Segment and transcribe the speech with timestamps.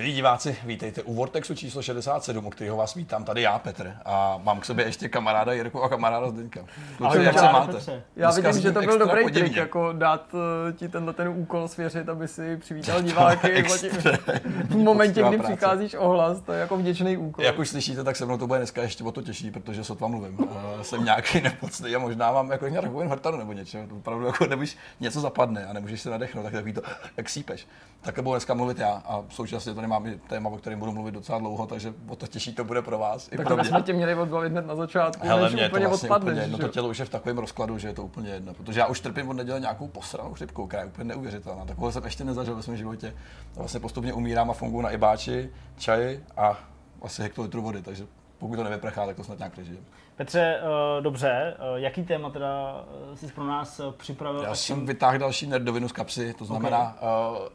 [0.00, 3.96] Milí diváci, vítejte u Vortexu číslo 67, u kterého vás vítám tady já, Petr.
[4.04, 6.60] A mám k sobě ještě kamaráda Jirku a kamaráda Zdeňka.
[7.00, 7.72] Ahoj, jak se máte?
[7.72, 8.02] Petře.
[8.16, 9.42] Já Dneska vidím, že to byl dobrý podivně.
[9.42, 10.40] trik, jako dát uh,
[10.76, 13.62] ti tenhle ten úkol svěřit, aby si přivítal diváky
[14.68, 15.52] v momentě, kdy práce.
[15.52, 17.44] přicházíš ohlas, to je jako vděčný úkol.
[17.44, 20.08] Jak už slyšíte, tak se mnou to bude dneska ještě o to těžší, protože sotva
[20.08, 20.38] mluvím.
[20.38, 20.46] Uh,
[20.82, 23.78] jsem nějaký nepocný a možná mám jako nějak takovou hrtanu nebo něco.
[23.88, 26.82] To opravdu jako nemůžeš, něco zapadne a nemůžeš se nadechnout, tak takový to,
[27.16, 27.66] jak sípeš.
[28.00, 31.12] Tak budu dneska mluvit já a současně to nemám i téma, o kterém budu mluvit
[31.12, 33.28] docela dlouho, takže o to těžší to bude pro vás.
[33.32, 33.64] I tak pro to mě.
[33.64, 36.32] jsme tě měli odbavit hned na začátku, Hele, než mě je to úplně vlastně odpadneš.
[36.32, 38.54] úplně jedno, že to tělo už je v takovém rozkladu, že je to úplně jedno,
[38.54, 41.64] protože já už trpím od neděle nějakou posranou chřipkou, která je úplně neuvěřitelná.
[41.64, 43.14] Takovou jsem ještě nezažil ve svém životě.
[43.56, 46.58] Vlastně postupně umírám a funguji na ibáči, čaji a
[47.02, 48.06] asi hektolitru vody, takže
[48.38, 49.84] pokud to nevyprchá, tak to snad nějak přežijem.
[50.16, 54.42] Petře, eh, dobře, eh, jaký téma teda eh, jsi pro nás připravil?
[54.42, 57.48] Já jsem vytáhl další nerdovinu z kapsy, to znamená uh,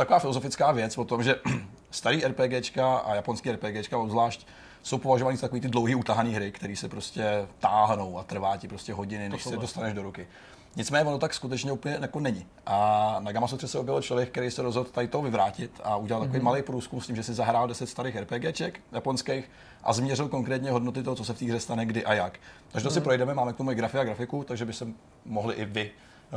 [0.00, 1.34] taková filozofická věc o tom, že
[1.90, 4.46] starý RPGčka a japonský RPGčka obzvlášť
[4.82, 8.68] jsou považovány za takový ty dlouhý utahaný hry, které se prostě táhnou a trvá ti
[8.68, 10.28] prostě hodiny, než se dostaneš do ruky.
[10.76, 12.46] Nicméně ono tak skutečně úplně jako není.
[12.66, 16.40] A na Gamasotře se objevil člověk, který se rozhodl tady to vyvrátit a udělal takový
[16.40, 19.50] malý průzkum s tím, že si zahrál 10 starých RPGček japonských
[19.82, 22.38] a změřil konkrétně hodnoty toho, co se v té hře stane, kdy a jak.
[22.72, 24.86] Takže to si projdeme, máme k tomu i grafy a grafiku, takže by se
[25.24, 25.90] mohli i vy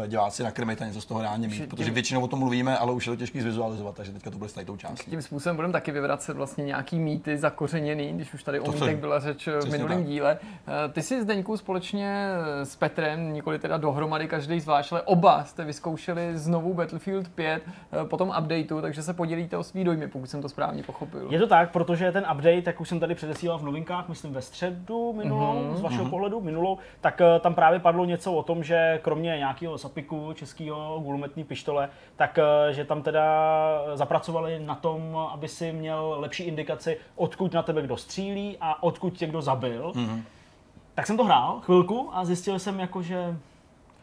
[0.07, 3.07] diváci nakrmit a něco z toho reálně mít, protože většinou o tom mluvíme, ale už
[3.07, 5.11] je to těžké zvizualizovat, takže teďka to bude s tou částí.
[5.11, 9.19] tím způsobem budeme taky vyvracet vlastně nějaký mýty zakořeněný, když už tady o mýtech byla
[9.19, 10.07] řeč v Přesně minulém tak.
[10.07, 10.37] díle.
[10.87, 12.27] Eh, Ty jsi Zdeňku společně
[12.63, 18.05] s Petrem, nikoli teda dohromady každý zvlášť, ale oba jste vyzkoušeli znovu Battlefield 5 eh,
[18.05, 21.27] po tom updateu, takže se podělíte o svý dojmy, pokud jsem to správně pochopil.
[21.29, 24.41] Je to tak, protože ten update, jak už jsem tady předesílal v novinkách, myslím ve
[24.41, 28.63] středu minulou, Mhm, z vašeho pohledu minulou, tak eh, tam právě padlo něco o tom,
[28.63, 33.25] že kromě nějakého sapiku českého gulometní pištole, tak eh, že tam teda
[33.95, 39.13] zapracovali na tom, aby si měl lepší indikaci, odkud na tebe kdo střílí a odkud
[39.13, 39.91] tě kdo zabil.
[39.95, 40.23] Mhm.
[40.95, 43.37] Tak jsem to hrál chvilku a zjistil jsem jako, že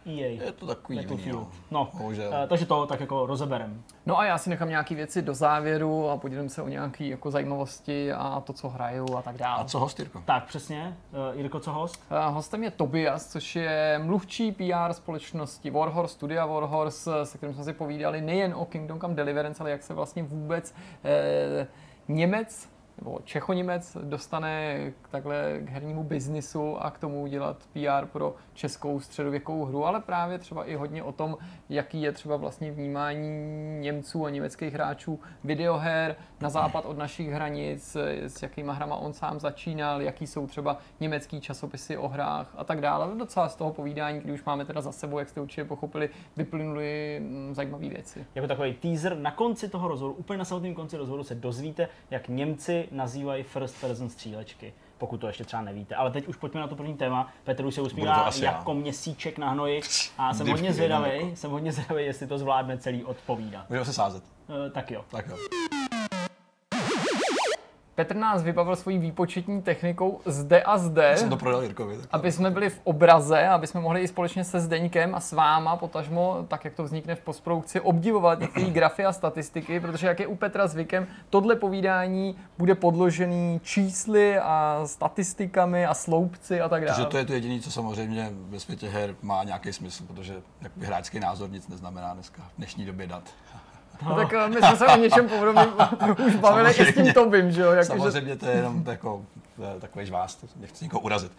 [0.07, 0.27] EA.
[0.45, 1.49] Je to takový divný, no.
[1.71, 2.35] No, Bohužel.
[2.35, 3.83] eh, takže to tak jako rozeberem.
[4.07, 7.31] No a já si nechám nějaké věci do závěru a podělím se o nějaké jako
[7.31, 9.61] zajímavosti a to, co hraju a tak dále.
[9.63, 10.23] A co host, Jirko?
[10.27, 10.97] Tak, přesně.
[11.33, 12.03] Uh, Jirko, co host?
[12.11, 17.65] Eh, Hostem je Tobias, což je mluvčí PR společnosti Warhorse, Studia Warhorse, se kterým jsme
[17.65, 20.75] si povídali nejen o Kingdom Come Deliverance, ale jak se vlastně vůbec
[21.05, 21.67] eh,
[22.09, 22.69] Němec
[22.99, 29.01] nebo Čechoněmec dostane k takhle k hernímu biznisu a k tomu udělat PR pro českou
[29.01, 31.39] středověkou hru, ale právě třeba i hodně o tom,
[31.69, 33.31] jaký je třeba vlastně vnímání
[33.81, 39.41] Němců a německých hráčů videoher na západ od našich hranic, s jakýma hrama on sám
[39.41, 43.17] začínal, jaký jsou třeba německý časopisy o hrách a tak dále.
[43.17, 47.21] Docela z toho povídání, když už máme teda za sebou, jak jste určitě pochopili, vyplynuly
[47.21, 48.27] mm, zajímavé věci.
[48.35, 52.29] Jako takový teaser na konci toho rozhovoru, úplně na samotném konci rozhovoru se dozvíte, jak
[52.29, 54.73] Němci nazývají first person střílečky.
[55.01, 55.95] Pokud to ještě třeba nevíte.
[55.95, 57.33] Ale teď už pojďme na to první téma.
[57.45, 58.53] Petr už se usmívá asi já.
[58.53, 59.81] jako měsíček na hnoji
[60.19, 61.37] a jsem Divky, hodně zvědavý, jako.
[61.37, 63.71] jsem hodně zvědavý, jestli to zvládne celý odpovídat.
[63.71, 64.25] Můžeme se sázet.
[64.49, 65.05] Uh, tak jo.
[65.11, 65.37] Tak jo.
[68.01, 71.17] Petr nás vybavil svojí výpočetní technikou zde a zde.
[71.17, 71.97] Jsem to prodal Jirkovi.
[71.97, 75.33] Tak aby jsme byli v obraze, aby jsme mohli i společně se Zdeňkem a s
[75.33, 80.21] váma, potažmo, tak jak to vznikne v postprodukci, obdivovat některé grafy a statistiky, protože jak
[80.21, 86.85] je u Petra zvykem, tohle povídání bude podložený čísly a statistikami a sloupci a tak
[86.85, 86.97] dále.
[86.97, 90.35] Takže to je to jediné, co samozřejmě ve světě her má nějaký smysl, protože
[90.81, 93.23] hráčský názor nic neznamená dneska v dnešní době dat.
[94.03, 95.69] No, tak eh, my jsme se o něčem podobným
[96.27, 97.13] už bavili i s tím.
[97.13, 97.71] Tobim, že jo?
[97.71, 99.23] Jako, že Samozřejmě to je jenom jako,
[99.77, 101.33] eh, takový žvást, nechci nikoho urazit.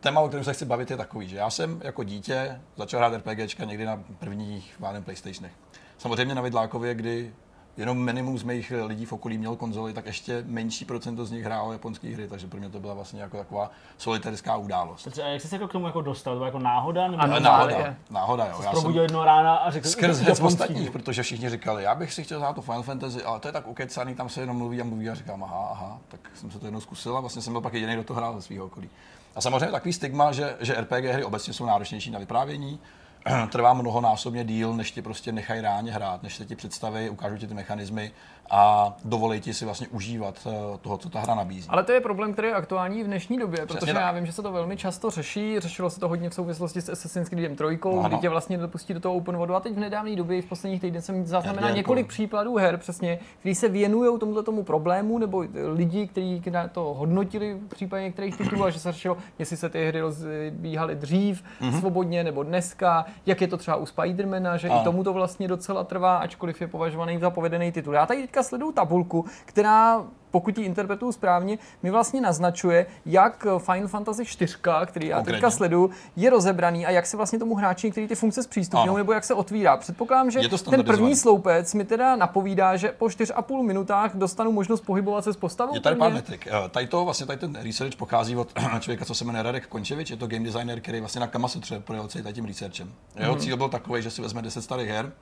[0.00, 3.14] Téma, o kterém se chci bavit, je takový, že já jsem jako dítě začal hrát
[3.14, 5.52] RPGčka někdy na prvních mladém PlayStationech.
[5.98, 7.32] Samozřejmě na Vidlákově, kdy
[7.76, 11.44] jenom minimum z mých lidí v okolí měl konzoli, tak ještě menší procento z nich
[11.44, 15.02] hrálo japonské hry, takže pro mě to byla vlastně jako taková solitérská událost.
[15.04, 16.34] Petře, a jak jsi se jako k tomu jako dostal?
[16.34, 17.08] To byla jako náhoda?
[17.08, 17.72] Nebo Ano, náhoda.
[17.76, 18.60] náhoda, náhoda, jo.
[18.62, 21.82] Já probudil jsem jednoho rána a řekl, skrz "Jdu hec ostatních, hry." protože všichni říkali,
[21.82, 24.40] já bych si chtěl hrát to Final Fantasy, ale to je tak ukecaný, tam se
[24.40, 27.20] jenom mluví a mluví a říkám, aha, aha, tak jsem se to jednou zkusil a
[27.20, 28.90] vlastně jsem byl pak jediný, kdo to hrál ze svého okolí.
[29.34, 32.80] A samozřejmě takový stigma, že, že RPG hry obecně jsou náročnější na vyprávění,
[33.50, 37.46] trvá mnohonásobně díl, než ti prostě nechají reálně hrát, než se ti představí, ukážou ti
[37.46, 38.12] ty mechanismy
[38.50, 41.68] a dovolí ti si vlastně užívat eh, toho, co ta hra nabízí.
[41.68, 44.02] Ale to je problém, který je aktuální v dnešní době, protože tak.
[44.02, 45.60] já vím, že se to velmi často řeší.
[45.60, 48.02] Řešilo se to hodně v souvislosti s Assassin's Creedem 3, Ano.
[48.08, 49.54] kdy tě vlastně dopustí do toho open worldu.
[49.54, 53.54] A teď v nedávné době, v posledních týdnech jsem zaznamenal několik případů her, přesně, kteří
[53.54, 55.44] se věnují tomuto tomu problému, nebo
[55.74, 56.42] lidi, kteří
[56.72, 60.94] to hodnotili v případě některých titulů, a že se řešilo, jestli se ty hry rozbíhaly
[60.94, 61.80] dřív, Mhm.
[61.80, 64.80] svobodně nebo dneska, jak je to třeba u Spidermana, že Ano.
[64.80, 67.94] i tomu to vlastně docela trvá, ačkoliv je považovaný za povedený titul.
[67.94, 73.88] Já tady teďka sleduju tabulku, která pokud ji interpretuju správně, mi vlastně naznačuje, jak Final
[73.88, 74.56] Fantasy 4,
[74.86, 75.36] který já Konkrétně.
[75.36, 79.12] teďka sleduju, je rozebraný a jak se vlastně tomu hráči některé ty funkce zpřístupňují, nebo
[79.12, 79.76] jak se otvírá.
[79.76, 80.40] Předpokládám, že
[80.70, 85.36] ten první sloupec mi teda napovídá, že po 4,5 minutách dostanu možnost pohybovat se s
[85.36, 85.74] postavou.
[85.74, 86.46] Je tady pár metrik.
[86.46, 90.10] Eh, Tady to vlastně tady ten research pochází od člověka, co se jmenuje Radek Končevič,
[90.10, 92.92] je to game designer, který vlastně na Kamasutře projel celý tím researchem.
[93.16, 93.40] Jeho Mhm.
[93.40, 95.12] cíl byl takový, že si vezme 10 starých her,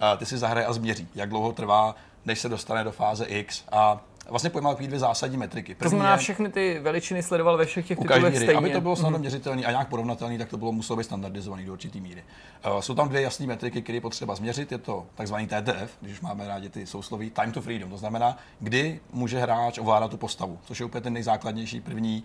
[0.00, 1.94] a ty si zahraje a změří, jak dlouho trvá,
[2.24, 5.74] než se dostane do fáze X a vlastně pojmal takový dvě zásadní metriky.
[5.74, 8.54] To První znamená, je- všechny ty veličiny sledoval ve všech těch titulech stejně.
[8.54, 11.72] Aby to bylo snadno měřitelné a nějak porovnatelné, tak to bylo muselo být standardizované do
[11.72, 12.24] určité míry.
[12.74, 14.72] Uh, jsou tam dvě jasné metriky, které je potřeba změřit.
[14.72, 17.90] Je to takzvaný TTF, když už máme rádi ty sousloví, time to freedom.
[17.90, 22.24] To znamená, kdy může hráč ovládat tu postavu, což je úplně ten nejzákladnější první,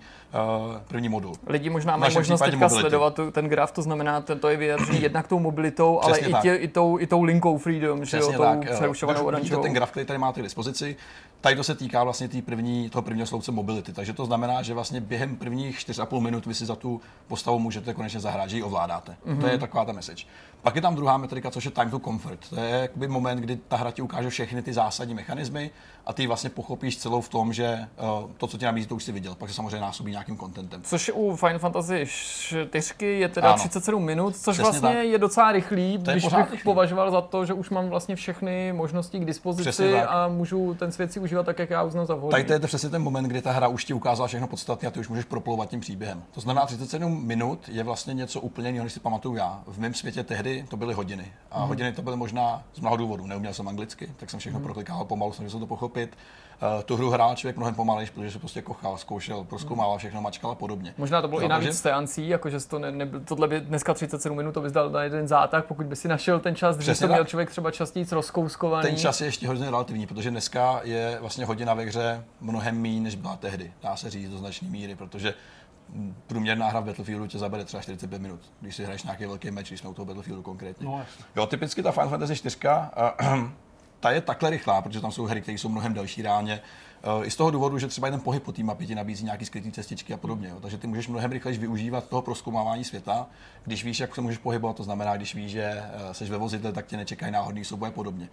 [0.69, 1.35] uh, první modul.
[1.47, 2.79] Lidi možná mají možnost teďka mobility.
[2.81, 6.27] sledovat tu, ten graf, to znamená, to, to je vyjadřený jednak tou mobilitou, ale Přesně
[6.29, 6.41] i, tak.
[6.41, 8.65] tě, i, tou, i tou linkou Freedom, že jo, Přesně tou tak.
[8.71, 9.63] eh, přerušovanou oranžovou.
[9.63, 10.95] ten graf, který tady máte k dispozici,
[11.41, 13.93] tady to se týká vlastně tý první, toho prvního sloupce mobility.
[13.93, 17.93] Takže to znamená, že vlastně během prvních 4,5 minut vy si za tu postavu můžete
[17.93, 19.11] konečně zahrát, že ji ovládáte.
[19.11, 19.31] Mm-hmm.
[19.31, 19.41] Mhm.
[19.41, 20.25] To je taková ta message.
[20.61, 22.49] Pak je tam druhá metrika, což je time to comfort.
[22.49, 25.71] To je jakoby moment, kdy ta hra ti ukáže všechny ty zásadní mechanismy
[26.05, 27.87] a ty vlastně pochopíš celou v tom, že
[28.23, 29.35] uh, to, co ti nabízí, to už si viděl.
[29.35, 30.81] Pak se samozřejmě násobí nějakým contentem.
[30.81, 33.57] Což u Final Fantasy 4 je teda Ano.
[33.57, 35.05] 37 minut, což Přesně vlastně tak.
[35.05, 36.57] je docela rychlý, To když bych rychlý.
[36.63, 41.11] považoval za to, že už mám vlastně všechny možnosti k dispozici a můžu ten svět
[41.13, 42.31] si užívat tak, jak já uznám za vhodný.
[42.31, 44.87] Tady to je to přesně ten moment, kdy ta hra už ti ukázala všechno podstatné
[44.87, 46.23] a ty už můžeš proplouvat tím příběhem.
[46.31, 49.63] To znamená, 37 minut je vlastně něco úplně jiného, než si pamatuju já.
[49.67, 51.33] V mém světě tehdy to byly hodiny.
[51.51, 51.67] A Mhm.
[51.67, 53.25] hodiny to byly možná z mnoha důvodů.
[53.27, 56.17] Neuměl jsem anglicky, tak jsem všechno proklikával pomalu, se to pochopit.
[56.77, 60.51] Uh, tu hru hrál člověk mnohem pomalejš, protože se prostě kochal, zkoušel, proskoumával všechno, mačkal
[60.51, 60.93] a podobně.
[60.97, 63.93] Možná to bylo Jo, i navíc takže- seancí, jakože to ne, ne, tohle by dneska
[63.93, 66.99] 37 minut, to bys dal na jeden zátah, pokud by si našel ten čas, když
[66.99, 67.27] to měl tak.
[67.27, 68.87] člověk třeba častěji rozkouskovaný.
[68.87, 73.01] Ten čas je ještě hodně relativní, protože dneska je vlastně hodina ve hře mnohem méně,
[73.01, 73.73] než byla tehdy.
[73.83, 75.33] Dá se říct do značné míry, protože
[76.27, 79.67] průměrná hra v Battlefieldu tě zabere třeba 45 minut, když si hraješ nějaký velký meč,
[79.67, 80.85] když jsme u toho Battlefieldu konkrétně.
[80.85, 81.01] No.
[81.35, 83.43] Jo, typicky ta Final Fantasy 4, uh,
[84.05, 86.61] ta je takhle rychlá, protože tam jsou hry, které jsou mnohem delší reálně.
[87.17, 89.45] Uh, I z toho důvodu, že třeba jeden pohyb po té mapě ti nabízí nějaký
[89.45, 90.49] skrytý cestičky a podobně.
[90.49, 90.59] Jo.
[90.61, 93.27] Takže ty můžeš mnohem rychleji využívat toho proskoumávání světa,
[93.63, 96.85] když víš, jak se můžeš pohybovat, to znamená, když víš, že jsi ve vozidle, tak
[96.85, 98.29] tě nečekají náhodný souboje a podobně.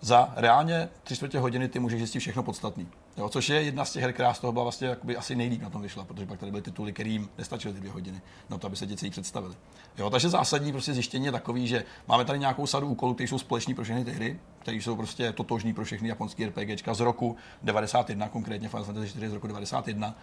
[0.00, 2.88] Za reálně tři čtvrtě hodiny ty můžeš zjistit všechno podstatný.
[3.16, 5.62] Jo, což je jedna z těch her, která z toho byla vlastně jakoby asi nejlíp
[5.62, 8.20] na tom vyšla, protože pak tady byly tituly, kterým nestačily ty dvě hodiny
[8.50, 9.54] na to, aby se ti celý představili.
[9.98, 13.38] Jo, takže zásadní prostě zjištění je takový, že máme tady nějakou sadu úkolů, které jsou
[13.38, 17.36] společné pro všechny ty hry, které jsou prostě totožní pro všechny japonské RPGčka z roku
[17.62, 20.14] 91, konkrétně Final Fantasy 4 z roku 91.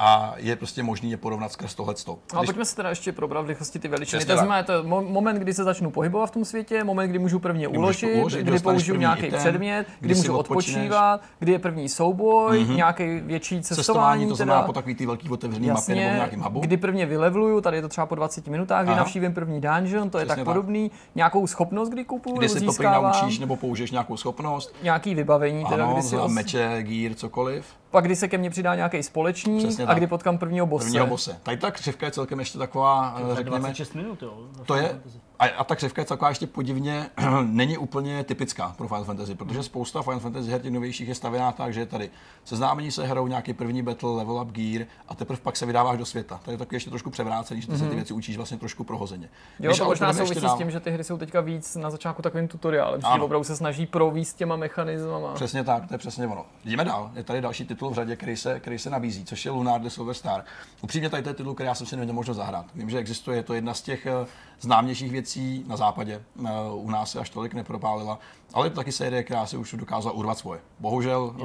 [0.00, 2.18] A je prostě možný je porovnat skrz tohleto.
[2.34, 4.24] Ale pojďme se teda ještě probrat v rychlosti ty veličiny.
[4.24, 7.68] To znamená, to moment, kdy se začnu pohybovat v tom světě, moment, kdy můžu prvně
[7.68, 12.58] uložit, uložit, kdy použiju nějaký item, předmět, kdy, kdy můžu odpočívat, kdy je první souboj,
[12.58, 12.76] mm-hmm.
[12.76, 13.76] nějaký větší cestování.
[13.76, 16.60] Cestování, to znamená teda, po takový ty velký otevřený mapě nebo v nějakém hubu.
[16.60, 18.98] kdy prvně vylevluju, tady je to třeba po 20 minutách, kdy Aha.
[19.00, 20.54] navštívím první dungeon, to je Přesně tak tak.
[20.54, 24.74] podobný, nějakou schopnost, kdy kupuju, Kdy si to naučíš nebo použiješ nějakou schopnost.
[24.82, 26.32] nějaký vybavení, teda, Ano, kdy si za os...
[26.32, 27.66] meče, gear, cokoliv.
[27.90, 29.96] Pak kdy se ke mně přidá nějaký společník Přesně a tak.
[29.96, 30.84] kdy potkám prvního bose.
[30.84, 31.38] Prvního bose.
[31.42, 34.38] Tady ta křivka je celkem ještě taková, řekněme, 26 minut, jo.
[34.66, 35.00] to je.
[35.38, 37.06] A, a ta křivka je taková ještě podivně,
[37.46, 41.52] není úplně typická pro Final Fantasy, protože spousta Final Fantasy her těch novějších je stavěná
[41.52, 42.10] tak, že je tady
[42.44, 46.04] seznámení se hrou, nějaký první battle, level up gear a teprve pak se vydáváš do
[46.06, 46.40] světa.
[46.44, 49.26] To je taky ještě trošku převrácený, že ty se ty věci učíš vlastně trošku prohozeně.
[49.26, 49.64] Mhm.
[49.64, 51.90] Jo, Když to možná souvisí dál- s tím, že ty hry jsou teďka víc na
[51.90, 55.34] začátku takovým tutoriálem, že opravdu se snaží províst těma mechanismama.
[55.34, 56.44] Přesně tak, to je přesně ono.
[56.64, 57.10] Jdeme dál.
[57.14, 59.88] Je tady další titul v řadě, který se, který se nabízí, což je Lunar the
[59.88, 60.44] Silver Star.
[60.82, 62.66] Upřímně tady to je titul, který já jsem si neměl možnost zahrát.
[62.74, 64.26] Vím, že existuje, je to jedna z těch eh,
[64.60, 66.22] známějších věcí na západě.
[66.44, 68.18] Eh, U nás se až tolik nepropálila,
[68.54, 70.60] ale je to taky série, která si už dokázala urvat svoje.
[70.80, 71.44] Bohužel eh,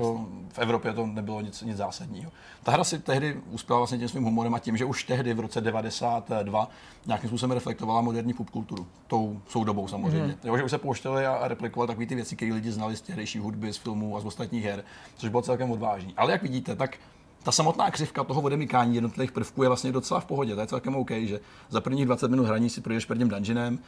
[0.54, 2.32] v Evropě to nebylo nic, nic zásadního.
[2.64, 5.40] Ta hra si tehdy uspěla vlastně tím svým humorem a tím, že už tehdy v
[5.40, 6.70] roce 92
[7.06, 8.88] nějakým způsobem reflektovala moderní popkulturu.
[9.08, 10.24] Tou soudobou samozřejmě.
[10.24, 10.36] Mm.
[10.44, 13.02] Jo, že už se pouštěli a, a replikovali takové ty věci, které lidi znali z
[13.02, 14.84] tehdejší hudby, z filmů a z ostatních her,
[15.18, 16.14] což bylo celkem odvážný.
[16.18, 16.98] Ale jak vidíte, tak
[17.44, 20.56] ta samotná křivka toho odemykání jednotlivých prvků je vlastně docela v pohodě.
[20.56, 23.80] To je celkem OK, že za prvních 20 minut hraní si projdeš prvním dungeonem,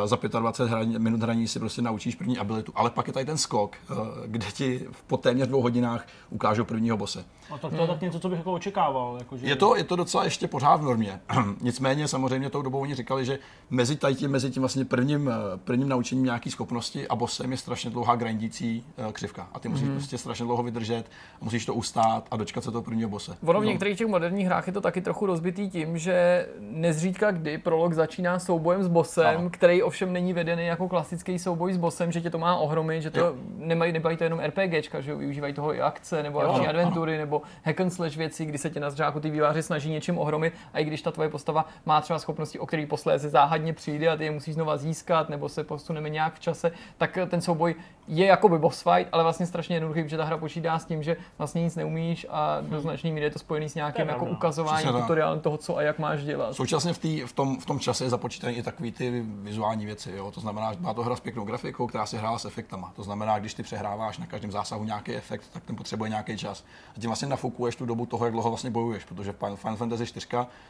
[0.00, 3.26] Uh, za 25 hraní, minut hraní si prostě naučíš první abilitu, ale pak je tady
[3.26, 7.24] ten skok, uh, kde ti po téměř dvou hodinách ukážou prvního bose.
[7.52, 9.16] A tak to je tak něco, co bych jako očekával.
[9.18, 9.46] Jako, že...
[9.46, 11.20] Je to, je to docela ještě pořád v normě.
[11.60, 13.38] Nicméně samozřejmě tou dobou oni říkali, že
[13.70, 17.90] mezi, tím, mezi tím vlastně prvním, eh, prvním naučením nějaký schopnosti a bosem je strašně
[17.90, 19.48] dlouhá grindící uh, křivka.
[19.54, 19.94] A ty musíš mm.
[19.94, 21.04] prostě strašně dlouho vydržet,
[21.40, 23.36] a musíš to ustát a dočkat se toho prvního bose.
[23.46, 27.58] Ono v některých těch moderních hrách je to taky trochu rozbitý tím, že nezřídka kdy
[27.58, 29.50] prolog začíná soubojem s bosem, ano.
[29.50, 33.10] který ovšem není vedený jako klasický souboj s bosem, že tě to má ohromy, že
[33.10, 37.41] to nemají, nemají to jenom RPGčka, že využívají toho i akce, nebo akční adventury, nebo
[37.64, 40.78] hack and slash věci, kdy se tě na zřáku ty výváři snaží něčím ohromit a
[40.78, 44.24] i když ta tvoje postava má třeba schopnosti, o který posléze záhadně přijde a ty
[44.24, 47.74] je musíš znova získat, nebo se posuneme nějak v čase, tak ten souboj
[48.08, 51.02] je jako by boss fight, ale vlastně strašně jednoduchý, protože ta hra počítá s tím,
[51.02, 52.80] že vlastně nic neumíš a do hmm.
[52.80, 56.24] značné míry je to spojený s nějakým jako ukazováním, tutoriálem toho, co a jak máš
[56.24, 56.54] dělat.
[56.54, 60.12] Současně v, tý, v, tom, v tom čase je započítaný i takový ty vizuální věci.
[60.16, 60.30] Jo?
[60.30, 62.92] To znamená, že má to hra s pěknou grafikou, která se hrála s efektama.
[62.96, 66.64] To znamená, když ty přehráváš na každém zásahu nějaký efekt, tak ten potřebuje nějaký čas.
[66.96, 70.26] A tím vlastně nafukuješ tu dobu toho, jak dlouho vlastně bojuješ, protože Final Fantasy 4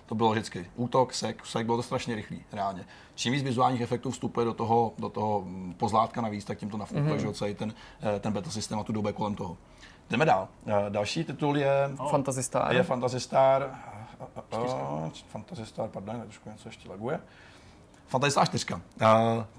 [0.07, 2.85] to bylo vždycky útok, sek, sek bylo to strašně rychlý, reálně.
[3.15, 5.45] Čím víc vizuálních efektů vstupuje do toho, do toho
[5.77, 7.33] pozlátka navíc, tak tím to nafukuješ mm-hmm.
[7.33, 9.57] celý ten, eh, ten beta systém a tu dobu kolem toho.
[10.11, 10.49] Jdeme dál.
[10.67, 11.91] Eh, další titul je...
[11.99, 12.11] Oh.
[12.11, 12.75] Fantasy Star.
[12.75, 13.81] Je Fantasy Star.
[14.53, 17.21] Uh, Fantasy Star, pardon, trošku něco ještě laguje.
[18.31, 18.75] Star 4.
[18.75, 18.79] Uh,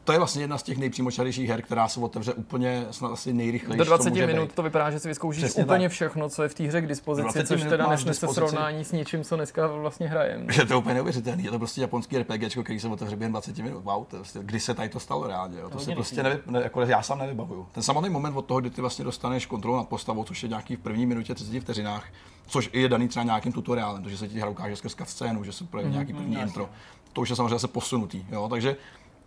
[0.03, 3.77] to je vlastně jedna z těch nejpřímočařejších her, která se otevře úplně snad asi nejrychleji.
[3.77, 4.55] Do 20 minut být.
[4.55, 5.91] to vypadá, že si vyzkoušíš Přesně úplně tak.
[5.91, 9.35] všechno, co je v té hře k dispozici, což teda nesnese srovnání s něčím, co
[9.35, 10.45] dneska vlastně hrajeme.
[10.57, 11.43] Je to úplně neuvěřitelné.
[11.43, 13.83] Je to prostě japonský RPG, který se otevře během 20 minut.
[13.83, 15.59] Wow, to prostě, kdy se tady to stalo reálně.
[15.59, 15.69] Jo?
[15.69, 17.67] To, to si prostě nevy, ne, jako já sám nevybavuju.
[17.71, 20.75] Ten samotný moment od toho, kdy ty vlastně dostaneš kontrolu nad postavou, což je nějaký
[20.75, 22.05] v první minutě 30 vteřinách,
[22.47, 25.63] což je daný třeba nějakým tutoriálem, takže se ti hra ukáže skrz scénu, že se
[25.63, 26.69] projeví mm-hmm, nějaký první intro
[27.13, 28.25] to už je samozřejmě zase posunutý.
[28.31, 28.47] Jo?
[28.49, 28.75] Takže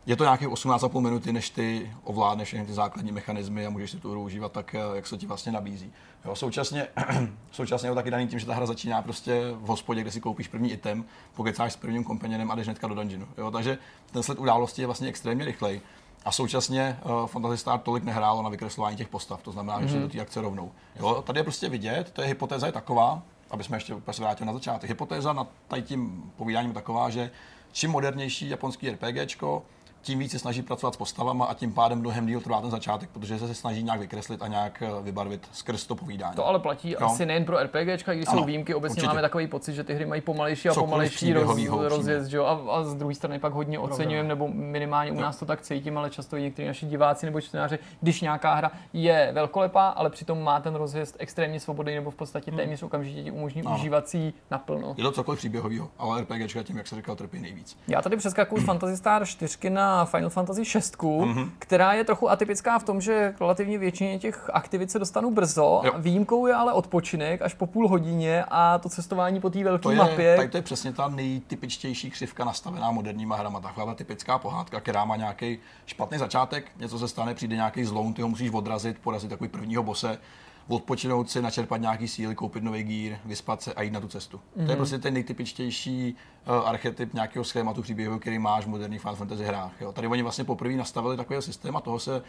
[0.07, 3.97] je to nějakých 18,5 minuty, než ty ovládneš všechny ty základní mechanismy a můžeš si
[3.97, 5.93] tu hru užívat tak, eh, jak se ti vlastně nabízí.
[6.25, 6.87] Jo, současně,
[7.50, 10.21] současně je to taky daný tím, že ta hra začíná prostě v hospodě, kde si
[10.21, 13.26] koupíš první item, pokecáš s prvním kompanionem a jdeš hnedka do dungeonu.
[13.38, 13.78] Jo, takže
[14.12, 15.81] ten sled událostí je vlastně extrémně rychlej.
[16.25, 19.83] A současně uh, Fantasy Star tolik nehrálo na vykreslování těch postav, to znamená, mm-hmm.
[19.83, 20.02] že se mhm.
[20.02, 20.73] do té akce rovnou.
[20.97, 24.47] Jo, tady je prostě vidět, to je hypotéza je taková, aby jsme ještě se vrátili
[24.47, 24.90] na začátek.
[24.90, 25.49] Hypotéza nad
[25.83, 27.31] tím povídáním taková, že
[27.76, 29.62] čím modernější japonský RPGčko,
[30.07, 33.11] tím víc se snaží pracovat s postavama a tím pádem mnohem díl trvá ten začátek,
[33.13, 36.37] protože se snaží nějak vykreslit a nějak eh, vybarvit skrz to povídání.
[36.37, 37.07] To ale platí no.
[37.07, 39.07] asi nejen pro RPGčka, když ano, jsou výjimky, obecně určitě.
[39.07, 42.39] máme takový pocit, že ty hry mají pomalejší a Cokoliv pomalejší roz, rozjezd, že?
[42.39, 45.99] A, a, z druhé strany pak hodně oceňujeme, nebo minimálně u nás to tak cítím,
[45.99, 50.43] ale často i někteří naši diváci nebo čtenáři, když nějaká hra je velkolepá, ale přitom
[50.43, 52.59] má ten rozjezd extrémně svobodný nebo v podstatě hmm.
[52.59, 53.77] téměř okamžitě ti umožní ano.
[53.77, 54.95] užívat si naplno.
[54.97, 57.79] Je to cokoliv příběhového, ale RPGčka tím, jak se říkal, trpí nejvíc.
[57.89, 61.50] Já tady přeskakuju Fantasy Star 4 na Final Fantasy 6, mm-hmm.
[61.59, 65.81] která je trochu atypická v tom, že relativně většině těch aktivit se dostanu brzo.
[65.85, 65.93] Jo.
[65.99, 70.37] Výjimkou je ale odpočinek až po půl hodině a to cestování po té velké mapě.
[70.37, 73.61] Tak to je přesně ta nejtypičtější křivka nastavená moderníma hrama.
[73.61, 78.15] Taková ta typická pohádka, která má nějaký špatný začátek, něco se stane, přijde nějaký zloun,
[78.15, 80.19] ty ho musíš odrazit, porazit takový prvního bose
[80.68, 84.37] odpočinout si, načerpat nějaký síly, koupit nový gír, vyspat se a jít na tu cestu.
[84.37, 84.54] Mm-hmm.
[84.54, 84.76] To je mhm.
[84.76, 86.16] prostě ten nejtypičtější
[86.49, 89.80] uh, archetyp nějakého schématu příběhu, který máš v moderních Fantasy hrách.
[89.80, 89.92] Jo.
[89.92, 92.23] Tady oni vlastně poprvé nastavili takový systém a toho se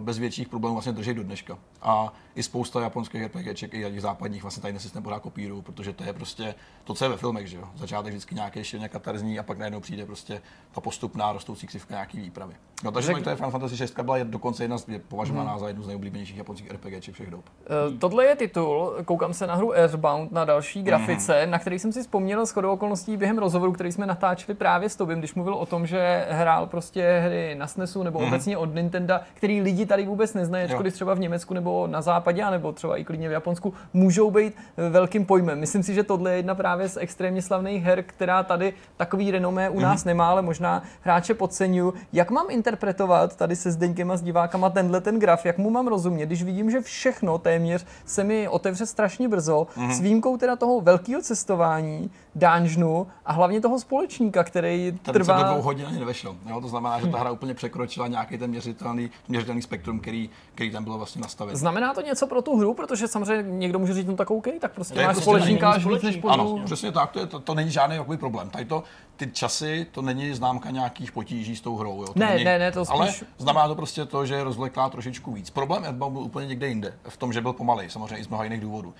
[0.00, 1.58] bez větších problémů vlastně drží do dneška.
[1.82, 6.04] A i spousta japonských RPGček, i těch západních vlastně tady systém pořád kopírují, protože to
[6.04, 6.54] je prostě
[6.84, 7.68] to, co je ve filmech, že jo.
[7.76, 12.20] Začátek vždycky nějaký šilně katarzní a pak najednou přijde prostě ta postupná rostoucí křivka nějaký
[12.20, 12.54] výpravy.
[12.84, 13.24] No, takže Řek...
[13.24, 15.60] to je Final Fantasy 6 byla dokonce jedna z, je považovaná hmm.
[15.60, 17.44] za jednu z nejoblíbenějších japonských RPGček všech dob.
[17.90, 21.50] Uh, tohle je titul, koukám se na hru Earthbound na další grafice, hmm.
[21.50, 25.18] na který jsem si vzpomněl s okolností během rozhovoru, který jsme natáčeli právě s Tobím,
[25.18, 28.28] když mluvil o tom, že hrál prostě hry na SNESu nebo hmm.
[28.28, 32.44] obecně od Nintendo, který lidi tady vůbec neznají, ačkoliv třeba v Německu nebo na západě,
[32.50, 35.60] nebo třeba i klidně v Japonsku, můžou být eh, velkým pojmem.
[35.60, 39.70] Myslím si, že tohle je jedna právě z extrémně slavných her, která tady takový renomé
[39.70, 40.06] u nás mm-hmm.
[40.06, 41.94] nemá, ale možná hráče podceňuju.
[42.12, 45.88] Jak mám interpretovat tady se Zdeňkem a s divákama tenhle ten graf, jak mu mám
[45.88, 49.90] rozumět, když vidím, že všechno téměř se mi otevře strašně brzo, mm-hmm.
[49.90, 55.38] s výjimkou teda toho velkého cestování, dungeonu a hlavně toho společníka, který Ten trvá...
[55.38, 56.36] se do dvou hodin ani nevešel.
[56.46, 56.60] Jo?
[56.60, 60.84] To znamená, že ta hra úplně překročila nějaký ten měřitelný, měřitelný spektrum, který, který tam
[60.84, 61.56] bylo vlastně nastaven.
[61.56, 64.72] Znamená to něco pro tu hru, protože samozřejmě někdo může říct, no tak OK, tak
[64.72, 67.70] prostě máš prostě společníka až víc než Ano, přesně tak, to, je, to, to není
[67.70, 68.50] žádný takový problém.
[68.50, 68.82] Tady to,
[69.16, 72.00] ty časy, to není známka nějakých potíží s tou hrou.
[72.00, 72.06] Jo?
[72.06, 73.00] To ne, není, ne, ne, to spíš...
[73.00, 75.50] Ale znamená to prostě to, že je rozvleklá trošičku víc.
[75.50, 78.44] Problém Earthbound byl úplně někde jinde, v tom, že byl pomalej, samozřejmě i z mnoha
[78.44, 78.94] jiných důvodů.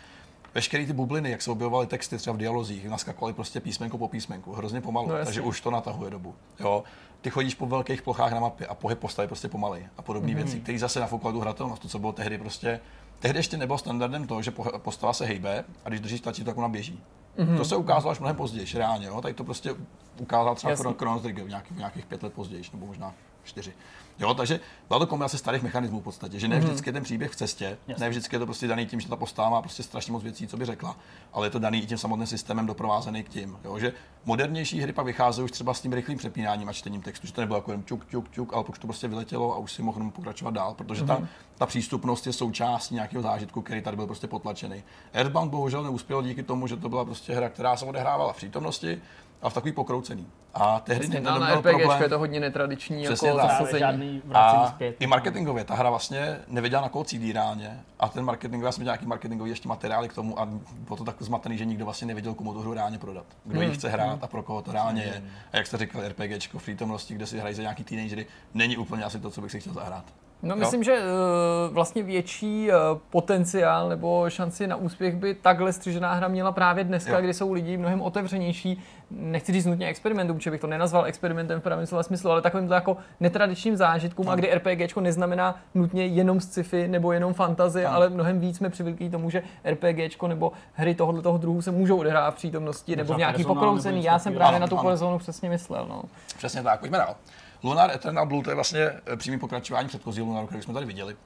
[0.55, 4.53] veškeré ty bubliny, jak se objevovaly texty třeba v dialozích, naskakovaly prostě písmenko po písmenku,
[4.53, 6.35] hrozně pomalu, No, takže už to natahuje dobu.
[6.61, 6.85] Jo.
[7.25, 10.37] Ty chodíš po velkých plochách na mapě a pohyb postavy prostě pomalej a podobné mm-hmm.
[10.37, 12.81] věci, které zase nafoukovaly tu hratelnost, to, co bylo tehdy prostě.
[13.19, 16.69] Tehdy ještě nebylo standardem to, že postava se hejbe a když držíš tlačítko, tak ona
[16.69, 17.03] běží.
[17.39, 17.57] Mm-hmm.
[17.57, 19.07] To se ukázalo až mnohem později, reálně.
[19.07, 19.21] Jo?
[19.21, 19.75] Tady to prostě
[20.19, 23.15] ukázal třeba Chrono Trigger v nějakých, v nějakých pět let později, nebo možná
[23.45, 23.73] čtyři.
[24.19, 27.31] Jo, takže byla to kombinace starých mechanismů v podstatě, že ne vždycky je ten příběh
[27.31, 28.05] v cestě, Jasně.
[28.05, 30.47] ne vždycky je to prostě daný tím, že ta postava má prostě strašně moc věcí,
[30.47, 30.97] co by řekla,
[31.33, 33.59] ale je to daný i tím samotným systémem doprovázený k tím.
[33.65, 33.93] Jo, že
[34.25, 37.41] modernější hry pak vycházejí už třeba s tím rychlým přepínáním a čtením textu, že to
[37.41, 39.99] nebylo jako jen čuk, čuk, čuk, ale už to prostě vyletělo a už si mohl
[39.99, 41.29] jenom pokračovat dál, protože ta,
[41.59, 44.85] ta přístupnost je součástí nějakého zážitku, který tady byl prostě potlačený.
[45.13, 49.01] Earthbound bohužel neuspěl díky tomu, že to byla prostě hra, která se odehrávala v přítomnosti
[49.45, 50.27] a v takový pokroucený.
[50.55, 52.03] A tehdy Vlastně Nintendo na měl RPG problém.
[52.03, 54.23] je to hodně netradiční Přesně jako zasazení.
[54.35, 54.97] A zpět.
[55.01, 57.81] i marketingově, ta hra vlastně nevěděla na koho cílí reálně.
[57.99, 60.49] A ten marketingový, já jsem nějaký marketingový ještě materiály k tomu a
[60.79, 63.27] bylo to tak zmatený, že nikdo vlastně nevěděl, komu tu hru reálně prodat.
[63.45, 63.69] Kdo Hmm.
[63.69, 65.23] ji chce hrát a pro koho to reálně je.
[65.53, 69.05] A jak jste říkal, RPGčko v přítomnosti, kde si hrají za nějaký teenagery, není úplně
[69.05, 70.05] asi to, co bych si chtěl zahrát.
[70.45, 70.59] No Jo?
[70.61, 76.29] myslím, že uh, vlastně větší uh, potenciál nebo šanci na úspěch by takhle střižená hra
[76.29, 77.21] měla právě dneska, Jo.
[77.21, 78.83] kdy jsou lidi mnohem otevřenější.
[79.11, 82.69] Nechci říct nutně experimentům, že bych to nenazval experimentem v pravém slova smyslu, ale takovým
[82.69, 87.97] to jako netradičním zážitkům, a kdy RPGčko neznamená nutně jenom sci-fi nebo jenom fantazie, Ano.
[87.97, 91.97] ale mnohem víc jsme přivyklí tomu, že RPGčko nebo hry tohoto toho druhu se můžou
[91.99, 94.05] odehrávat v přítomnosti nebo v nějaký pokroucený.
[94.05, 95.87] Já jsem právě Ano, na tu personu přesně myslel.
[95.89, 96.03] No.
[96.37, 97.17] Přesně tak, pojďme dál.
[97.65, 101.17] Lunar Eternal Blue to je vlastně eh, přímý pokračování předchozího Lunaru, který jsme tady viděli.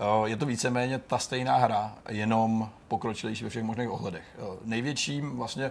[0.00, 4.24] Eh, Je to víceméně ta stejná hra, jenom pokročilejší ve všech možných ohledech.
[4.38, 5.70] Eh, Největším vlastně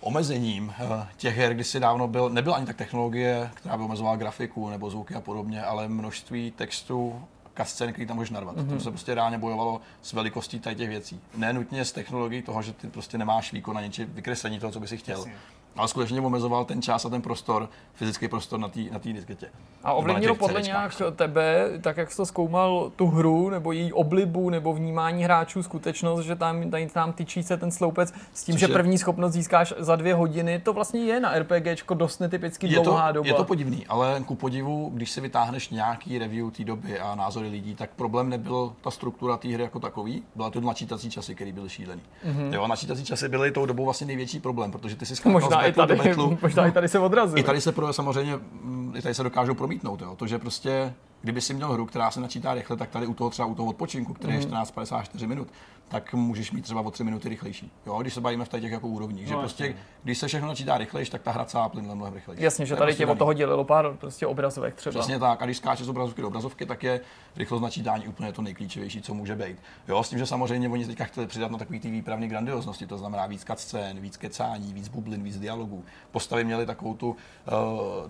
[0.00, 0.74] omezením
[1.16, 4.90] těch her, kdy si dávno byl, nebyla ani tak technologie, která by omezovala grafiku nebo
[4.90, 7.24] zvuky a podobně, ale množství textu,
[7.54, 8.56] kascén, který tam můžeš narvat.
[8.56, 8.68] Mm-hmm.
[8.68, 11.20] To se prostě reálně bojovalo s velikostí tady těch věcí.
[11.34, 14.80] Ne nutně s technologií toho, že ty prostě nemáš výkon na něči vykreslení toho, co
[14.80, 15.18] by si chtěl.
[15.18, 15.34] Jasně.
[15.76, 19.46] Ale skutečně omezoval ten čas a ten prostor, fyzický prostor na té na tý disketě.
[19.84, 24.50] A ovlivnilo podle nějak tebe, tak jak jsi to zkoumal tu hru, nebo její oblibu,
[24.50, 28.60] nebo vnímání hráčů, skutečnost, že tam, tady tam tyčí se ten sloupec s tím, Což
[28.60, 32.66] že je- první schopnost získáš za dvě hodiny, to vlastně je na RPGčko dost netypicky
[32.66, 33.28] Je to, dlouhá doba.
[33.28, 37.48] je to podivný, ale ku podivu, když si vytáhneš nějaký review té doby a názory
[37.48, 41.52] lidí, tak problém nebyl ta struktura té hry jako takový, byla to načítací časy, které
[41.52, 42.02] byly šílený.
[42.26, 42.52] Mm-hmm.
[42.54, 45.94] Jo, načítací časy byly tou dobou vlastně největší problém, protože ty si možná, i tady,
[45.96, 46.38] betlu.
[46.42, 47.38] možná i tady se odrazil.
[47.38, 50.14] I tady se pro, samozřejmě, mm, i tady se dokážou promítnout, jo.
[50.16, 53.30] to, že prostě, kdyby si měl hru, která se načítá rychle, tak tady u toho
[53.30, 54.40] třeba u toho odpočinku, který Mhm.
[54.42, 55.48] je 14-54 minut,
[55.88, 57.72] tak můžeš mít třeba o 3 minuty rychlejší.
[57.86, 59.80] Jo, když se bavíme v těch jako úrovních, že No, prostě, jasně.
[60.02, 62.42] když se všechno načítá rychlejší, tak ta hra celá plynule mnohem rychlejší.
[62.42, 64.90] Jasně, že je tady prostě tě od toho dělilo pár prostě obrazovek třeba.
[64.90, 65.42] Přesně tak.
[65.42, 67.00] A když skáčeš z obrazovky do obrazovky, tak je
[67.36, 69.56] rychlost načítání úplně to nejklíčovější, co může být.
[69.88, 72.98] Jo, s tím, že samozřejmě oni teďka chtěli přidat na takový ty výpravní grandioznosti, to
[72.98, 75.84] znamená víc scén, víc kecání, víc bublin, víc dialogů.
[76.10, 77.16] Postavy měly takovou tu, uh,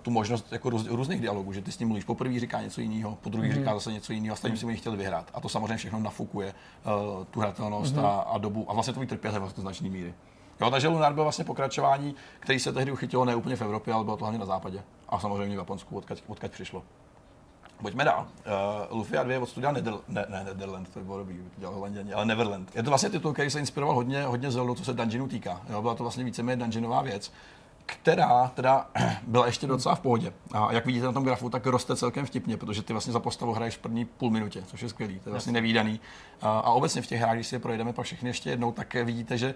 [0.03, 2.05] tu možnost jako růz, různých dialogů, že ty s ním mluvíš.
[2.05, 3.55] Poprvé říká něco jiného, po druhý mm-hmm.
[3.55, 5.31] říká zase něco jiného, a stejně si oni chtěli vyhrát.
[5.35, 8.07] A to samozřejmě všechno nafukuje uh, tu hratelnost mm-hmm.
[8.07, 10.15] a, a, dobu a vlastně to trpělivost do značné míry.
[10.61, 14.05] Jo, takže Lunar byl vlastně pokračování, který se tehdy uchytilo ne úplně v Evropě, ale
[14.05, 14.83] bylo to hlavně na západě.
[15.09, 16.83] A samozřejmě v Japonsku, odkaď, odkaď přišlo.
[17.83, 18.27] Pojďme dál.
[18.91, 21.75] Uh, Lufia 2 od studia Nether, ne, ne, Netherland, to by bylo dobrý, to dělal
[21.75, 22.77] Holanděni, ale Neverland.
[22.77, 25.61] Je to vlastně titul, který se inspiroval hodně, hodně Zelda, co se dungeonů týká.
[25.69, 27.33] Jo, byla to vlastně víceméně dungeonová věc,
[27.87, 28.87] která teda
[29.27, 30.33] byla ještě docela v pohodě.
[30.53, 33.53] A jak vidíte na tom grafu, tak roste celkem vtipně, protože ty vlastně za postavu
[33.53, 36.01] hraješ v první půl minutě, což je skvělý, to je vlastně nevýdaný.
[36.43, 38.95] A, a obecně v těch hrách, když si je projedeme pak všechny ještě jednou, tak
[38.95, 39.55] vidíte, že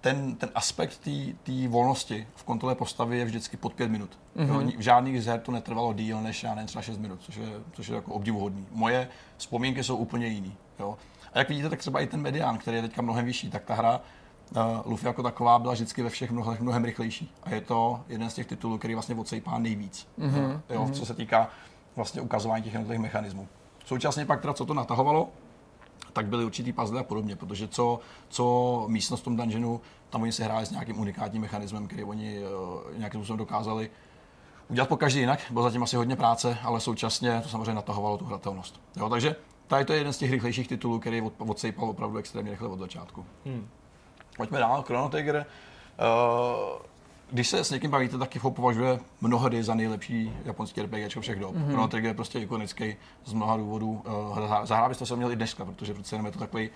[0.00, 1.08] ten, ten aspekt
[1.42, 4.18] té volnosti v kontrole postavy je vždycky pod pět minut.
[4.36, 4.60] Mm-hmm.
[4.60, 7.36] Jo, v žádných z her to netrvalo díl než já nevím, třeba 6 minut, což
[7.36, 8.66] je, což je jako obdivuhodný.
[8.70, 10.56] Moje vzpomínky jsou úplně jiný.
[10.78, 10.98] Jo.
[11.32, 13.74] A jak vidíte, tak třeba i ten medián, který je teďka mnohem vyšší, tak ta
[13.74, 14.00] hra
[14.84, 17.32] Luffy jako taková byla vždycky ve všech mnohem, mnohem rychlejší.
[17.42, 20.08] A je to jeden z těch titulů, který vlastně odsejpá nejvíc.
[20.18, 20.60] Mm-hmm.
[20.70, 21.48] Jo, co se týká
[21.96, 23.48] vlastně ukazování těch jednotlivých mechanismů.
[23.84, 25.28] Současně pak teda, co to natahovalo,
[26.12, 30.32] tak byly určitý puzzle a podobně, protože co, co místnost v tom dungeonu, tam oni
[30.32, 33.90] se hráli s nějakým unikátním mechanismem, který oni uh, nějakým způsobem dokázali
[34.68, 35.40] udělat po každý jinak.
[35.50, 38.80] Bylo zatím asi hodně práce, ale současně to samozřejmě natahovalo tu hratelnost.
[38.96, 39.36] Jo, takže
[39.66, 42.78] tady to je jeden z těch rychlejších titulů, který od, odsejpal opravdu extrémně rychle od
[42.78, 43.24] začátku.
[43.44, 43.68] Hmm.
[44.36, 45.46] Pojďme dál, Chrono Trigger.
[45.98, 46.82] Uh,
[47.30, 51.54] když se s někým bavíte, tak ho považuje mnohdy za nejlepší japonský RPG všech dob.
[51.54, 51.66] Mm-hmm.
[51.66, 54.02] Chrono Trigger je prostě ikonický z mnoha důvodů.
[54.06, 56.70] Uh, zahrál byste se měl i dneska, protože přece jenom je to takový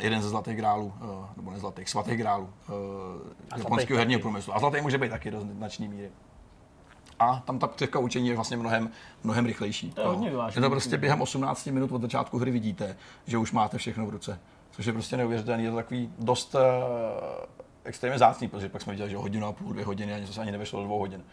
[0.00, 4.56] jeden ze zlatých grálů, uh, nebo ne zlatých, svatých grálů uh, japonského herního průmyslu.
[4.56, 6.10] A zlatý může být taky do značné míry.
[7.18, 8.90] A tam ta křivka učení je vlastně mnohem,
[9.24, 9.90] mnohem rychlejší.
[9.90, 10.54] To je hodně vyvážený.
[10.54, 12.96] Že to prostě během 18 minut od začátku hry vidíte,
[13.26, 14.40] že už máte všechno v ruce.
[14.76, 16.60] Což je prostě neuvěřitelný, je to takový dost uh,
[17.84, 20.40] extrémně zácný, protože pak jsme viděli, že hodinu a půl, dvě hodiny a něco se
[20.40, 21.24] ani nevešlo do dvou hodin.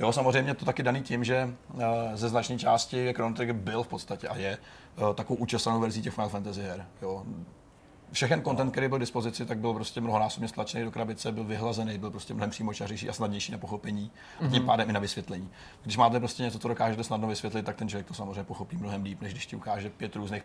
[0.00, 1.82] Jo, samozřejmě to taky daný tím, že uh,
[2.14, 4.58] ze značné části Chrono Trigger byl v podstatě a je
[4.98, 6.86] uh, takovou účesanou verzí těch Final Fantasy her.
[7.02, 7.24] Jo
[8.14, 11.98] všechen content, který byl k dispozici, tak byl prostě mnohonásobně stlačený do krabice, byl vyhlazený,
[11.98, 14.66] byl prostě mnohem přímočařejší a snadnější na pochopení a tím mhm.
[14.66, 15.50] pádem i na vysvětlení.
[15.82, 19.02] Když máte prostě něco, co dokážete snadno vysvětlit, tak ten člověk to samozřejmě pochopí mnohem
[19.02, 20.42] líp, než když ti ukáže pět různých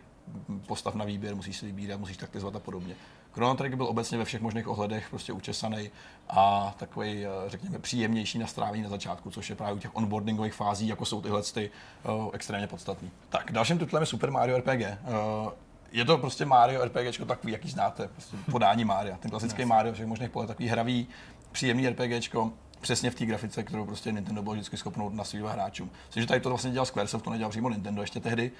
[0.66, 2.94] postav na výběr, musíš si vybírat, musíš taktizovat a podobně.
[3.32, 5.90] Chrono Trigger byl obecně ve všech možných ohledech prostě učesaný
[6.28, 10.54] a takový, eh, řekněme, příjemnější na strávení na začátku, což je právě u těch onboardingových
[10.54, 11.70] fází, jako jsou tyhle ty,
[12.04, 13.10] uh, extrémně podstatný.
[13.28, 14.80] Tak, dalším titulem je Super Mario RPG.
[14.80, 15.52] Uh,
[15.92, 19.16] je to prostě Mario RPG takový, jaký znáte, prostě podání Mario.
[19.20, 21.08] Ten klasický Mario všech možných pohledů, takový hravý,
[21.52, 22.28] příjemný RPG,
[22.80, 25.90] přesně v té grafice, kterou prostě Nintendo byl vždycky schopnou nasvívat hráčům.
[26.06, 28.50] Myslím, že tady to vlastně dělal Squaresoft, to nedělal přímo Nintendo ještě tehdy.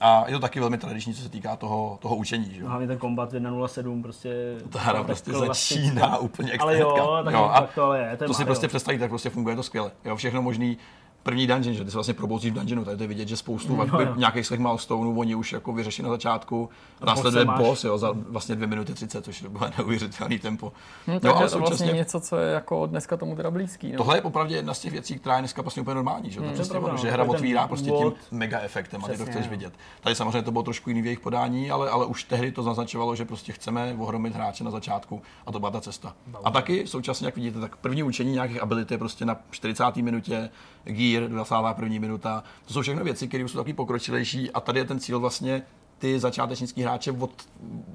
[0.00, 2.54] A je to taky velmi tradiční, co se týká toho, toho učení.
[2.54, 2.64] Že?
[2.64, 4.56] Hlavně ten Combat 1.07 prostě...
[4.70, 8.16] Ta hra prostě začíná úplně Ale jo, tak, jo, tak to ale je.
[8.16, 9.90] To, to si prostě představíte, tak prostě funguje to skvěle.
[10.04, 10.78] Jo, všechno možný
[11.24, 13.76] první dungeon, že ty se vlastně probouzíš v dungeonu, tady to je vidět, že spoustu
[13.76, 14.14] no, jo.
[14.16, 18.54] nějakých svých milestoneů oni už jako vyřeší na začátku a následuje boss, jo, za vlastně
[18.54, 20.72] 2 minuty 30, což bylo neuvěřitelný tempo.
[21.06, 23.92] Hmm, no, ale to vlastně něco, co je jako dneska tomu teda blízký.
[23.92, 23.96] No.
[23.96, 26.52] Tohle je popravdě jedna z těch věcí, která je dneska vlastně úplně normální, že, hmm,
[26.52, 29.72] přesně, pravda, že hra otvírá prostě tím mega efektem a ty to chceš vidět.
[30.00, 33.16] Tady samozřejmě to bylo trošku jiný v jejich podání, ale, ale už tehdy to naznačovalo,
[33.16, 36.14] že prostě chceme ohromit hráče na začátku a to byla ta cesta.
[36.44, 39.96] A taky současně, jak vidíte, tak první učení nějakých ability prostě na 40.
[39.96, 40.50] minutě,
[40.84, 42.00] gear, 21.
[42.00, 42.44] minuta.
[42.64, 45.62] To jsou všechno věci, které jsou taky pokročilejší a tady je ten cíl vlastně
[45.98, 47.30] ty začátečnický hráče od,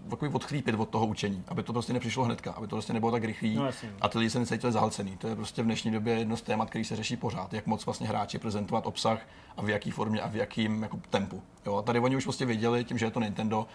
[0.09, 3.23] takový odchlípit od toho učení, aby to prostě nepřišlo hnedka, aby to prostě nebylo tak
[3.23, 3.69] rychlý no,
[4.01, 5.17] a ty lidi se necítili zahlcený.
[5.17, 7.85] To je prostě v dnešní době jedno z témat, který se řeší pořád, jak moc
[7.85, 9.19] vlastně hráči prezentovat obsah
[9.57, 11.43] a v jaký formě a v jakým jako, tempu.
[11.65, 13.67] Jo, a tady oni už prostě věděli, tím, že je to Nintendo,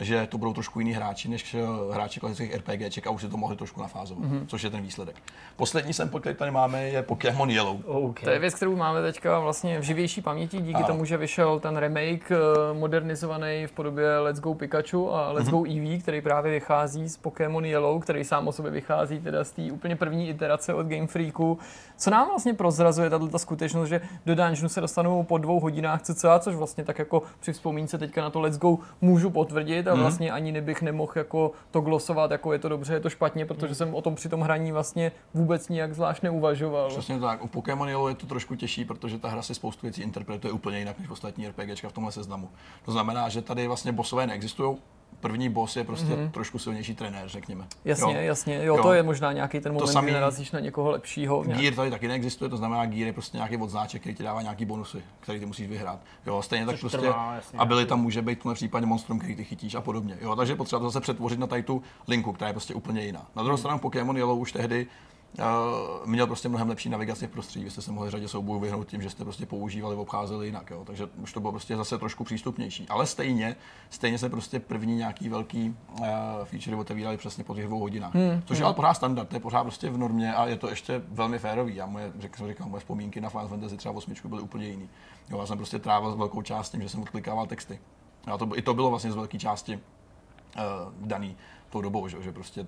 [0.00, 1.58] že to budou trošku jiní hráči než eh,
[1.92, 4.46] hráči klasických RPGček a už si to mohli trošku nafázovat, mm-hmm.
[4.46, 5.16] což je ten výsledek.
[5.56, 7.80] Poslední sample, který tady máme, je Pokémon Yellow.
[7.86, 8.24] Okay.
[8.24, 10.86] To je věc, kterou máme teďka vlastně v živější paměti díky a.
[10.86, 12.36] tomu, že vyšel ten remake eh,
[12.72, 15.50] modernizovaný v podobě Let's Go Pikachu a Let's mm-hmm.
[15.50, 19.50] Go Eevee, který právě vychází z Pokémon Yellow, který sám o sobě vychází teda z
[19.50, 21.58] té úplně první iterace od Game Freaku.
[21.96, 26.38] Co nám vlastně prozrazuje tato skutečnost, že do dungeonu se dostanou po dvou hodinách cca,
[26.38, 30.02] což vlastně tak jako při vzpomínce teďka na to Let's Go můžu potvrdit, a mhm.
[30.02, 33.66] vlastně ani nebych nemohl jako to glosovat, jako je to dobře, je to špatně, protože
[33.66, 33.74] mhm.
[33.74, 36.88] jsem o tom při tom hraní vlastně vůbec nijak zvlášť neuvažoval.
[36.88, 37.44] Přesně tak.
[37.44, 40.78] U Pokémon Yellow je to trošku těžší, protože ta hra si spoustu věcí interpretuje úplně
[40.78, 42.48] jinak než ostatní RPGčka v tomhle seznamu.
[42.84, 44.76] To znamená, že tady vlastně bossové neexistují,
[45.20, 46.30] první boss je prostě mm-hmm.
[46.30, 47.64] trošku silnější trenér, řekněme.
[47.84, 48.20] Jasně, jo.
[48.20, 48.54] jasně.
[48.54, 51.42] Jo, jo, to je možná nějaký ten moment, kdy narazíš na někoho lepšího.
[51.42, 54.64] Gear tady taky neexistuje, to znamená, Gear je prostě nějaký odznáček, který ti dává nějaký
[54.64, 56.00] bonusy, který ty musíš vyhrát.
[56.26, 59.18] Jo, stejně Což tak prostě, trvá, jasně, a byly tam může být v případě monstrum,
[59.18, 60.18] který ty chytíš a podobně.
[60.20, 63.26] Jo, takže potřeba to zase přetvořit na tady tu linku, která je prostě úplně jiná.
[63.36, 63.58] Na druhou mm.
[63.58, 64.86] stranu Pokémon Yellow už tehdy
[66.04, 67.64] měl prostě mnohem lepší navigaci v prostředí.
[67.64, 70.70] Vy jste se mohli řadě soubojů vyhnout tím, že jste prostě používali, obcházeli jinak.
[70.70, 70.84] Jo.
[70.84, 72.86] Takže už to bylo prostě zase trošku přístupnější.
[72.88, 73.56] Ale stejně,
[73.90, 76.06] stejně se prostě první nějaký velký uh,
[76.44, 78.14] feature otevírali přesně po těch dvou hodinách.
[78.14, 78.62] Hmm, což hmm.
[78.62, 81.38] je ale pořád standard, to je pořád prostě v normě a je to ještě velmi
[81.38, 81.76] férový.
[81.76, 84.88] Já moje, jak jsem říkal, moje vzpomínky na Final Fantasy třeba 8 byly úplně jiný.
[85.30, 87.78] Jo, já jsem prostě trávil velkou část tím, že jsem odklikával texty.
[88.26, 90.62] A to, i to bylo vlastně z velké části uh,
[91.06, 91.36] daný
[91.70, 92.66] tou dobou, že, že prostě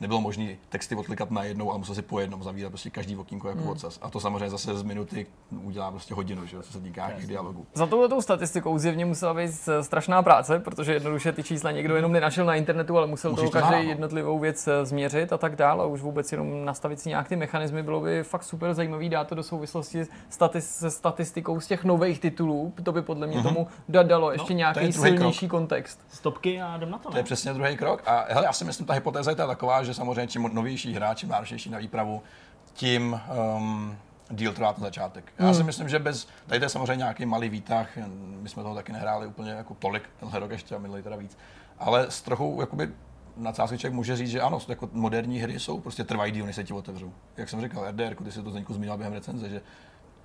[0.00, 3.48] nebylo možné texty odklikat na jednou, ale musel si po jednom zavírat prostě každý okýnko
[3.48, 3.70] jako hmm.
[3.70, 3.98] odsaz.
[4.02, 5.26] A to samozřejmě zase z minuty
[5.62, 7.66] udělá prostě hodinu, že, co se týká nějakých dialogů.
[7.74, 12.44] Za touhletou statistikou zjevně musela být strašná práce, protože jednoduše ty čísla někdo jenom nenašel
[12.44, 15.84] na internetu, ale musel Musíš to každý jednotlivou věc eh, změřit a tak dále.
[15.84, 19.28] A už vůbec jenom nastavit si nějak ty mechanismy bylo by fakt super zajímavý dát
[19.28, 22.72] to do souvislosti stati- se statistikou z těch nových titulů.
[22.82, 23.42] To by podle mě mm-hmm.
[23.42, 25.60] tomu dalo no, ještě no, nějaký silnější krok.
[25.60, 26.00] kontext.
[26.08, 27.10] Stopky a jdem na to.
[27.10, 28.02] To je přesně druhý krok.
[28.06, 31.28] A hele, já si myslím, ta hypotéza je taková, že samozřejmě čím novější hráč, čím
[31.28, 32.22] náročnější na výpravu,
[32.72, 33.20] tím
[33.56, 33.96] um,
[34.30, 35.32] díl trvá ten začátek.
[35.38, 35.54] Já hmm.
[35.54, 37.88] si myslím, že bez, tady to je samozřejmě nějaký malý výtah,
[38.40, 41.38] my jsme toho taky nehráli úplně jako tolik, tenhle rok ještě a minulý teda víc,
[41.78, 42.90] ale s trochou jakoby
[43.36, 46.64] na člověk může říct, že ano, jako moderní hry jsou prostě trvají díl, než se
[46.64, 47.12] ti otevřou.
[47.36, 49.60] Jak jsem říkal, RDR, ty si to Zdeňku zmínil během recenze, že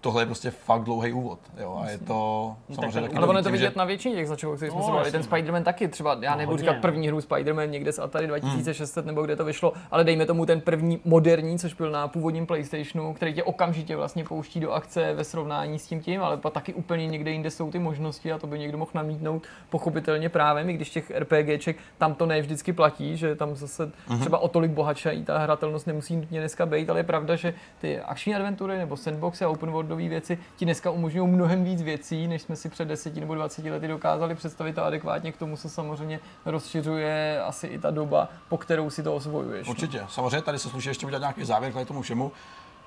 [0.05, 1.39] tohle je prostě fakt dlouhý úvod.
[1.57, 3.79] Jo, a je to no, samozřejmě taky Ale ono je to vidět že...
[3.79, 5.11] na většině těch začátků, kterých jsme no, se bavili.
[5.11, 9.05] Ten Spider-Man taky třeba, já no, nebudu říkat první hru Spider-Man někde z Atari 2600
[9.05, 9.07] hmm.
[9.07, 13.13] nebo kde to vyšlo, ale dejme tomu ten první moderní, což byl na původním PlayStationu,
[13.13, 16.73] který tě okamžitě vlastně pouští do akce ve srovnání s tím tím, ale pak taky
[16.73, 20.73] úplně někde jinde jsou ty možnosti a to by někdo mohl namítnout pochopitelně právě, i
[20.73, 24.19] když těch RPGček tam to ne vždycky platí, že tam zase hmm.
[24.19, 27.99] třeba o tolik bohatší ta hratelnost nemusí nutně dneska být, ale je pravda, že ty
[27.99, 32.27] akční adventury nebo sandboxy a open world výkladové věci ti dneska umožňují mnohem víc věcí,
[32.27, 35.69] než jsme si před 10 nebo 20 lety dokázali představit a adekvátně k tomu se
[35.69, 39.67] samozřejmě rozšiřuje asi i ta doba, po kterou si to osvojuješ.
[39.67, 40.05] Určitě.
[40.09, 42.31] Samozřejmě tady se sluší ještě udělat nějaký závěr k tomu všemu.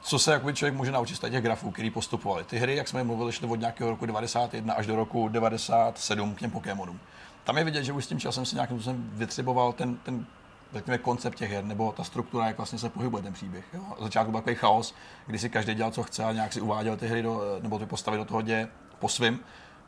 [0.03, 2.45] Co se jakoby člověk může naučit z těch grafů, který postupovali.
[2.45, 6.39] Ty hry, jak jsme mluvili, šly od nějakého roku 91 až do roku 97 k
[6.39, 7.01] těm Pokémonům.
[7.45, 10.27] Tam je vidět, že už s tím časem se nějakým způsobem vytřeboval ten, ten
[10.73, 13.65] řekněme, koncept těch her, nebo ta struktura, jak vlastně se pohybuje ten příběh.
[13.75, 13.81] Jo?
[13.97, 14.95] Od začátku byl takový chaos,
[15.27, 17.87] kdy si každý dělal, co chce a nějak si uváděl ty hry do, nebo ty
[17.87, 19.41] postavy do toho děje po svým.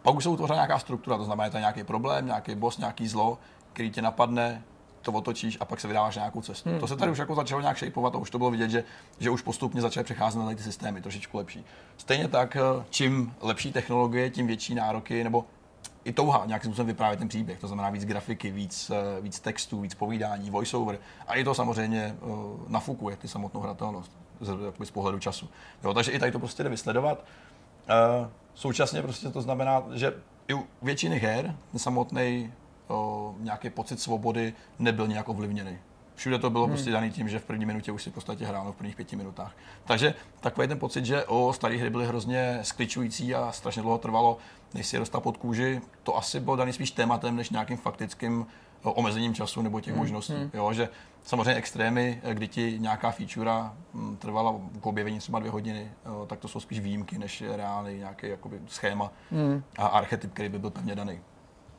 [0.02, 2.78] Pak už se utvořila nějaká struktura, to znamená, že to je nějaký problém, nějaký boss,
[2.78, 3.38] nějaký zlo,
[3.72, 4.62] který tě napadne,
[5.02, 6.70] to otočíš a pak se vydáváš na nějakou cestu.
[6.70, 6.80] Hmm.
[6.80, 8.84] To se tady už jako začalo nějak šejpovat a už to bylo vidět, že,
[9.18, 11.64] že už postupně začaly přecházet na ty systémy trošičku lepší.
[11.96, 15.44] Stejně tak, eh, čím lepší technologie, tím větší nároky, nebo
[16.10, 19.80] i touha nějakým způsobem vyprávět ten příběh, to znamená víc grafiky, víc, eh, víc textů,
[19.80, 25.18] víc povídání, voiceover a i to samozřejmě uh, nafukuje ty samotnou hratelnost z, z pohledu
[25.18, 25.48] času.
[25.84, 27.24] Jo, takže i tady to prostě jde vysledovat.
[27.88, 30.14] Uh, současně prostě to znamená, že
[30.48, 32.52] i u většiny her ten samotný
[33.38, 35.78] nějaký pocit svobody nebyl nějak ovlivněný.
[36.20, 36.74] Všude to bylo hmm.
[36.74, 39.16] prostě daný tím, že v první minutě už si v podstatě hráno v prvních pěti
[39.16, 39.52] minutách.
[39.84, 44.38] Takže takový ten pocit, že o staré hry byly hrozně skličující a strašně dlouho trvalo,
[44.74, 48.46] než si je dostal pod kůži, to asi bylo daný spíš tématem, než nějakým faktickým
[48.82, 50.02] omezením času nebo těch hmm.
[50.02, 50.32] možností.
[50.32, 50.50] Hmm.
[50.54, 50.88] Jo, že
[51.22, 53.50] samozřejmě extrémy, kdy ti nějaká feature
[53.94, 57.98] hm, trvala k objevení třeba dvě hodiny, jo, tak to jsou spíš výjimky, než reálný
[57.98, 59.62] nějaký jakoby, schéma hmm.
[59.78, 61.20] a archetyp, který by byl pevně daný.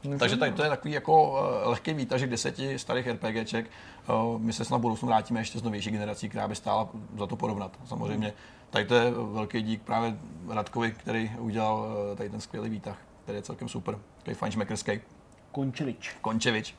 [0.03, 3.65] No, Takže tady to je takový jako uh, lehký výtažek deseti starých RPGček.
[4.09, 7.35] Uh, my se snad budoucnu vrátíme ještě z novější generací, která by stála za to
[7.35, 7.79] porovnat.
[7.85, 8.33] Samozřejmě
[8.69, 10.17] tady to je velký dík právě
[10.49, 13.97] Radkovi, který udělal uh, tady ten skvělý výtah, který je celkem super.
[14.17, 14.99] Takový fajnšmekerský.
[15.51, 16.15] Končevič.
[16.21, 16.75] Končevič.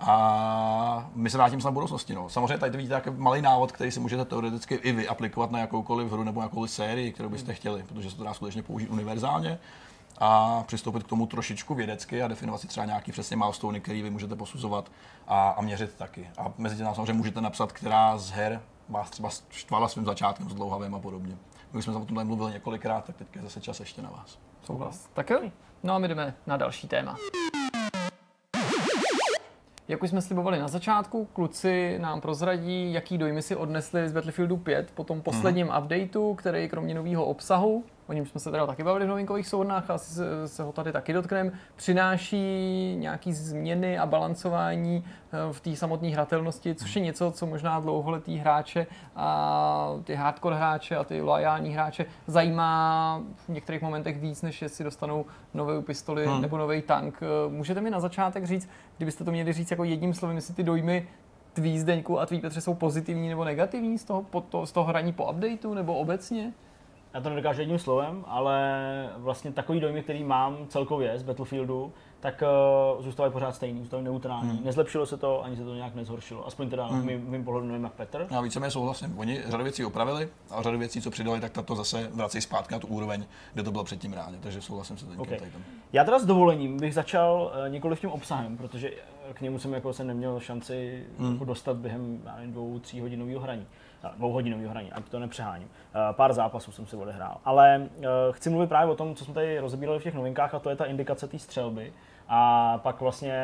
[0.00, 2.14] A my se vrátíme na budoucnosti.
[2.14, 2.28] No.
[2.28, 5.58] Samozřejmě tady to vidíte jako malý návod, který si můžete teoreticky i vy aplikovat na
[5.58, 9.58] jakoukoliv hru nebo jakoukoliv sérii, kterou byste chtěli, protože se to dá skutečně použít univerzálně
[10.18, 14.10] a přistoupit k tomu trošičku vědecky a definovat si třeba nějaký přesně milestone, který vy
[14.10, 14.90] můžete posuzovat
[15.26, 16.30] a, a měřit taky.
[16.38, 20.54] A mezi tím samozřejmě můžete napsat, která z her vás třeba štvala svým začátkem s
[20.54, 21.36] dlouhavým a podobně.
[21.72, 24.38] My jsme o tom mluvili několikrát, tak teď je zase čas ještě na vás.
[24.62, 25.08] Souhlas.
[25.14, 25.40] Tak jo,
[25.82, 27.16] no a my jdeme na další téma.
[29.88, 34.56] Jak už jsme slibovali na začátku, kluci nám prozradí, jaký dojmy si odnesli z Battlefieldu
[34.56, 35.82] 5 po tom posledním mm-hmm.
[35.82, 39.90] updateu, který kromě nového obsahu o něm jsme se teda taky bavili v novinkových souhrnách,
[39.90, 45.76] asi se, se ho tady taky dotkneme, přináší nějaký změny a balancování eh, v té
[45.76, 48.86] samotné hratelnosti, což je něco, co možná dlouholetý hráče
[49.16, 54.84] a ty hardcore hráče a ty loajální hráče zajímá v některých momentech víc, než jestli
[54.84, 56.42] dostanou novou pistoli hmm.
[56.42, 57.18] nebo nový tank.
[57.22, 60.62] Eh, můžete mi na začátek říct, kdybyste to měli říct jako jedním slovem, jestli ty
[60.62, 61.08] dojmy
[61.52, 64.86] tvý Zdeňku a tvý Petře jsou pozitivní nebo negativní z toho, po to, z toho
[64.86, 66.52] hraní po updateu nebo obecně?
[67.14, 72.42] Já to nedokážu jedním slovem, ale vlastně takový dojmy, který mám celkově z Battlefieldu, tak
[72.96, 74.50] uh, zůstávají pořád stejný, zůstávají neutrální.
[74.50, 74.64] Hmm.
[74.64, 76.46] Nezlepšilo se to, ani se to nějak nezhoršilo.
[76.46, 77.06] Aspoň teda hmm.
[77.06, 78.26] mým, mým pohledu nevím jak Petr.
[78.30, 79.18] Já víceméně souhlasím.
[79.18, 82.80] Oni řadu věcí opravili a řadu věcí, co přidali, tak to zase vrací zpátky na
[82.80, 83.24] tu úroveň,
[83.54, 84.38] kde to bylo předtím ráně.
[84.40, 85.38] Takže souhlasím se okay.
[85.38, 85.62] tady tam.
[85.92, 88.90] Já teda s dovolením bych začal uh, nikoli v tím obsahem, protože
[89.32, 91.32] k němu jsem jako se neměl šanci hmm.
[91.32, 93.66] jako dostat během nevím, dvou, tří hodinového hraní
[94.16, 95.68] dvouhodinového hraní, ať to nepřeháním.
[95.94, 97.36] Eh, pár zápasů jsem si odehrál.
[97.44, 100.58] Ale eh, chci mluvit právě o tom, co jsme tady rozebírali v těch novinkách, a
[100.58, 101.92] to je ta indikace té střelby.
[102.28, 103.34] A pak vlastně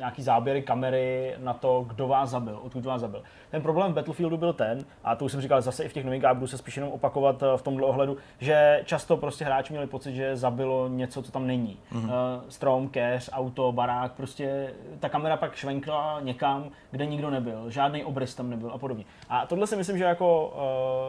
[0.00, 3.22] nějaký záběry kamery na to, kdo vás zabil, odkud vás zabil.
[3.50, 6.04] Ten problém v Battlefieldu byl ten, a to už jsem říkal zase i v těch
[6.04, 9.86] novinkách, budu se spíš jenom opakovat eh, v tomhle ohledu, že často prostě hráči měli
[9.86, 11.78] pocit, že zabilo něco, co tam není.
[11.92, 12.40] Mm-hmm.
[12.48, 18.34] Strom, keř, auto, barák, prostě ta kamera pak švenkla někam, kde nikdo nebyl, žádný obrys
[18.34, 19.04] tam nebyl a podobně.
[19.28, 20.52] A tohle si myslím, že jako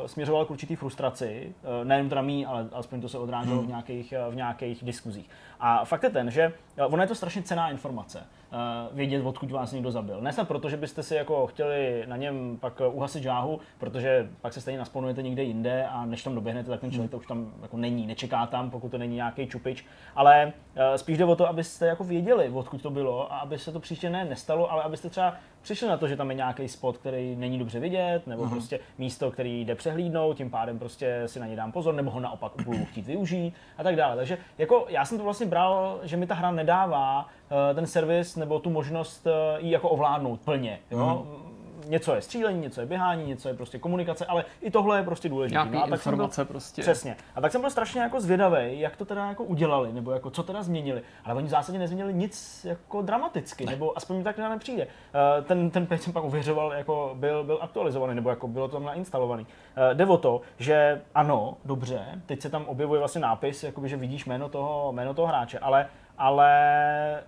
[0.01, 3.65] uh, směřoval k určitý frustraci, uh, nejen teda mý, ale alespoň to se odráželo mm.
[3.65, 5.29] v, nějakých, v nějakých diskuzích.
[5.59, 6.53] A fakt je ten, že
[6.87, 8.23] ono je to strašně cená informace.
[8.51, 10.21] Uh, vědět, odkud vás někdo zabil.
[10.21, 14.53] Ne snad proto, že byste si jako chtěli na něm pak uhasit žáhu, protože pak
[14.53, 17.53] se stejně nasponujete někde jinde a než tam doběhnete, tak ten člověk to už tam
[17.61, 19.85] jako není, nečeká tam, pokud to není nějaký čupič.
[20.15, 23.71] Ale uh, spíš jde o to, abyste jako věděli, odkud to bylo a aby se
[23.71, 26.97] to příště ne nestalo, ale abyste třeba přišli na to, že tam je nějaký spot,
[26.97, 28.49] který není dobře vidět, nebo uh-huh.
[28.49, 32.19] prostě místo, který jde přehlídnout, tím pádem prostě si na ně dám pozor, nebo ho
[32.19, 34.15] naopak budu chtít využít a tak dále.
[34.15, 38.35] Takže jako já jsem to vlastně bral, že mi ta hra nedává uh, ten servis
[38.35, 40.79] nebo tu možnost uh, ji jako ovládnout plně.
[40.91, 41.25] Jo?
[41.91, 45.29] Něco je střílení, něco je běhání, něco je prostě komunikace, ale i tohle je prostě
[45.29, 45.65] důležité.
[45.65, 46.81] No a tak jsem byl, prostě.
[46.81, 47.15] Přesně.
[47.35, 50.43] A tak jsem byl strašně jako zvědavý, jak to teda jako udělali, nebo jako co
[50.43, 51.01] teda změnili.
[51.25, 53.71] Ale oni v zásadě nezměnili nic jako dramaticky, ne.
[53.71, 54.85] nebo aspoň mi tak nepřijde.
[54.85, 58.75] Uh, ten, ten page jsem pak uvěřoval, jako byl, byl aktualizovaný, nebo jako bylo to
[58.75, 59.43] tam nainstalovaný.
[59.43, 63.97] Uh, jde o to, že ano, dobře, teď se tam objevuje vlastně nápis, jakoby, že
[63.97, 65.85] vidíš jméno toho, jméno toho hráče, ale
[66.21, 66.51] ale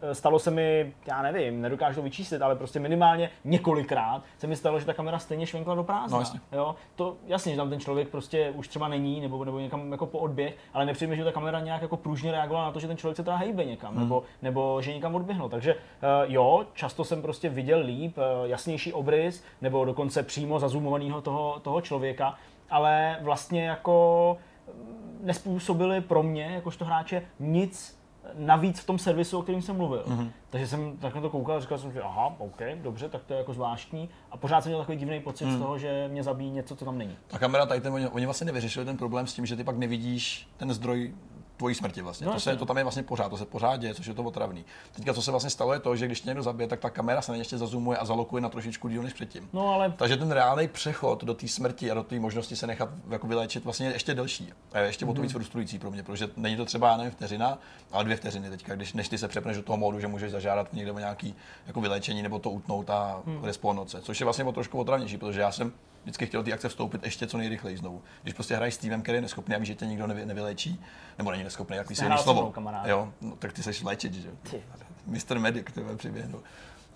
[0.02, 4.56] eh, stalo se mi, já nevím, nedokážu to vyčíslit, ale prostě minimálně několikrát se mi
[4.56, 6.18] stalo, že ta kamera stejně švenkla do prázdna.
[6.18, 6.40] No, jasně.
[6.52, 6.76] Jo?
[6.96, 10.20] To jasně, že tam ten člověk prostě už třeba není, nebo, nebo někam jako po
[10.20, 13.18] odběh, ale nepřijde, že ta kamera nějak jako pružně reagovala na to, že ten člověk
[13.18, 14.04] se teda hejbe někam, Hmm.
[14.04, 15.50] nebo, nebo že někam odběhnul.
[15.50, 15.80] Takže uh,
[16.24, 21.82] jo, často jsem prostě viděl líp, uh, jasnější obrys, nebo dokonce přímo zazumovaného toho, toho
[21.82, 22.36] člověka,
[22.70, 28.03] ale vlastně jako mm, nespůsobili pro mě, jakožto hráče, nic
[28.34, 30.04] navíc v tom servisu, o kterém jsem mluvil.
[30.08, 30.30] Mm-hmm.
[30.50, 33.34] Takže jsem tak na to koukal a říkal jsem, že aha, OK, dobře, tak to
[33.34, 34.10] je jako zvláštní.
[34.32, 35.56] A pořád jsem měl takový divný pocit mm.
[35.56, 37.18] z toho, že mě zabíjí něco, co tam není.
[37.28, 39.78] Ta kamera tady, ten, oni, oni vlastně nevyřešili ten problém s tím, že ty pak
[39.78, 41.14] nevidíš ten zdroj
[41.64, 42.28] tvojí smrti vlastně.
[42.28, 44.24] No, to, se, to tam je vlastně pořád, to se pořád děje, což je to
[44.24, 44.66] otravný.
[44.96, 47.22] Teďka, co se vlastně stalo, je to, že když tě někdo zabije, tak ta kamera
[47.22, 49.50] se na ještě zazumuje a zalokuje na trošičku díl než předtím.
[49.54, 52.90] No ale Takže ten reálný přechod do té smrti a do té možnosti se nechat
[53.10, 54.54] jako vyléčit vlastně je ještě delší.
[54.74, 57.12] A je ještě o to víc frustrující pro mě, protože není to třeba, já nevím,
[57.12, 57.58] vteřina,
[57.92, 60.74] ale dvě vteřiny teďka, když než ty se přepneš do toho módu, že můžeš zažádat
[60.74, 61.36] někde o nějaký
[61.68, 63.44] jako vyléčení nebo to utnout a hmm.
[63.44, 65.74] respawnoce, což je vlastně o trošku otravnější, protože já jsem
[66.04, 68.02] vždycky chtěl té akce vstoupit ještě co nejrychleji znovu.
[68.24, 70.82] Když prostě hraješ s týmem, který je neschopný a víš, že tě nikdo nevy, nevyléčí,
[71.18, 72.54] nebo není neschopný, Nehrál se slovo.
[72.86, 74.30] Jo, no, tak ty seš léčit, že?
[74.52, 74.64] Ty.
[75.08, 75.40] Mr.
[75.40, 76.44] Medic, ty vole, přiběhnu.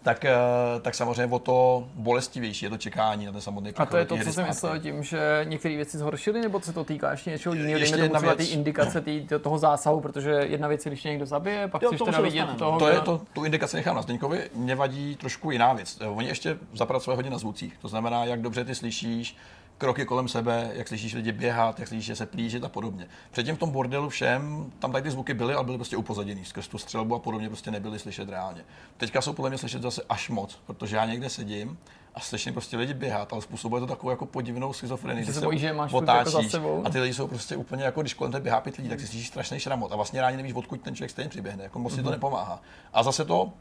[0.07, 0.35] Tak, eh,
[0.81, 4.17] tak samozřejmě o to bolestivější je to čekání na ten samotný A to je to,
[4.17, 7.79] co jsem myslel tím, že některé věci zhoršily, nebo se to týká ještě něčeho jiného,
[7.79, 8.51] Ještě dejme tomu jedna třeba ty věc.
[8.51, 12.21] indikace tý, toho zásahu, protože jedna věc je, když někdo zabije, pak Jo, chceš teda
[12.21, 14.49] vidět toho, To je to, tu indikaci nechám na Zdeňkovi.
[14.55, 15.97] Mě vadí trošku jiná věc.
[16.01, 17.77] Eh, Oni ještě zapracovali hodně na zvucích.
[17.81, 19.35] To znamená, jak dobře ty slyšíš
[19.77, 23.07] kroky kolem sebe, jak slyšíš lidi běhat, jak slyšíš, že se plížit a podobně.
[23.31, 26.45] Předtím v tom bordelu všem, tam tady ty zvuky byly, ale byly prostě upozaděný.
[26.45, 28.65] Skrz tu střelbu a podobně prostě nebyly slyšet reálně.
[28.97, 31.77] Teďka jsou podle mě slyšet zase až moc, protože já někde sedím
[32.15, 35.25] a slyším prostě lidi běhat, ale způsobuje to takovou jako podivnou schizofrenii.
[35.25, 36.83] Že kdy se bojíš, že máš furt jako za sebou.
[36.85, 39.07] a ty lidi jsou prostě úplně jako, když kolem tebe běhá pět lidí, tak si
[39.07, 41.63] slyšíš strašný šramot a vlastně rádi nevíš, odkud ten člověk stejně přiběhne.
[41.63, 42.61] Jako moc ti to nepomáhá.
[42.93, 43.53] A zase to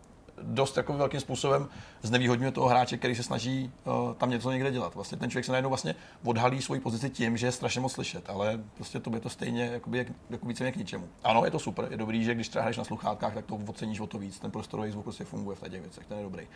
[0.42, 1.68] dost jako velkým způsobem
[2.02, 4.94] znevýhodňuje toho hráče, který se snaží uh, tam něco někde dělat.
[4.94, 5.94] Vlastně ten člověk se najednou vlastně
[6.24, 9.66] odhalí svoji pozici tím, že je strašně moc slyšet, ale prostě to je to stejně
[9.66, 11.08] jakoby, jak, jako více k ničemu.
[11.24, 14.00] Ano, je to super, je dobrý, že když třeba hraješ na sluchátkách, tak to oceníš
[14.00, 16.46] o to víc, ten prostorový zvuk prostě funguje v těch věcech, ten je dobrý.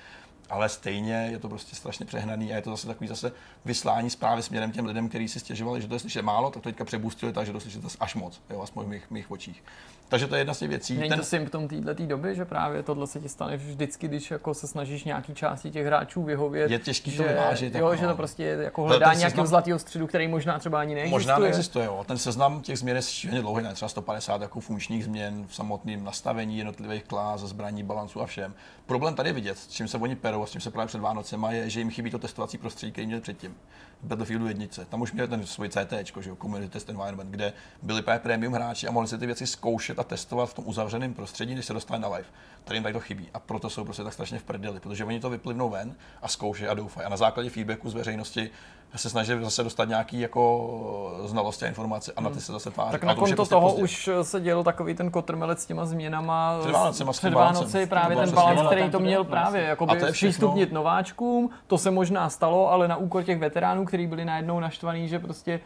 [0.51, 3.33] Ale stejně je to prostě strašně přehnaný a je to zase takový zase
[3.65, 6.69] vyslání zprávy směrem těm lidem, kteří si stěžovali, že to je slyšet málo, tak to
[6.69, 9.65] teďka přebustili tak, že to slyšet až moc, jo, aspoň v mých, mých očích.
[10.09, 10.97] Takže to je jedna z těch věcí.
[10.97, 14.67] Není to symptom této doby, že právě tohle se ti stane vždycky, když jako se
[14.69, 16.71] snažíš nějaký části těch hráčů vyhovět.
[16.71, 18.17] Je těžký to že, vyvážit, Jo, jako že to no.
[18.17, 21.19] prostě je jako hledání seznam- nějakého zlatého středu, který možná třeba ani neexistuje.
[21.21, 22.05] Možná neexistuje, jo.
[22.09, 23.75] Ten seznam těch změn je šíleně dlouhý, ne?
[23.75, 28.55] třeba 150 jako funkčních změn v samotném nastavení jednotlivých klás, zbraní, balancu a všem.
[28.87, 31.01] Problém tady je vidět, s čím se oni perou a s čím se právě před
[31.01, 33.55] Vánocema, je, že jim chybí to testovací prostředí, který měli předtím.
[34.03, 34.85] Battlefieldu jednice.
[34.85, 38.53] Tam už měli ten svůj CT, že jo, Community Test Environment, kde byli právě premium
[38.53, 41.73] hráči a mohli si ty věci zkoušet a testovat v tom uzavřeném prostředí, než se
[41.73, 42.29] dostali na live.
[42.65, 43.29] Tady jim tady to chybí.
[43.35, 46.69] A proto jsou prostě tak strašně v prdeli, protože oni to vyplivnou ven a zkoušejí
[46.69, 47.07] a doufají.
[47.07, 48.51] A na základě feedbacku z veřejnosti
[48.99, 52.93] se snaží zase dostat nějaký jako znalosti a informace a na ty se zase tváří.
[52.93, 53.83] Tak na to konto prostě toho pozdě.
[53.83, 56.59] už se dělo takový ten kotrmelec s těma změnama.
[56.61, 57.33] Před Vánocema, před.
[57.35, 61.51] Vánoci To právě ten balans, který to to měl právě to všechno- přístupnit nováčkům.
[61.67, 65.61] To se možná stalo, ale na úkor těch veteránů, kteří byli najednou naštvaní, že prostě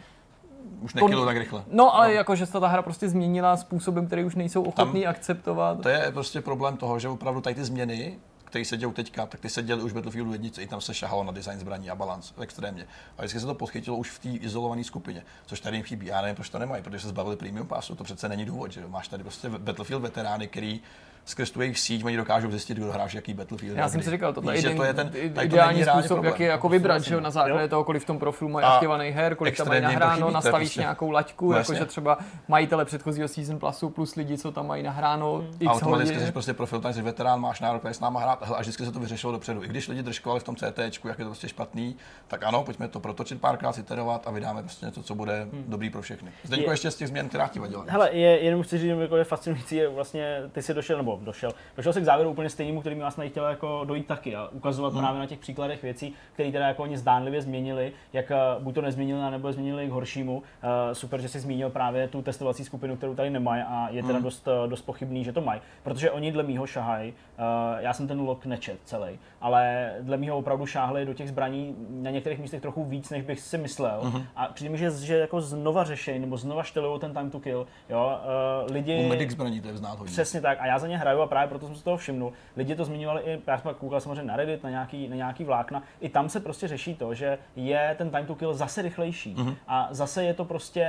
[0.80, 1.64] Už nekilo tak rychle.
[1.70, 2.14] No, ale no.
[2.14, 5.80] jako, že se ta hra prostě změnila způsobem, který už nejsou ochotní akceptovat.
[5.80, 8.18] To je prostě problém toho, že opravdu tady ty změny,
[8.54, 10.94] které se dějou teďka, tak ty se děly už v Battlefieldu 1, i tam se
[10.94, 12.86] šahalo na design zbraní a balans extrémně.
[13.18, 16.06] A vždycky se to podchytilo už v té izolované skupině, což tady jim chybí.
[16.06, 18.86] Já nevím, proč to nemají, protože se zbavili premium pasu, to přece není důvod, že?
[18.86, 20.80] Máš tady prostě Battlefield veterány, který
[21.24, 23.76] skrz tu jejich síť oni dokážou zjistit, kdo hráš jaký Battlefield.
[23.78, 25.10] Já jsem si říkal, tohle je Víš, že iden, to je ten,
[25.42, 26.24] ideální způsob, problém.
[26.24, 29.10] jak je jako vybrat, že na základě toho, kolik v tom profilu mají A aktivovaný
[29.10, 33.58] her, kolik tam mají nahráno, nastavíš prostě- nějakou laťku, No jakože třeba majitele předchozího Season
[33.58, 36.26] Plusu plus lidi, co tam mají nahráno x Automaticky hodin.
[36.26, 38.92] jsi prostě profil, tady jsi veterán, máš nárok tady s náma hrát a vždycky se
[38.92, 39.64] to vyřešilo dopředu.
[39.64, 41.96] I když lidi držkovali v tom CT, jak je to prostě špatný,
[42.28, 46.02] tak ano, pojďme to protočit párkrát, iterovat a vydáme prostě něco, co bude dobrý pro
[46.02, 46.30] všechny.
[46.42, 47.84] Zdeňko Je- ještě z těch změn, která ti vadila.
[47.88, 51.24] Hele, je, jenom chci říct, jako je fascinující, je vlastně, ty si došel, nebo nebo
[51.24, 54.48] došel, došel se k závěru úplně stejnému, kterým já jsem chtěl jako dojít taky a
[54.52, 55.02] ukazovat hmm.
[55.02, 58.80] právě na těch příkladech věcí, které teda jako oni zdánlivě změnili, jak eh, buď to
[58.82, 60.34] nezměnili, nebo změnili k horšímu.
[60.34, 60.42] Uh,
[60.92, 64.22] super, že jsi zmínil právě tu testovací skupinu, kterou tady nemají a je teda hmm.
[64.22, 67.12] dost, dost pochybný, že to mají, protože oni dle mýho šahají.
[67.12, 67.44] Uh,
[67.78, 72.10] já jsem ten log nečet celý, ale dle mýho opravdu šáhli do těch zbraní na
[72.10, 74.00] některých místech trochu víc, než bych si myslel.
[74.02, 74.24] Uh-huh.
[74.36, 77.66] A přijde mi, že, že jako znova řešení nebo znova štelují ten time to kill.
[77.88, 78.18] Jo?
[78.66, 79.04] Uh, lidi...
[79.04, 80.12] U medic zbraní to je znát hodně.
[80.12, 80.58] Přesně tak.
[80.60, 82.32] A já za ně hraju a právě proto jsem si toho všimnul.
[82.56, 85.82] Lidi to zmiňovali i, já jsem koukal samozřejmě na Reddit, na nějaký, na nějaký vlákna.
[86.00, 89.34] I tam se prostě řeší to, že je ten time to kill zase rychlejší.
[89.34, 89.56] Uh-huh.
[89.68, 90.86] A zase je to prostě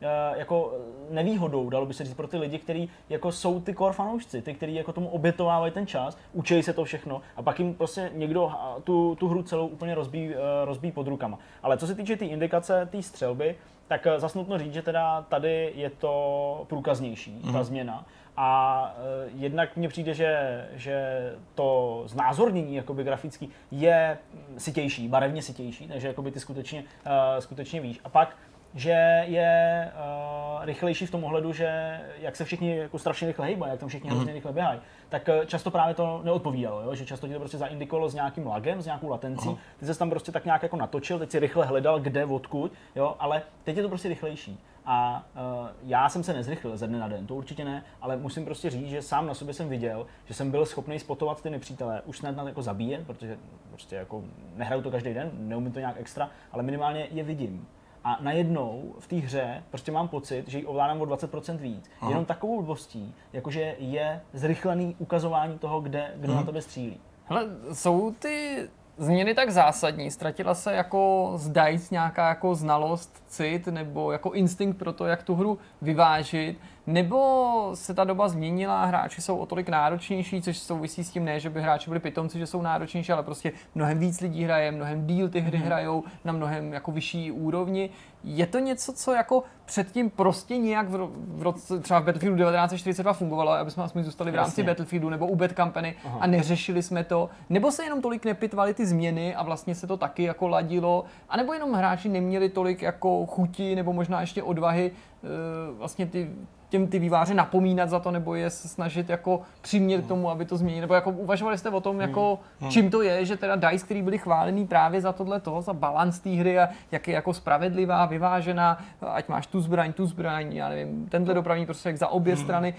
[0.00, 0.72] uh, jako
[1.10, 4.54] nevýhodou, dalo by se říct, pro ty lidi, kteří jako jsou ty core fanoušci, ty,
[4.54, 8.52] kteří jako tomu obětovávají ten čas, učí se to všechno a pak jim prostě někdo
[8.84, 11.38] tu, tu hru celou úplně rozbíjí rozbíjí pod rukama.
[11.62, 13.56] Ale co se týče té tý indikace té střelby,
[13.88, 17.52] tak uh, zase nutno říct, že teda tady je to průkaznější, mm-hmm.
[17.52, 17.64] ta mhm.
[17.64, 18.04] změna.
[18.40, 21.20] A uh, jednak mně přijde, že, že
[21.54, 24.18] to znázornění jakoby grafický je
[24.58, 28.00] sitější, barevně sitější, takže jakoby ty skutečně, uh, skutečně víš.
[28.04, 28.36] A pak
[28.74, 33.70] že je uh, rychlejší v tom ohledu, že jak se všichni jako strašně rychle hejbají,
[33.70, 34.14] jak tam všichni mm-hmm.
[34.14, 36.94] hrozně rychle běhají, tak často právě to neodpovídalo, jo?
[36.94, 40.10] že často ti to prostě zaindikovalo s nějakým lagem, s nějakou latencí, ty se tam
[40.10, 43.16] prostě tak nějak jako natočil, teď si rychle hledal, kde, odkud, jo?
[43.18, 44.58] ale teď je to prostě rychlejší.
[44.90, 48.44] A uh, já jsem se nezrychlil ze dne na den, to určitě ne, ale musím
[48.44, 52.02] prostě říct, že sám na sobě jsem viděl, že jsem byl schopný spotovat ty nepřítele,
[52.04, 54.24] už snad jako zabíjet, protože prostě jako
[54.56, 57.66] nehraju to každý den, neumím to nějak extra, ale minimálně je vidím.
[58.04, 61.90] A najednou v té hře prostě mám pocit, že ji ovládám o 20% víc.
[62.00, 62.10] Aha.
[62.10, 66.40] Jenom takovou blbostí, jakože je zrychlený ukazování toho, kde, kdo hmm.
[66.40, 67.00] na tebe střílí.
[67.24, 68.68] Hele, jsou ty
[68.98, 70.10] změny tak zásadní?
[70.10, 75.22] Ztratila se jako z DICE nějaká jako znalost, cit nebo jako instinkt pro to, jak
[75.22, 76.58] tu hru vyvážit?
[76.88, 81.40] Nebo se ta doba změnila, hráči jsou o tolik náročnější, což souvisí s tím ne,
[81.40, 85.06] že by hráči byli pitomci, že jsou náročnější, ale prostě mnohem víc lidí hraje, mnohem
[85.06, 85.64] díl ty hry mm.
[85.64, 87.90] hrajou na mnohem jako vyšší úrovni.
[88.24, 93.12] Je to něco, co jako předtím prostě nějak v, v roce, třeba v Battlefieldu 1942
[93.12, 94.64] fungovalo, aby jsme aspoň zůstali v rámci Jasně.
[94.64, 96.18] Battlefieldu nebo u Bad Company Aha.
[96.20, 99.96] a neřešili jsme to, nebo se jenom tolik nepitvali ty změny a vlastně se to
[99.96, 105.78] taky jako ladilo, anebo jenom hráči neměli tolik jako chuti nebo možná ještě odvahy uh,
[105.78, 106.30] vlastně ty
[106.68, 110.56] těm ty výváře napomínat za to, nebo je snažit jako přimět k tomu, aby to
[110.56, 112.70] změnili, nebo jako uvažovali jste o tom, jako hmm.
[112.70, 116.18] čím to je, že teda DICE, který byli chválený právě za tohle toho, za balans
[116.18, 118.78] té hry a jak je jako spravedlivá, vyvážená,
[119.12, 122.44] ať máš tu zbraň, tu zbraň, já nevím, tenhle dopravní prostředek za obě hmm.
[122.44, 122.74] strany.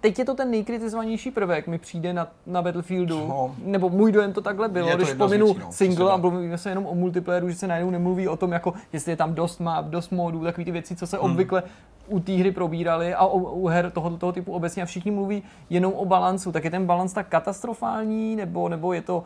[0.00, 3.54] Teď je to ten nejkritizovanější prvek, mi přijde na, na Battlefieldu, no.
[3.64, 6.94] nebo můj dojem to takhle bylo, když pominu no, single a mluvíme se jenom o
[6.94, 10.44] multiplayeru, že se najednou nemluví o tom, jako jestli je tam dost map, dost modů,
[10.44, 11.30] takové ty věci, co se hmm.
[11.30, 11.62] obvykle
[12.10, 15.42] u té hry probírali a u, u her tohoto toho typu obecně a všichni mluví
[15.70, 19.24] jenom o balancu, tak je ten balans tak katastrofální, nebo, nebo je to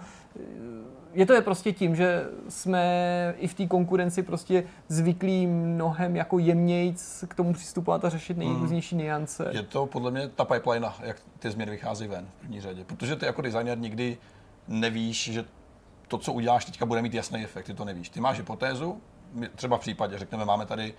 [1.14, 6.38] je to je prostě tím, že jsme i v té konkurenci prostě zvyklí mnohem jako
[6.38, 9.04] jemnějc k tomu přistupovat a řešit nejrůznější hmm.
[9.04, 9.50] niance.
[9.52, 12.84] Je to podle mě ta pipeline, jak ty změny vychází ven v první řadě.
[12.84, 14.18] Protože ty jako designer nikdy
[14.68, 15.44] nevíš, že
[16.08, 18.08] to, co uděláš teďka, bude mít jasný efekt, ty to nevíš.
[18.08, 19.00] Ty máš hypotézu,
[19.54, 20.94] třeba v případě, řekněme, máme tady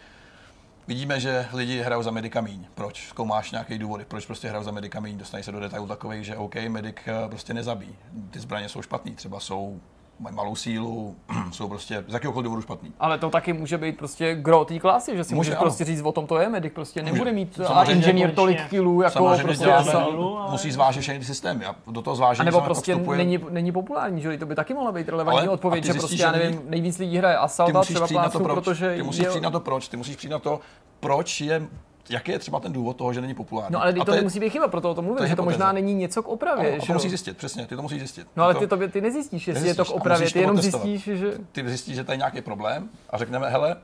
[0.88, 2.66] Vidíme, že lidi hrajou za medika míň.
[2.76, 3.08] Proč?
[3.08, 5.18] Zkoumáš nějaký důvody, proč prostě hrajou za medika míň.
[5.18, 7.96] Dostají se do detailů takových, že OK, medic eh, prostě nezabí.
[8.32, 9.82] Ty zbraně jsou špatný, třeba jsou
[10.20, 11.16] mají malou sílu,
[11.52, 12.94] jsou prostě z jakéhokoliv důvodu špatný.
[13.00, 16.02] Ale to taky může být prostě gro té klasy, že si může, můžeš prostě říct,
[16.02, 19.92] o tom to je, medic prostě nebude mít a inženýr tolik kilů, jako prostě děláme,
[19.92, 20.52] ale...
[20.52, 23.18] musí zvážit všechny ty systémy a do toho zvážení a nebo prostě vstupuje...
[23.18, 26.32] není, není populární, že to by taky mohla být relevantní ale odpověď, že prostě já
[26.32, 28.96] nevím, nejvíc lidí hraje Assault třeba plácu, protože...
[28.96, 30.60] Ty musíš přijít na to proč, ty musíš přijít na to,
[31.00, 31.68] proč je
[32.10, 33.74] jaký je třeba ten důvod toho, že není populární.
[33.74, 35.36] No ale ty to, to je, nemusí být chyba, proto o tom mluvím, to že
[35.36, 36.72] to možná není něco k opravě.
[36.72, 38.28] Ano, že to musí zjistit, přesně, ty to musíš zjistit.
[38.36, 41.38] No ale ty, to, ty nezjistíš, jestli je to k opravě, ty jenom zjistíš, že...
[41.52, 43.76] Ty zjistíš, že tady nějaký problém a řekneme, hele,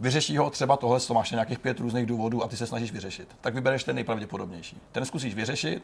[0.00, 3.28] vyřeší ho třeba tohle, to máš nějakých pět různých důvodů a ty se snažíš vyřešit.
[3.40, 4.80] Tak vybereš ten nejpravděpodobnější.
[4.92, 5.82] Ten zkusíš vyřešit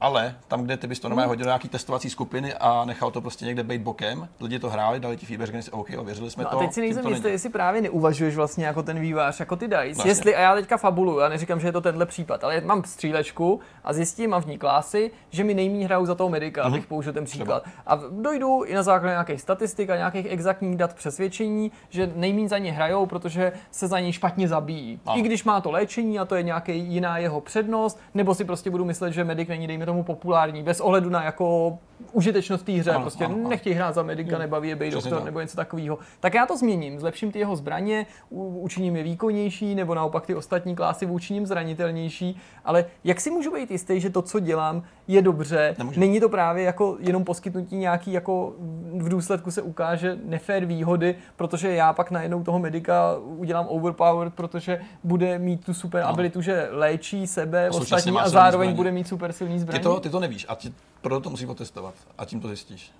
[0.00, 3.44] ale tam, kde ty bys to normálně hodil nějaký testovací skupiny a nechal to prostě
[3.44, 6.50] někde být bokem, lidi to hráli, dali ti feedback, řekli si, OK, ověřili jsme no
[6.50, 6.56] to.
[6.56, 9.94] A teď si nejsem jistý, jestli právě neuvažuješ vlastně jako ten vývář, jako ty DICE.
[9.94, 10.10] Vlastně.
[10.10, 13.60] Jestli, a já teďka fabulu, já neříkám, že je to tenhle případ, ale mám střílečku
[13.84, 16.66] a zjistím, mám v ní klásy, že mi nejmí hrajou za toho medika, mm-hmm.
[16.66, 17.62] abych použil ten příklad.
[17.62, 17.76] Třeba.
[17.86, 22.58] A dojdu i na základě nějakých statistik a nějakých exaktních dat přesvědčení, že nejmí za
[22.58, 25.00] ně hrajou, protože se za něj špatně zabíjí.
[25.06, 25.18] Ano.
[25.18, 28.70] I když má to léčení a to je nějaký jiná jeho přednost, nebo si prostě
[28.70, 31.78] budu myslet, že medic není, dejme tomu populární, bez ohledu na jako
[32.12, 33.48] užitečnost té hře, Ano, prostě ano, ano.
[33.48, 35.98] nechtějí hrát za medika, nebaví je být doktor nebo něco takového.
[36.20, 40.76] Tak já to změním, zlepším ty jeho zbraně, učiním je výkonnější, nebo naopak ty ostatní
[40.76, 45.74] klásy učiním zranitelnější, ale jak si můžu být jistý, že to, co dělám, je dobře,
[45.78, 46.00] Nemůžu.
[46.00, 48.52] není to právě jako jenom poskytnutí nějaký, jako
[48.98, 54.80] v důsledku se ukáže nefér výhody, protože já pak najednou toho medika udělám overpowered, protože
[55.04, 56.10] bude mít tu super Ano.
[56.10, 58.76] abilitu, že léčí sebe, A ostatní a zároveň zbraně.
[58.76, 59.82] bude mít super silný Ty zbraně.
[59.82, 62.92] to, ty to nevíš a ti, proto to musíš otestovat a tím to zjistíš.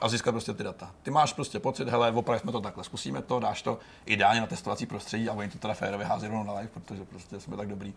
[0.00, 0.90] A získat prostě ty data.
[1.02, 4.46] Ty máš prostě pocit, hele, opravdu jsme to takhle, zkusíme to, dáš to ideálně na
[4.46, 7.68] testovací prostředí a oni to teda férově hází rovnou na live, protože prostě jsme tak
[7.68, 7.94] dobrý.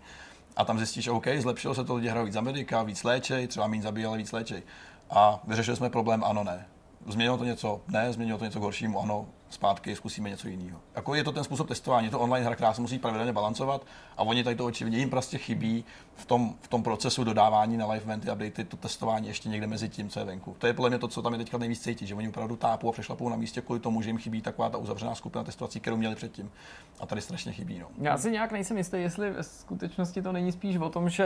[0.55, 3.67] A tam zjistíš, OK, zlepšilo se to, lidi hrajou víc za medika, víc léčej, třeba
[3.67, 4.63] méně zabíjí, ale víc léčej.
[5.09, 6.67] A vyřešili jsme problém, ano, ne.
[7.07, 7.81] Změnilo to něco?
[7.87, 10.79] Ne, změnilo to něco k horšímu, ano, zpátky zkusíme něco jiného.
[10.95, 13.85] Jako je to ten způsob testování, je to online hra, která se musí pravidelně balancovat
[14.17, 15.85] a oni tady to očividně jim prostě chybí
[16.15, 19.89] v tom, v tom procesu dodávání na live eventy, updaty, to testování ještě někde mezi
[19.89, 20.55] tím, co je venku.
[20.59, 22.89] To je podle mě to, co tam je teďka nejvíc cítit, že oni opravdu tápou
[22.89, 25.97] a přešlapou na místě kvůli tomu, že jim chybí taková ta uzavřená skupina testovací, kterou
[25.97, 26.51] měli předtím.
[26.99, 27.79] A tady strašně chybí.
[27.79, 27.87] No.
[28.01, 31.25] Já si nějak nejsem jistý, jestli ve skutečnosti to není spíš o tom, že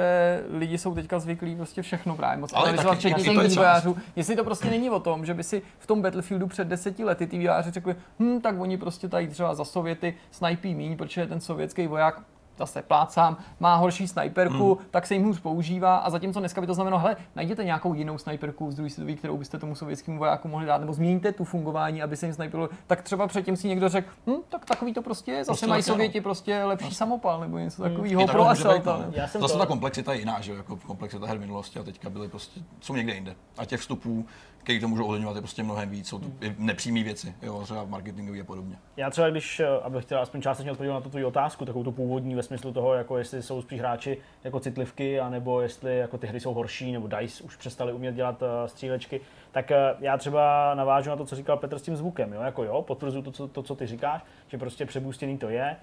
[0.50, 3.98] lidi jsou teďka zvyklí prostě všechno právě moc Ale taky- včetně těch to je vývojářů.
[4.16, 7.28] Jestli to prostě není o tom, že by si v tom Battlefieldu před deseti lety
[7.28, 11.40] ty vývojáři řekli, hm, tak oni prostě tady třeba za Sověty snajpí míň, protože ten
[11.42, 12.22] sovětský voják
[12.58, 14.86] zase plácám, má horší snajperku, hmm.
[14.92, 18.18] tak se jim hůř používá a zatímco dneska by to znamenalo, hele, najděte nějakou jinou
[18.18, 22.04] snajperku z druhé světové, kterou byste tomu sovětskému vojáku mohli dát, nebo změníte tu fungování,
[22.04, 25.32] aby se jim snajpilo, tak třeba předtím si někdo řekl, hm, tak takový to prostě
[25.32, 25.96] je, zase Prostě mají taky ano.
[25.96, 28.98] Sověti prostě lepší samopal nebo něco takového I pro Asalta.
[28.98, 29.12] no.
[29.12, 31.84] Já jsem Zase to- ta komplexita je jiná, že jo, jako komplexita her minulosti a
[31.84, 33.36] teďka byly prostě, jsou někde jinde.
[33.58, 34.26] A těch vstupů,
[34.66, 36.08] který to můžou ovlivňovat, je prostě mnohem víc.
[36.08, 38.78] Jsou to nepřímé věci, jo, třeba marketingový a podobně.
[38.98, 41.92] Já třeba, když, eh, abych chtěl aspoň částečně odpověděl na tu tvoji otázku, takovou tu
[41.92, 46.28] původní ve smyslu toho, jako jestli jsou spíš hráči jako citlivky, anebo jestli jako ty
[46.28, 50.76] hry jsou horší, nebo DICE už přestali umět dělat uh, střílečky, tak uh, já třeba
[50.76, 52.42] navážu na to, co říkal Petr s tím zvukem, jo?
[52.42, 55.76] jako jo, potvrzuju to, co, to, co ty říkáš, že prostě přebůstěný to je,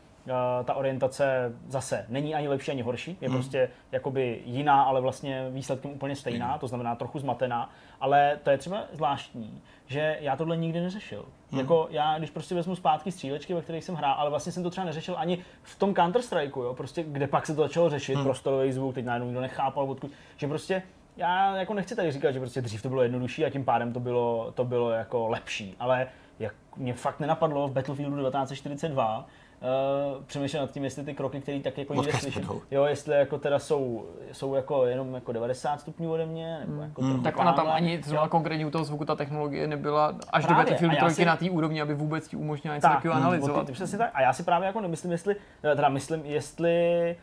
[0.65, 3.37] ta orientace zase není ani lepší, ani horší, je Hmm.
[3.37, 7.71] prostě jakoby jiná, ale vlastně výsledkem úplně stejná, to znamená trochu zmatená,
[8.03, 11.25] ale to je třeba zvláštní, že já tohle nikdy neřešil.
[11.51, 11.61] Hmm.
[11.61, 14.71] Jako já, když prostě vezmu zpátky střílečky, ve kterých jsem hrál, ale vlastně jsem to
[14.71, 18.15] třeba neřešil ani v tom Counter Strikeu, jo, prostě kde pak se to začalo řešit,
[18.15, 18.25] Hmm.
[18.25, 20.83] prostorový zvuk, teď najednou nikdo nechápal, odkud, že prostě
[21.17, 24.01] já jako nechci tady říkat, že prostě dřív to bylo jednodušší a tím pádem to
[24.01, 26.07] bylo, to bylo jako lepší, ale
[26.39, 29.27] jak mě fakt nenapadlo v Battlefieldu 1942
[29.63, 33.39] Uh, přemýšlet nad tím, jestli ty kroky, které tak jako někde slyším, jo, jestli jako
[33.39, 37.53] teda jsou, jsou jako jenom jako 90 stupňů ode mě, nebo jako trochu Tak ona
[37.53, 41.25] tam ani třeba konkrétně u toho zvuku ta technologie nebyla až do já 3 si-
[41.25, 43.67] na té úrovni, aby vůbec ti umožnila něco Tak, takového mm, analyzovat.
[43.67, 44.11] ty- Přesně tak.
[44.15, 45.37] A já si právě jako nemyslím, jestli,
[45.77, 47.17] teda myslím, jestli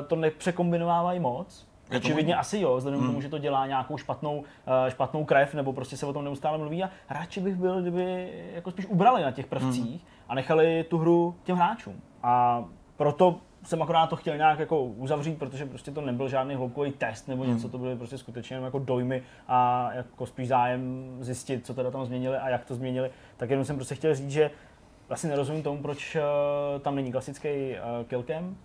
[0.00, 1.69] uh, to nepřekombinovávají moc.
[1.96, 4.44] Očividně asi jo, vzhledem k tomu, že to dělá nějakou špatnou, uh,
[4.88, 6.84] špatnou krev, nebo prostě se o tom neustále mluví.
[6.84, 11.34] A radši bych byl, kdyby jako spíš ubrali na těch prvcích a nechali tu hru
[11.44, 12.00] těm hráčům.
[12.22, 12.64] A
[12.96, 17.28] proto jsem akorát to chtěl nějak jako uzavřít, protože prostě to nebyl žádný hloubkový test
[17.28, 21.74] nebo něco, to byly prostě skutečně jenom jako dojmy a jako spíš zájem zjistit, co
[21.74, 23.10] teda tam změnili a jak to změnili.
[23.36, 24.50] Tak jenom jsem prostě chtěl říct, že
[25.08, 26.20] vlastně nerozumím tomu, proč eh,
[26.80, 28.56] tam není klasický uh, killcam,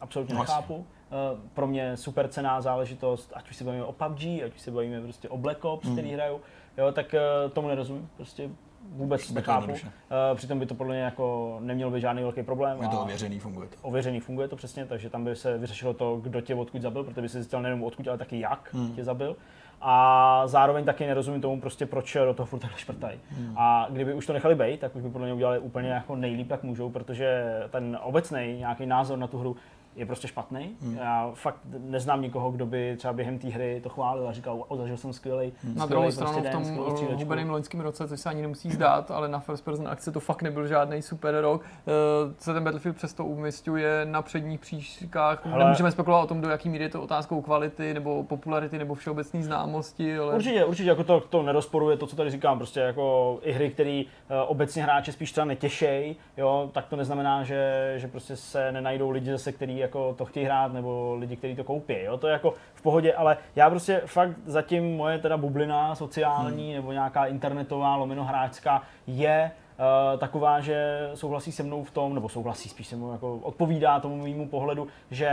[0.00, 0.86] absolutně No, nechápu.
[1.14, 4.70] Eh, pro mě super cená záležitost, ať už se bavíme o PUBG, ať už se
[4.70, 6.40] bavíme prostě o Black Ops, který hraju,
[6.78, 7.20] jo, tak eh,
[7.52, 8.50] tomu nerozumím, prostě
[8.92, 9.72] vůbec to nechápu.
[9.72, 12.82] Eh, přitom by to podle mě jako nemělo být žádný velký problém.
[12.82, 13.76] Je to ověřený, funguje to.
[13.82, 17.20] ověřený, funguje to přesně, takže tam by se vyřešilo to, kdo tě odkud zabil, protože
[17.22, 18.94] by se zjistil nejenom odkud, ale taky jak Hmm.
[18.94, 19.36] tě zabil.
[19.80, 23.20] A zároveň taky nerozumím tomu, prostě proč do toho furt takhle šprtají.
[23.30, 23.54] Hmm.
[23.58, 26.50] A kdyby už to nechali být, tak už by podle mě udělali úplně jako nejlíp,
[26.50, 29.56] jak můžou, protože ten obecný nějaký názor na tu hru
[29.96, 30.76] je prostě špatný.
[30.82, 30.96] Hmm.
[30.96, 34.76] Já fakt neznám nikoho, kdo by třeba během té hry to chválil a říkal, o,
[34.76, 35.52] zažil jsem skvělý.
[35.74, 39.28] Na druhou stranu v tom střílečku." hubeném loňském roce, což se ani nemusí zdát, ale
[39.28, 43.24] na first person akce to fakt nebyl žádný super rok, eh, se ten Battlefield přesto
[43.24, 45.46] umistuje na předních příčkách.
[45.46, 48.94] Ale- Nemůžeme spekulovat o tom, do jaký míry je to otázkou kvality nebo popularity nebo
[48.94, 53.38] všeobecné známosti, ale Určitě, určitě, jako to, to nerozporuje to, co tady říkám, prostě jako
[53.42, 58.08] i hry, které uh, obecně hráče spíš třeba netěšej, jo, tak to neznamená, že, že
[58.08, 62.02] prostě se nenajdou lidi zase, kteří jako to chtějí hrát, nebo lidi, kteří to koupí,
[62.02, 66.66] jo, to je jako v pohodě, ale já prostě fakt zatím moje teda bublina sociální
[66.66, 66.74] hmm.
[66.74, 72.28] nebo nějaká internetová lomeno hráčská je Uh, taková, že souhlasí se mnou v tom, nebo
[72.28, 75.30] souhlasí spíš se mnou, jako odpovídá tomu mému pohledu, že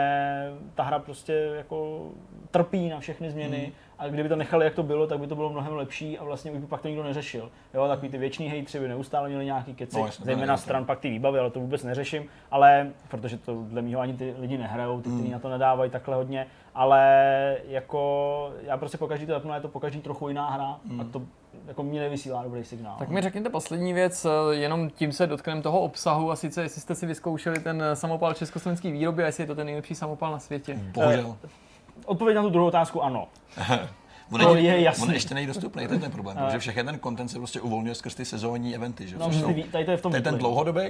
[0.75, 2.07] ta hra prostě jako
[2.51, 3.71] trpí na všechny změny
[4.01, 6.51] a kdyby to nechali, jak to bylo, tak by to bylo mnohem lepší a vlastně
[6.51, 7.49] už by pak to nikdo neřešil.
[7.73, 11.09] Jo, takový ty věční hejtři by neustále měli nějaký keci, No, zejména stran pak ty
[11.09, 15.09] výbavy, ale to vůbec neřeším, ale protože to dle mého ani ty lidi nehrajou, ty,
[15.09, 15.31] kteří Hmm.
[15.31, 20.01] na to nedávají takhle hodně, ale jako já prostě pokaždý to zapnu, je to pokaždý
[20.01, 21.01] trochu jiná hra Hmm.
[21.01, 21.21] a to
[21.67, 22.95] jako mě nevysílá dobrý signál.
[22.99, 26.95] Tak mi řekněte poslední věc, jenom tím se dotkneme toho obsahu a sice jestli jste
[26.95, 30.79] si vyzkoušeli ten samopal československý výroby a jestli je to ten nejlepší samopal na světě.
[30.93, 31.35] Bohužel.
[32.05, 33.27] Odpověď na tu druhou otázku ano.
[34.31, 35.03] On, To není- je jasný.
[35.03, 37.95] on ještě není dostupný, to je ten problém, protože všechny ten content se prostě uvolňuje
[37.95, 39.17] skrz ty sezónní eventy, že?
[39.17, 40.81] No, což jsou- tady to je v tom To je ten dlouhodobý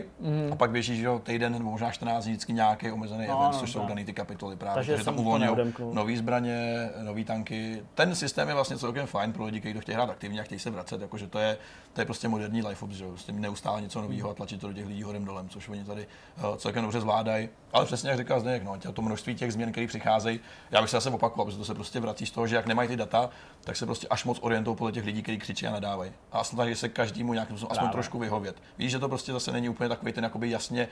[0.51, 3.53] a pak běží že jo, týden nebo možná 14 dní vždycky nějaký omezený No, event,
[3.53, 3.87] no, což jsou tak.
[3.89, 7.81] daný ty kapitoly právě, Takže takže tam uvolňují nové zbraně, nové tanky.
[7.95, 10.59] Ten systém je vlastně celkem fajn pro lidi, kteří to chtějí hrát aktivně a chtějí
[10.59, 11.57] se vracet, jakože to je,
[11.93, 14.67] to je prostě moderní life ops, že jo, prostě neustále něco nového a tlačit to
[14.67, 16.07] do těch lidí horem dolem, což oni tady
[16.43, 17.49] uh, celkem dobře zvládají.
[17.73, 20.39] Ale přesně jak říkal Zdeněk, no, to množství těch změn, které přicházejí,
[20.71, 22.89] já bych se zase opakoval, protože to se prostě vrací z toho, že jak nemají
[22.89, 23.29] ty data,
[23.63, 26.11] tak se prostě až moc orientují podle těch lidí, kteří křičí a nadávají.
[26.31, 28.55] A snaží se každému nějakým způsobem aspoň trošku vyhovět.
[28.77, 30.87] Víš, že to prostě zase není úplně takový ten jakoby jasně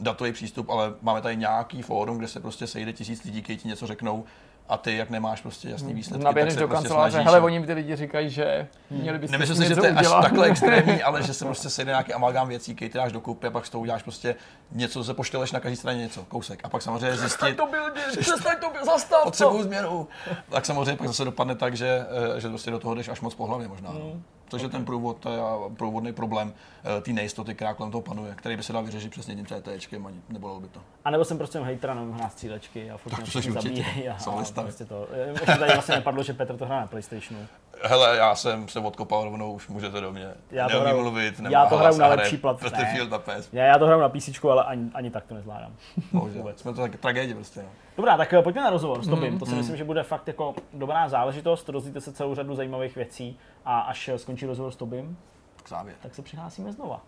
[0.00, 3.68] datový přístup, ale máme tady nějaký fórum, kde se prostě sejde tisíc lidí, kteří ti
[3.68, 4.24] něco řeknou
[4.68, 7.40] a ty, jak nemáš prostě jasný výsledky, Naběhneš tak se do prostě kanceláře, snažíš hele,
[7.40, 10.46] oni mi ty lidi říkají, že měli byste Nemyslím si, že to je až takhle
[10.46, 13.66] extrémní, ale že se prostě sejde nějaký amalgám věcí, který ty dáš dokupy a pak
[13.66, 14.34] s tou uděláš prostě
[14.72, 16.60] něco, se pošteleš na každé straně něco, kousek.
[16.64, 17.82] A pak samozřejmě zjistit, to byl,
[18.20, 19.24] přestaň to byl, zastav to.
[19.24, 20.08] potřebuju změnu.
[20.50, 22.06] Tak samozřejmě pak zase dopadne tak, že,
[22.36, 23.92] eh, že prostě do toho jdeš až moc po hlavě možná.
[23.92, 24.20] No.
[24.54, 25.38] Což je ten průvod, to je
[25.76, 26.54] průvodný problém
[26.98, 30.06] eh, té nejistoty, která kolem toho panuje, který by se dal vyřešit přesně tím CTčkem
[30.06, 30.80] a nebolelo by to.
[31.04, 33.52] A nebo jsem prostě hejtra, nebo hrát střílečky a furt Tak to určitě.
[33.52, 35.08] zabíjejí a, a prostě to.
[35.30, 37.46] Ještě tady vlastně nepadlo, že Petr to hrá na Playstationu.
[37.82, 40.34] Hele, já jsem se odkopal rovnou, už můžete do mě.
[40.50, 43.48] Já to hraju- mluvit, já nemá to hraju na lepší plat- Battlefield na PS.
[43.52, 45.72] Já, já to hraju na PC, ale ani, ani tak to nezvládám.
[46.12, 46.38] Bohužel.
[46.42, 46.60] Vůbec.
[46.60, 47.60] Jsme to tak tragédie prostě.
[47.62, 47.68] No.
[47.96, 49.32] Dobrá, tak eh, pojďme na rozhovor s Tobím.
[49.32, 51.70] Mm, To si myslím, že bude fakt jako dobrá záležitost.
[51.70, 55.18] Dozvíte se celou řadu zajímavých věcí a až eh, skončí rozhovor s Tobím,
[55.56, 55.96] Tak závěr.
[56.02, 57.00] tak se přihlásíme znova.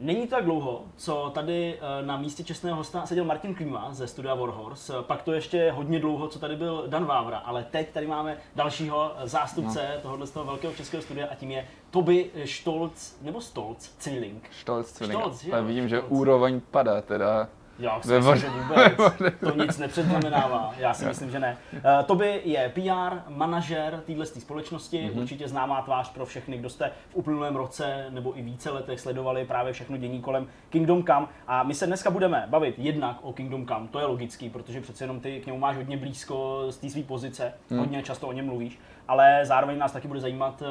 [0.00, 4.06] Není to tak dlouho, co tady eh, na místě čestného hosta seděl Martin Klima ze
[4.06, 4.92] studia Warhorse.
[5.02, 8.38] Pak to ještě je hodně dlouho, co tady byl Dan Vávra, ale teď tady máme
[8.56, 10.00] dalšího eh, zástupce no.
[10.02, 14.50] tohohle z toho velkého českého studia a tím je Toby Stolz, nebo Stolz, Cviling.
[14.60, 16.12] Stolz, jo, Ale vidím, že Stolz.
[16.12, 17.48] úroveň padá teda.
[17.78, 19.12] Já si myslím, že vůbec.
[19.40, 20.74] To nic nepředznamenává.
[20.78, 21.56] Já si myslím, že ne.
[21.72, 25.10] Uh, Toby je PR, manažer téhle společnosti, Mhm.
[25.10, 25.20] mm-hmm.
[25.22, 29.44] určitě známá tvář pro všechny, kdo jste v uplynulém roce nebo i více letech sledovali
[29.44, 31.26] právě všechno dění kolem Kingdom Come.
[31.46, 35.04] A my se dneska budeme bavit jednak o Kingdom Come, to je logický, protože přece
[35.04, 37.80] jenom ty k němu máš hodně blízko z té své pozice, Mhm.
[37.80, 40.66] hodně často o něm mluvíš, ale zároveň nás taky bude zajímat uh,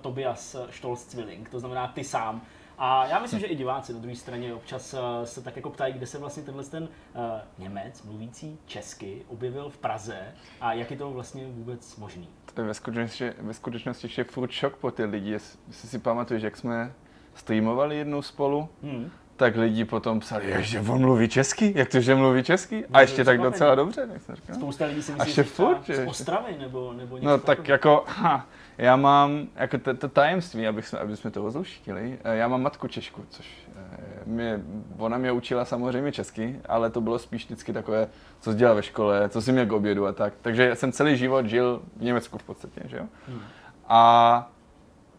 [0.00, 2.42] Tobias Stolz-Zwilling, to znamená ty sám.
[2.84, 5.92] A já myslím, že i diváci na druhé straně občas eh, se tak jako ptají,
[5.94, 7.20] kde se vlastně tenhle ten uh,
[7.58, 10.16] Němec mluvící česky objevil v Praze
[10.60, 12.28] a jak je to vlastně vůbec možný.
[12.54, 15.30] To je ve skutečnosti, ve skutečnosti ještě furt šok po ty lidi.
[15.30, 16.92] Jestli si pamatuješ, jak jsme
[17.34, 19.10] streamovali jednou spolu, Hmm.
[19.36, 22.84] tak lidi potom psali, že on mluví česky, jak to, že mluví česky?
[22.88, 24.56] No, A ještě tak docela dobře, tak jsem říkal.
[24.56, 25.44] Spousta lidí si A myslí, ještě
[25.86, 28.46] že z Ostravy nebo, nebo něco No tak jako, ha,
[28.78, 32.62] já mám, jako to, to tajemství, abych jsme, aby jsme to rozluštili, eh, já mám
[32.62, 33.80] matku Češku, což eh,
[34.26, 34.60] mě,
[34.98, 38.08] ona mě učila samozřejmě česky, ale to bylo spíš vždycky takové,
[38.40, 40.34] co jsi dělal ve škole, co jsi měl k obědu a tak.
[40.42, 43.04] Takže jsem celý život žil v Německu v podstatě, že jo.
[43.28, 43.40] Hmm.
[43.88, 44.50] A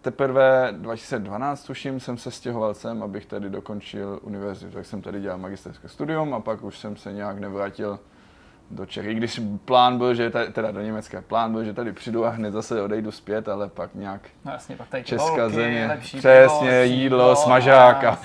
[0.02, 4.74] teprve 2012, tuším, jsem se stěhoval sem, abych tady dokončil univerzitu.
[4.74, 8.00] Tak jsem tady dělal magisterské studium a pak už jsem se nějak nevrátil
[8.76, 9.06] do Čech.
[9.06, 12.30] I když plán byl, že tady, teda do Německa, plán byl, že tady přijdu a
[12.30, 15.86] hned zase odejdu zpět, ale pak nějak No jasně, pak tady Česká holky, země.
[15.90, 18.18] lepší Přesně, pivo, jídlo, sídlo, smažák a-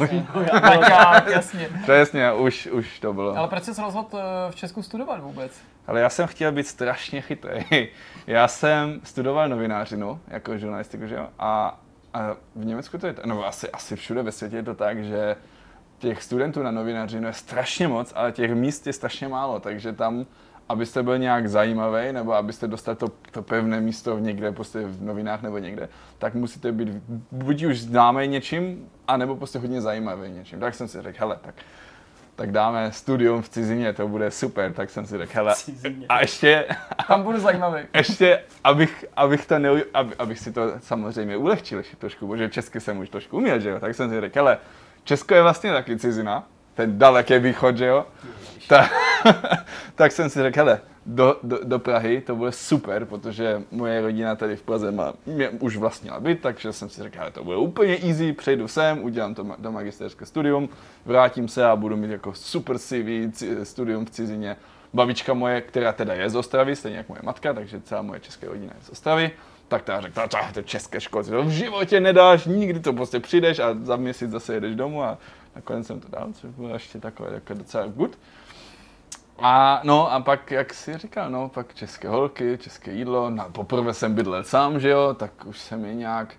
[1.30, 1.68] jasně.
[1.82, 3.36] Přesně, už, už to bylo.
[3.36, 5.52] Ale proč jsi se rozhodl eh, v Česku studovat vůbec?
[5.86, 7.64] Ale já jsem chtěl být strašně chytrý.
[8.26, 11.28] Já jsem studoval novinářinu, jako žurnalistiku, že jo?
[11.38, 11.80] A,
[12.14, 15.36] a v Německu to je, no asi, asi všude ve světě je to tak, že
[15.98, 20.26] těch studentů na novinářinu je strašně moc, ale těch míst je strašně málo, takže tam,
[20.68, 25.02] abyste byl nějak zajímavý, nebo abyste dostal to, to pevné místo v někde, prostě v
[25.02, 25.88] novinách nebo někde,
[26.18, 26.88] tak musíte být
[27.32, 30.60] buď už známý něčím, anebo prostě hodně zajímavý něčím.
[30.60, 31.54] Tak jsem si řekl, hele, tak
[32.38, 35.54] tak dáme studium v cizině, to bude super, tak jsem si řekl, hele,
[36.08, 36.66] a ještě,
[37.08, 37.82] Tam budu zajímavý.
[37.94, 42.80] ještě, abych, abych, to neu, aby, abych si to samozřejmě ulehčil ještě trošku, protože česky
[42.80, 44.58] jsem už trošku uměl, že jo, tak jsem si řekl, hele,
[45.08, 48.06] Česko je vlastně taky cizina, ten daleký východ, že jo,
[48.68, 48.92] tak,
[49.94, 54.36] tak jsem si řekl, hele, do, do, do Prahy to bude super, protože moje rodina
[54.36, 57.56] tady v Praze má, mě už vlastnila byt, takže jsem si řekl, hele, to bude
[57.56, 60.68] úplně easy, přejdu sem, udělám to, to magisterské studium,
[61.04, 64.56] vrátím se a budu mít jako super CV, studium v cizině,
[64.92, 68.46] babička moje, která teda je z Ostravy, stejně jako moje matka, takže celá moje česká
[68.46, 69.30] rodina je z Ostravy,
[69.68, 73.58] tak ta řekla, to je české školství, to v životě nedáš, nikdy to prostě přijdeš
[73.58, 75.18] a za měsíc zase jedeš domů a
[75.56, 78.18] nakonec jsem to dal, což bylo ještě takové jako docela good.
[79.38, 83.94] A no a pak, jak si říkal, no, pak české holky, české jídlo, no, poprvé
[83.94, 86.34] jsem bydlel sám, že jo, tak už se mi nějak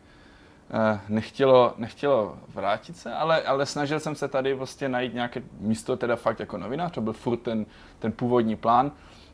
[0.72, 5.98] eh, nechtělo, nechtělo vrátit se, ale, ale snažil jsem se tady vlastně najít nějaké místo,
[5.98, 7.66] teda fakt jako novinář, to byl furt ten,
[8.00, 8.92] ten původní plán,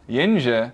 [0.08, 0.72] jenže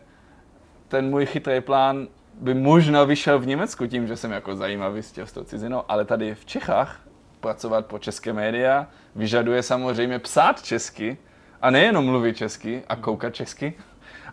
[0.87, 2.07] ten můj chytrý plán
[2.41, 6.35] by možná vyšel v Německu tím, že jsem jako zajímavý s tou cizinou, ale tady
[6.35, 6.99] v Čechách
[7.39, 11.17] pracovat po české média vyžaduje samozřejmě psát česky
[11.61, 13.73] a nejenom mluvit česky a koukat česky,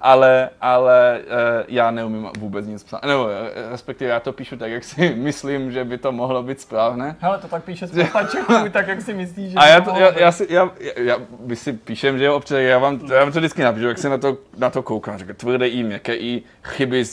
[0.00, 3.04] ale, ale uh, já neumím vůbec nic psát.
[3.04, 6.60] Nebo eh, respektive já to píšu tak, jak si myslím, že by to mohlo být
[6.60, 7.16] správné.
[7.20, 10.18] Hele, to tak píše spousta Čechů, tak jak si myslíš, že A já, to já,
[10.18, 13.38] já, si, já, já, vy si píšem, že jo, občas, já vám, já vám to
[13.38, 17.04] vždycky napíšu, jak se na to, na to koukám, říkám, tvrdé i, měkké i, chyby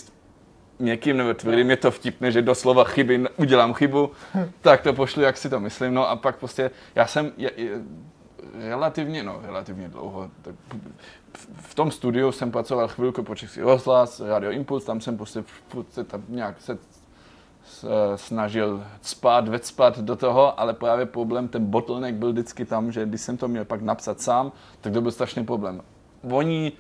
[0.80, 4.12] měkkým nebo tvrdým, je to vtipné, že doslova chyby, udělám chybu,
[4.62, 7.72] tak to pošlu, jak si to myslím, no a pak prostě, já jsem, je, je,
[8.54, 10.56] relativně, no relativně dlouho, tak
[11.56, 15.44] v tom studiu jsem pracoval chvilku po Český rozhlas, Radio Impuls, tam jsem prostě
[15.90, 16.78] se tam nějak se
[18.16, 23.22] snažil spát, vecpat do toho, ale právě problém, ten bottleneck byl vždycky tam, že když
[23.22, 24.52] jsem to měl pak napsat sám,
[24.82, 25.82] tak to byl strašný problém.
[26.32, 26.72] Oni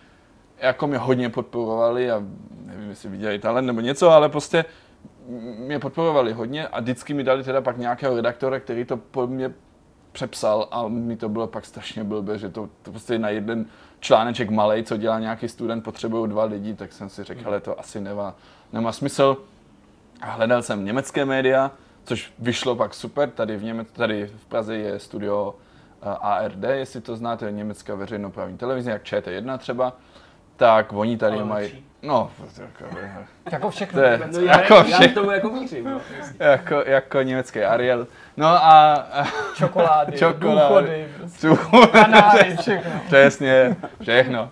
[0.58, 2.24] jako mě hodně podporovali a
[2.66, 4.66] nevím, jestli viděli talent nebo něco, ale prostě
[5.58, 9.54] mě podporovali hodně a vždycky mi dali teda pak nějakého redaktora, který to po mně
[10.12, 13.66] přepsal a mi to bylo pak strašně blbé, že to, to prostě na jeden
[14.00, 17.80] článeček malej, co dělá nějaký student, potřebují dva lidi, tak jsem si řekl, ale to
[17.80, 18.36] asi nemá,
[18.74, 19.38] nemá smysl.
[20.22, 21.72] A hledal jsem německé média,
[22.04, 25.56] což vyšlo pak super, tady v, Němec, tady v Praze je studio
[26.02, 29.94] eh, ARD, jestli to znáte, německá veřejnoprávní televize, jak ČT1 třeba,
[30.56, 31.85] tak oni tady Ale mají, lepší.
[32.06, 32.96] No, jako,
[33.52, 34.02] Jako všechno.
[34.02, 34.20] to je.
[34.34, 35.86] No, já, jako, já vše, k tomu jako mířím.
[35.86, 36.02] No.
[36.40, 38.08] jako, jako německý Ariel.
[38.38, 39.24] No a, a
[39.56, 40.38] Čokolády, Čokolády.
[40.68, 41.48] důchody, prostě.
[41.48, 41.56] tu,
[41.92, 42.92] kanály, všechno.
[43.08, 44.50] Přesně, všechno.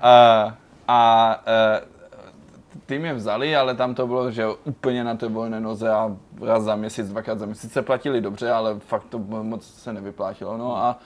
[0.00, 0.54] A,
[0.88, 1.80] a e,
[2.86, 6.62] ty mě vzali, ale tam to bylo, že úplně na té volné noze a raz
[6.62, 10.58] za měsíc, dvakrát za měsíc se platili dobře, ale fakt to moc se nevyplatilo.
[10.58, 10.98] No a,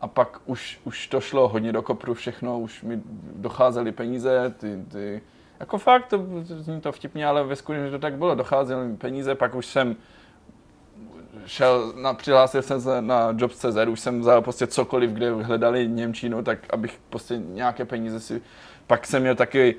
[0.00, 3.00] a pak už, už to šlo hodně do kopru všechno, už mi
[3.36, 5.22] docházely peníze, ty, ty
[5.62, 9.34] jako fakt, to zní to vtipně, ale ve skutečnosti to tak bylo, docházely mi peníze,
[9.34, 9.96] pak už jsem
[11.46, 16.42] šel, na, přihlásil jsem se na Jobs.cz, už jsem vzal prostě cokoliv, kde hledali Němčinu,
[16.42, 18.42] tak abych prostě nějaké peníze si,
[18.86, 19.76] pak jsem měl taky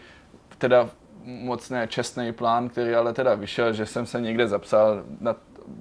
[0.57, 0.89] teda
[1.23, 5.35] moc ne čestný plán, který ale teda vyšel, že jsem se někde zapsal, na,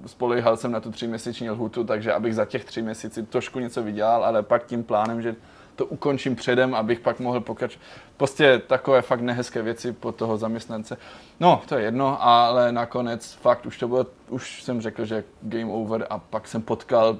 [0.05, 4.25] spolehal jsem na tu tříměsíční lhutu, takže abych za těch tři měsíci trošku něco vydělal,
[4.25, 5.35] ale pak tím plánem, že
[5.75, 7.83] to ukončím předem, abych pak mohl pokračovat.
[8.17, 10.97] Prostě takové fakt nehezké věci pro toho zaměstnance.
[11.39, 15.73] No, to je jedno, ale nakonec fakt už to bylo, už jsem řekl, že game
[15.73, 17.17] over a pak jsem potkal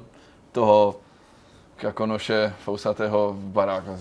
[0.51, 0.95] toho
[1.75, 3.97] Kakonoše fousatého v baráku.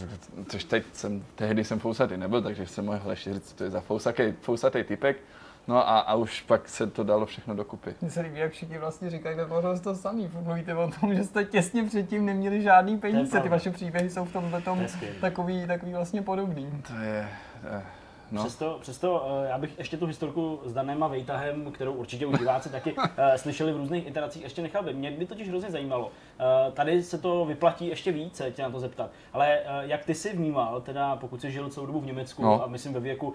[0.49, 3.71] Což teď jsem, tehdy jsem fousatý nebyl, takže jsem mohl ještě říct, co to je
[3.71, 5.17] za fousatý, fousatý typek.
[5.69, 7.95] No a, a už pak se to dalo všechno dokupy.
[8.01, 10.31] Mně se líbí, jak všichni vlastně říkají ve Warhorse to samý.
[10.43, 13.41] Mluvíte o tom, že jste těsně předtím neměli žádný peníze.
[13.41, 16.83] Ty vaše příběhy jsou v tomhle tom To je takový, takový vlastně podobný.
[16.87, 17.29] To je,
[17.65, 17.83] eh,
[18.33, 18.41] no.
[18.43, 22.39] Přesto, přesto eh, já bych ještě tu historku s Danem a Vejtahem, kterou určitě už
[22.39, 24.95] diváci taky eh, slyšeli v různých iteracích, ještě nechal by.
[24.95, 26.11] Mě by totiž hrozně zajímalo.
[26.41, 29.11] Eh, Tady se to vyplatí ještě víc, se tě na to zeptat.
[29.33, 32.65] Ale jak ty si vnímal, teda pokud jsi žil celou dobu v Německu No.
[32.65, 33.35] a myslím ve věku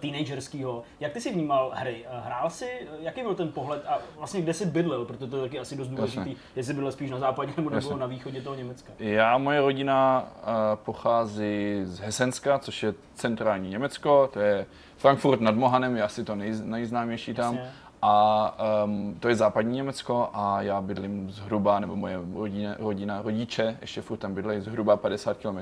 [0.00, 2.04] teenagerského, jak ty si vnímal hry?
[2.24, 2.66] Hrál eh,
[3.00, 5.88] jaký byl ten pohled a vlastně kde jsi bydlel, protože to je taky asi dost
[5.88, 8.92] důležitý, jestli bydlel spíš na západě nebo, nebo na východě toho Německa.
[8.98, 10.28] Já, moje rodina
[10.74, 14.66] pochází z Hesenska, což je centrální Německo, to je
[14.96, 17.54] Frankfurt nad Mohanem, je asi to nej, nejznámější tam.
[17.54, 17.70] Jasně.
[18.02, 23.76] A um, to je západní Německo a já bydlím zhruba, nebo moje rodina, rodina rodiče
[23.80, 25.58] ještě furt tam bydlejí zhruba 50 km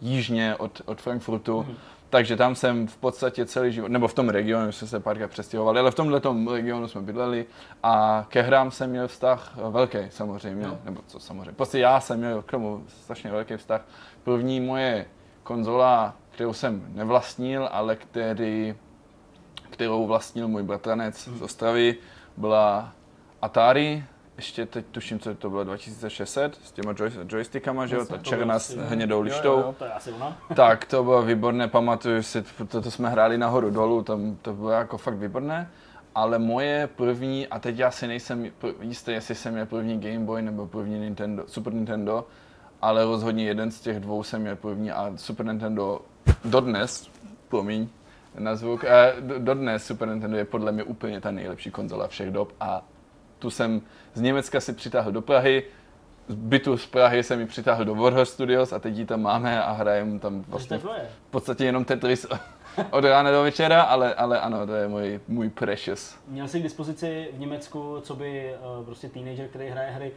[0.00, 1.62] jižně od, od Frankfurtu.
[1.62, 1.74] Mhm.
[2.10, 5.80] Takže tam jsem v podstatě celý život, nebo v tom regionu jsme se párkrát přestěhovali,
[5.80, 6.20] ale v tomhle
[6.52, 7.46] regionu jsme bydleli
[7.82, 10.78] a ke hrám jsem měl vztah velký samozřejmě, No.
[10.84, 11.52] nebo co samozřejmě.
[11.52, 13.80] Prostě já jsem měl k tomu strašně velký vztah.
[14.24, 15.06] První moje
[15.46, 18.74] konzola, kterou jsem nevlastnil, ale který,
[19.70, 21.96] kterou vlastnil můj bratranec z Ostravy,
[22.36, 22.92] byla
[23.42, 24.04] Atari,
[24.36, 28.58] ještě teď tuším, co to bylo 2600, s těma joy, joystickama, že jo, ta černá
[28.58, 29.48] s hnědou lištou.
[29.48, 30.38] jo, jo, to je asi ona.
[30.56, 34.70] Tak, to bylo výborné, pamatuju si, to, to jsme hráli nahoru dolů, tam to bylo
[34.70, 35.70] jako fakt výborné.
[36.14, 40.42] Ale moje první, a teď já si nejsem jistý, jestli jsem měl první Game Boy
[40.42, 42.26] nebo první Nintendo, Super Nintendo,
[42.82, 46.00] ale rozhodně jeden z těch dvou jsem měl první a Super Nintendo
[46.44, 47.10] dodnes,
[47.48, 47.88] promiň,
[48.38, 52.30] na zvuk, eh, do- dodnes Super Nintendo je podle mě úplně ta nejlepší konzola všech
[52.30, 52.84] dob a
[53.38, 53.82] tu jsem
[54.14, 55.62] z Německa si přitáhl do Prahy,
[56.28, 59.62] z bytu z Prahy jsem ji přitáhl do Warhorse Studios a teď ji tam máme
[59.62, 62.26] a hrajeme tam vlastně v podstatě jenom Tetris
[62.90, 66.16] od rána do večera, ale, ale ano, to je můj, můj precious.
[66.28, 70.12] Měl jsi k dispozici v Německu, co by uh, prostě teenager, který hraje hry,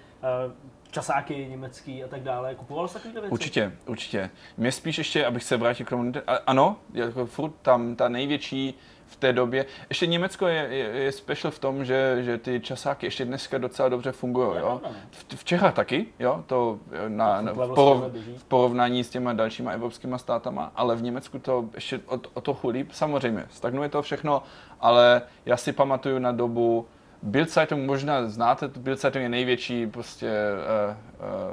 [0.45, 0.53] uh,
[0.91, 2.55] časáky německý a tak dále.
[2.55, 3.33] Kupoval jsi takovýhle věci?
[3.33, 4.29] Určitě, určitě.
[4.57, 6.11] Mě spíš ještě, abych se vrátil k tomu,
[6.47, 8.75] ano, jako furt tam ta největší
[9.09, 9.65] v té době.
[9.89, 13.89] Ještě Německo je, je, je special v tom, že, že ty časáky ještě dneska docela
[13.89, 14.47] dobře fungují.
[14.47, 14.79] Jo?
[14.81, 14.95] pravda, no.
[15.11, 16.43] V, v Čechách taky, jo?
[16.47, 18.03] To eh, na, na, v, Level porov,
[18.37, 22.57] v porovnání s těma dalšíma evropskýma státama, ale v Německu to ještě o, o to
[22.69, 22.91] líp.
[22.91, 24.43] Samozřejmě, stagnuje to všechno,
[24.79, 26.87] ale já si pamatuju na dobu
[27.23, 30.95] Bild Zeitung možná znáte, Bild Zeitung je největší prostě uh,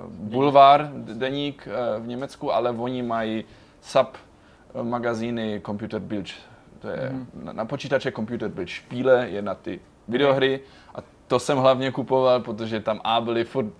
[0.05, 3.45] uh, bulvár, deník uh, v Německu, ale oni mají
[3.81, 4.17] sub
[4.83, 6.27] magazíny Computer Bild.
[6.79, 7.27] To je mm.
[7.45, 10.61] na, na počítače Computer Bild špíle, je na ty videohry
[10.95, 13.73] a to jsem hlavně kupoval, protože tam A byly furt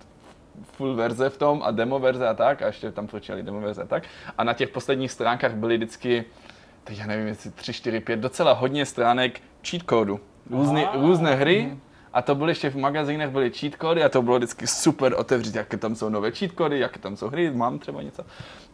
[0.63, 3.83] full verze v tom a demo verze a tak, a ještě tam točili demo verze
[3.83, 4.03] a tak.
[4.37, 6.25] A na těch posledních stránkách byly vždycky,
[6.83, 10.19] teď já nevím, jestli 3, 4, 5, docela hodně stránek cheat kódu.
[10.49, 11.01] Různé, Aha.
[11.01, 11.77] různé hry,
[12.13, 15.55] a to byly ještě v magazínech, byly cheat kódy a to bylo vždycky super otevřít,
[15.55, 18.23] jaké tam jsou nové cheat kódy, jaké tam jsou hry, mám třeba něco.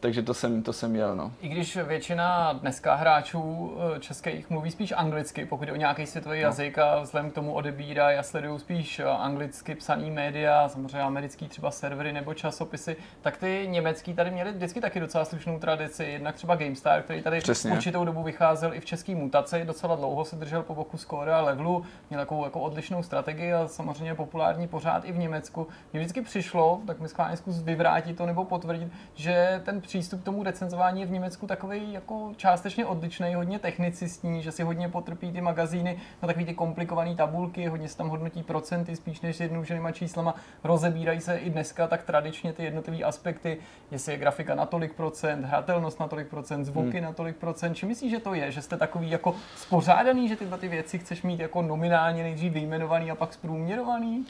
[0.04, 1.32] Takže to jsem, to jsem měl, no.
[1.42, 6.36] I když většina dneska hráčů eh, českých mluví spíš anglicky, pokud jde o nějaký světový
[6.40, 6.42] No.
[6.48, 11.48] jazyk a vzhledem k tomu odebírají a sledují spíš eh, anglicky psaný média, samozřejmě americký
[11.48, 16.04] třeba servery nebo časopisy, tak ty německý tady měli vždycky taky docela slušnou tradici.
[16.04, 17.72] Jednak třeba GameStar, který tady Přesně.
[17.72, 21.42] určitou dobu vycházel i v české mutaci, docela dlouho se držel po boku Score a
[21.42, 25.68] Levelu, měl takovou jako odlišnou strategii a samozřejmě je populární pořád i v Německu.
[25.94, 30.26] Mně vždycky přišlo, tak mi schválně zkus vyvrátit to nebo potvrdit, že ten přístup k
[30.26, 35.32] tomu recenzování je v Německu takový jako částečně odlišný, hodně technicistní, že si hodně potrpí
[35.32, 39.92] ty magazíny na takový ty komplikované tabulky, hodně se tam hodnotí procenty spíš než jednodušenýma
[39.92, 43.58] číslama, rozebírají se i dneska tak tradičně ty jednotlivé aspekty,
[43.92, 47.74] jestli je grafika na tolik procent, hratelnost na tolik procent, zvuky na tolik procent.
[47.74, 51.22] Či myslíš, že to je, že jste takový jako spořádaný, že tyhle ty věci chceš
[51.22, 54.26] mít jako nominálně nejdřív vyjmenovaný a pak zprůměrovaný?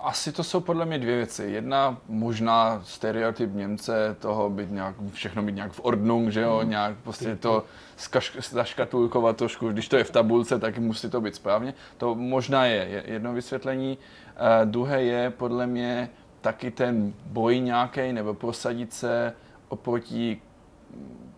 [0.00, 1.44] Asi to jsou podle mě dvě věci.
[1.44, 6.96] Jedna možná stereotyp Němce toho být nějak, všechno mít nějak v ordnung, že jo, nějak
[6.96, 7.64] prostě to
[7.98, 11.74] skaš- zaškatulkovat trošku, když to je v tabulce, tak musí to být správně.
[11.96, 13.98] To možná je je jedno vysvětlení.
[13.98, 19.32] Uh, druhé je podle mě taky ten boj nějaký nebo prosadit se
[19.68, 20.42] oproti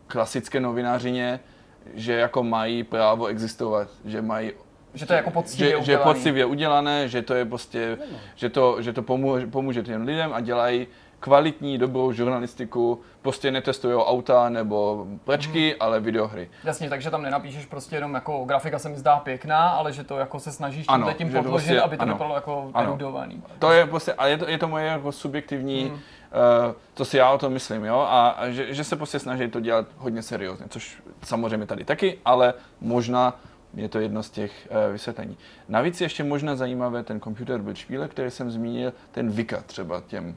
[0.07, 1.41] klasické novinářině,
[1.95, 4.53] že jako mají právo existovat, že mají
[4.95, 7.99] Že to je jako poctivě že, že je poctivě udělané, že to je prostě,
[8.35, 10.87] že to, že to pomůže, pomůže těm lidem a dělají
[11.21, 16.51] kvalitní, dobrou žurnalistiku, prostě netestují auta nebo plečky, ale videohry.
[16.65, 20.19] Jasně, takže tam nenapíšeš prostě jenom jako grafika se mi zdá pěkná, ale že to
[20.19, 22.13] jako se snažíš Ano, tím že to podložit, prostě- aby to ano.
[22.13, 22.89] vypadalo jako Ano.
[22.89, 23.43] erudovaný.
[23.59, 25.93] To je prostě, ale je to, je to moje jako subjektivní, hmm.
[25.93, 26.01] uh,
[26.95, 29.61] to si já o tom myslím, jo, a, a že, že se prostě snaží to
[29.61, 33.35] dělat hodně seriózně, což samozřejmě tady taky, ale možná
[33.75, 35.37] je to jedno z těch uh, vysvětlení.
[35.69, 40.03] Navíc je ještě možná zajímavé ten computer build špíle, který jsem zmínil, ten vyka třeba
[40.07, 40.37] těm,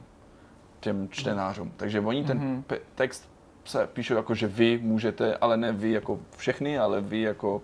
[0.80, 1.72] těm čtenářům.
[1.76, 2.64] Takže oni ten Mhm.
[2.68, 3.28] pe- text
[3.64, 7.62] se píšou jako, že vy můžete, ale ne vy jako všechny, ale vy jako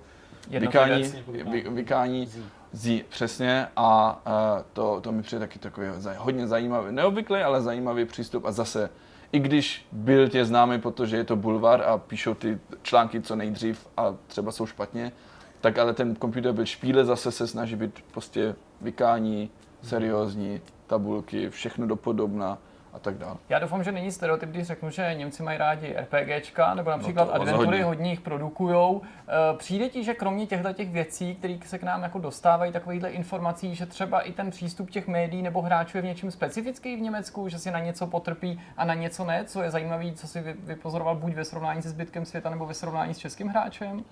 [0.49, 1.12] vykání,
[1.51, 2.27] vy, vykání.
[2.27, 2.45] Zí.
[2.73, 5.87] zí, přesně a, a to, to mi přijde taky takový
[6.18, 8.91] hodně zajímavý, neobvyklý, ale zajímavý přístup a zase,
[9.33, 13.87] i když byl tě známý, protože je to bulvar a píšou ty články co nejdřív
[13.97, 15.12] a třeba jsou špatně,
[15.61, 19.51] tak ale ten počítač byl špíle zase se snaží být prostě vykání,
[19.83, 22.59] seriózní, tabulky, všechno dopodobná
[22.93, 23.36] a tak dále.
[23.49, 27.34] Já doufám, že není stereotyp, když řeknu, že Němci mají rádi RPGčka, nebo například to
[27.34, 29.03] adventury, hodně jich produkujou.
[29.28, 33.11] Eh, Přijde ti, že kromě těchto těch věcí, které se k nám jako dostávají, takovýchhle
[33.11, 37.01] informací, že třeba i ten přístup těch médií nebo hráčů je v něčem specifický v
[37.01, 40.41] Německu, že si na něco potrpí a na něco ne, co je zajímavé, co si
[40.41, 43.93] vy- vypozoroval buď ve srovnání se zbytkem světa nebo ve srovnání s českým hráčem?
[43.97, 44.03] Uh,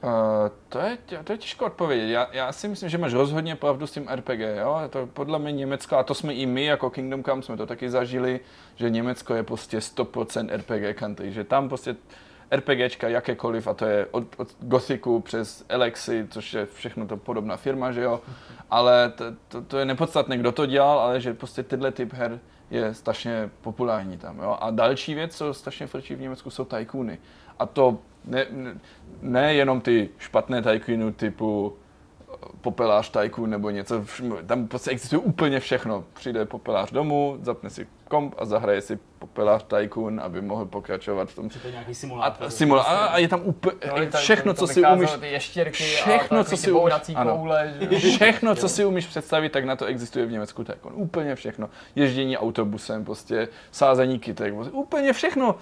[0.69, 2.09] to, je, to je těžko odpovědět.
[2.13, 4.41] Já, já si myslím, že máš rozhodně pravdu s tím RPG.
[4.41, 4.81] Jo?
[4.91, 7.91] To podle mě Německo, a to jsme i my jako Kingdom Come, jsme to taky
[7.91, 8.41] zažili,
[8.79, 11.97] že Německo je prostě 100% RPG country, že tam prostě
[12.51, 17.57] RPGčka jakékoliv, a to je od, od Gothicu přes Alexi, což je všechno to podobná
[17.57, 18.21] firma, že jo,
[18.71, 22.41] ale to, to, to je nepodstatné, kdo to dělal, ale že prostě tyhle typ her
[22.71, 24.59] je strašně populární tam, jo.
[24.61, 27.19] A další věc, co strašně frčí v Německu, jsou tajkuny.
[27.59, 28.75] A to ne, ne,
[29.23, 31.77] ne jenom ty špatné tajkuny typu
[32.61, 34.05] popelář Tycoon nebo něco,
[34.47, 36.05] tam prostě existuje úplně všechno.
[36.15, 41.35] Přijde popelář domů, zapne si komp a zahraje si popelář Tycoon, aby mohl pokračovat v
[41.35, 41.49] tom.
[41.49, 42.51] To je nějaký A, simulátor.
[42.51, 46.57] simula, a, a je tam úplně No, všechno, to co si umíš, všechno, a co
[46.57, 47.45] si umíš- ano.
[47.99, 50.93] všechno, co si umíš představit, tak na to existuje v Německu Tycoon.
[50.97, 51.71] Úplně všechno.
[51.97, 55.55] Ježdění autobusem, prostě sázení kytek, prostě úplně všechno.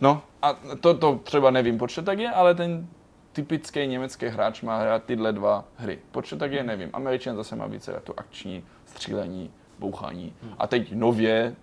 [0.00, 2.86] No a to, to třeba nevím, proč to tak je, ale ten
[3.32, 5.98] typický německý hráč má hrát tyhle dva hry.
[6.10, 6.90] Proč tak je, nevím.
[6.92, 10.34] Američan zase má více to akční, střílení, bouchání.
[10.58, 11.54] A teď nově,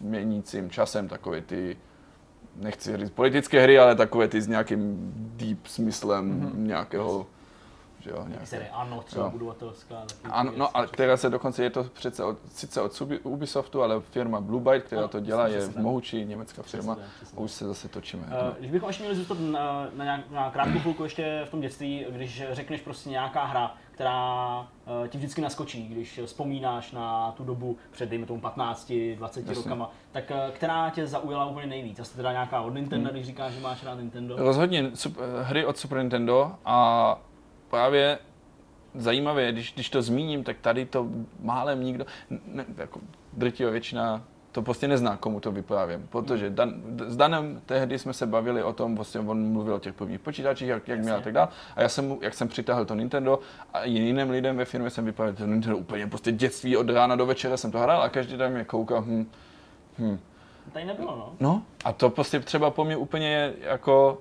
[0.00, 1.76] měnícím časem, takové ty,
[2.56, 6.58] nechci říct politické hry, ale takové ty s nějakým deep smyslem mm-hmm.
[6.58, 7.26] nějakého,
[8.06, 8.68] že jo, nějaké.
[8.72, 9.30] ANO, třeba Jo.
[9.30, 9.94] budovatelská.
[10.30, 14.00] Ano, věci, no a která se dokonce, je to přece od, sice od Ubisoftu, ale
[14.00, 16.94] firma Blue Byte, která Ano, to dělá, je mohoučí německá firma.
[16.94, 18.22] Přesně přesně A už se zase točíme.
[18.30, 21.60] Eh, Když bychom ještě měli zůstat na, na, nějak, na krátkou chvilku ještě v tom
[21.60, 24.68] dětství, když řekneš prostě nějaká hra, která
[25.04, 29.54] eh, ti vždycky naskočí, když vzpomínáš na tu dobu před, dejme tomu, 15, 20 Jasně.
[29.54, 32.00] rokama, tak eh, která tě zaujala úplně nejvíc?
[32.00, 33.14] Asi teda nějaká od Nintendo, Hmm.
[33.14, 34.36] když říkáš, že máš rád Nintendo.
[34.36, 37.18] Rozhodně sup- hry od Super Nintendo a
[37.76, 38.18] právě
[38.94, 41.08] zajímavé, když, když to zmíním, tak tady to
[41.40, 42.06] málem nikdo,
[42.46, 43.00] ne, jako
[43.32, 44.22] drtivá většina
[44.52, 46.06] to prostě nezná, komu to vyprávím.
[46.10, 46.74] Protože Dan,
[47.06, 50.68] s Danem tehdy jsme se bavili o tom, vlastně on mluvil o těch prvních počítačích,
[50.68, 51.48] jak, jak měl a tak dále.
[51.76, 53.38] A já jsem, jak jsem přitáhl to Nintendo
[53.72, 57.26] a jiným lidem ve firmě jsem vyprávěl, to Nintendo úplně prostě dětství od rána do
[57.26, 59.30] večera jsem to hrál a každý den mě koukal, hm,
[59.98, 60.18] hm,
[60.72, 61.32] Tady nebylo, no.
[61.40, 64.18] No a to prostě třeba po mně úplně je jako,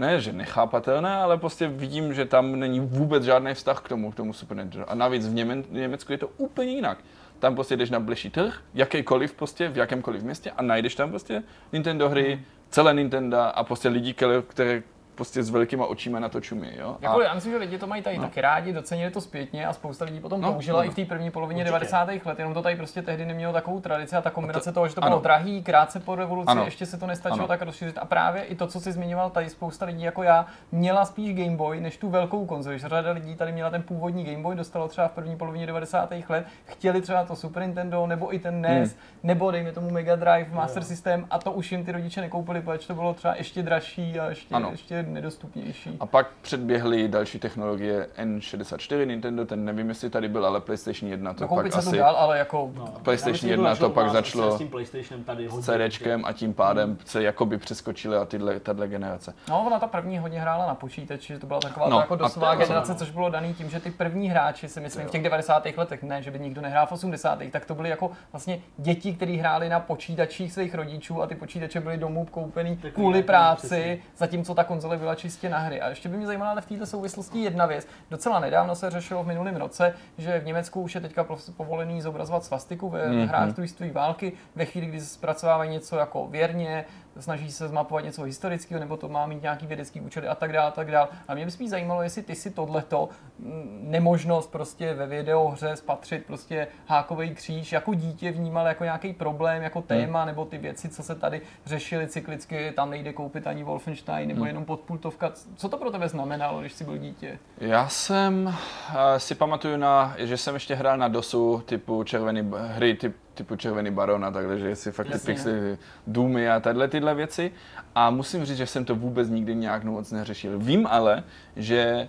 [0.00, 4.14] ne, že nechápatelné, ale prostě vidím, že tam není vůbec žádný vztah k tomu, k
[4.14, 4.90] tomu Super Nintendo.
[4.90, 6.98] A navíc v, Němen, Německu je to úplně jinak.
[7.38, 11.42] Tam prostě jdeš na bližší trh, jakýkoliv prostě, v jakémkoliv městě a najdeš tam prostě
[11.72, 12.40] Nintendo hry,
[12.70, 14.82] celé Nintendo a prostě lidi, které, které
[15.20, 16.96] prostě s velkýma očima na to čumí, jo.
[17.00, 18.22] A, Jako, já myslím, že lidi to mají tady no.
[18.24, 20.86] taky rádi, docenili to zpětně a spousta lidí potom No, no, toužila no.
[20.86, 21.72] i v té první polovině Určitě.
[21.72, 22.08] 90.
[22.26, 24.94] let, jenom to tady prostě tehdy nemělo takovou tradici a ta kombinace to- toho, že
[24.94, 25.10] to ano.
[25.10, 26.64] bylo drahý, krátce po revoluci, Ano.
[26.64, 27.48] ještě se to nestačilo Ano.
[27.48, 31.04] tak rozšířit a právě i to, co jsi zmiňoval, tady spousta lidí jako já měla
[31.04, 34.42] spíš Game Boy než tu velkou konzoli, že řada lidí tady měla ten původní Game
[34.42, 36.10] Boy, dostalo třeba v první polovině 90.
[36.28, 40.46] let, chtěli třeba to Super Nintendo nebo i ten NES, nebo dejme tomu Mega Drive,
[40.52, 44.20] Master System a to už jim ty rodiče nekoupili, protože to bylo třeba ještě dražší
[44.20, 44.68] a ještě, Ano.
[44.70, 45.96] ještě nedostupnější.
[46.00, 51.34] a pak předběhly další technologie N64 Nintendo, ten nevím, jestli tady byl, ale PlayStation 1
[51.34, 51.98] to Dokoupit pak se to asi...
[51.98, 52.86] dál, ale jako no.
[53.02, 55.62] PlayStation Já myslím, že 1 to pak začalo S tím PlayStationem tady hodně.
[55.88, 59.34] CDčkem a tím pádem se jakoby přeskočily a tyhle, tahle generace.
[59.48, 62.16] No, ona ta první hodně hrála na počítači, že to byla taková No, no, jako
[62.16, 62.98] dosová to- generace, no.
[62.98, 65.66] což bylo daný tím, že ty první hráči si myslím v těch 90.
[65.76, 67.38] letech, ne, že by nikdo nehrál v 80.
[67.50, 71.80] tak to byly jako vlastně děti, kteří hráli na počítačích svých rodičů a ty počítače
[71.80, 75.80] byly domů koupený kvůli práci, zatímco ta konzole byla čistě na hry.
[75.80, 77.86] A ještě by mě zajímala ale v této souvislosti jedna věc.
[78.10, 81.26] Docela nedávno se řešilo v minulém roce, že v Německu už je teďka
[81.56, 83.26] povolený zobrazovat svastiku ve Mhm.
[83.28, 86.84] hrách druhé války, ve chvíli, kdy zpracovávají něco jako věrně,
[87.20, 90.68] snaží se zmapovat něco historického, nebo to má mít nějaký vědecký účely a tak dále,
[90.68, 91.08] a tak dále.
[91.28, 93.08] A mě by spíš zajímalo, jestli ty si tohleto
[93.38, 99.62] mm, nemožnost prostě ve videohře spatřit prostě hákový kříž jako dítě vnímal jako nějaký problém,
[99.62, 104.28] jako téma, nebo ty věci, co se tady řešily cyklicky, tam nejde koupit ani Wolfenstein,
[104.28, 105.32] nebo jenom podpultovka.
[105.56, 107.38] Co to pro tebe znamenalo, když jsi byl dítě?
[107.58, 108.54] Já jsem
[108.94, 113.56] eh, si pamatuju na, že jsem ještě hrál na DOSu typu červený, hry typ, typu
[113.56, 115.34] červený baron a takhle, že si fakt ty Jasně.
[115.34, 117.52] pixely, Doomy a tahle tyhle věci.
[117.94, 120.58] A musím říct, že jsem to vůbec nikdy nějak moc neřešil.
[120.58, 121.24] Vím ale,
[121.56, 122.08] že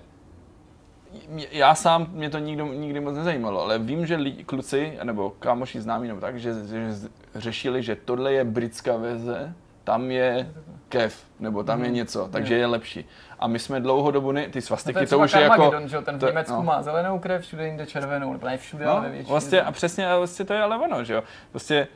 [1.52, 5.82] já sám mě to nikdo, nikdy moc nezajímalo, ale vím, že lidi, kluci, nebo kámoši
[5.82, 6.92] známí nebo tak, že, že
[7.36, 9.54] řešili, že tohle je britská verze,
[9.92, 10.52] tam je
[10.90, 13.06] kev, nebo tam je něco, takže je lepší.
[13.40, 14.54] A my jsme dlouho dobu, ne, ty Mhm.
[14.56, 15.56] No to svastiky, je to už je jako...
[15.56, 16.64] Carmageddon, že ten v Německu no.
[16.64, 19.30] má zelenou krev, všude jinde červenou, nebo ne všude, ale No, většině.
[19.32, 21.24] vlastně a přesně, a vlastně to je ale ono, že jo.
[21.52, 21.88] Prostě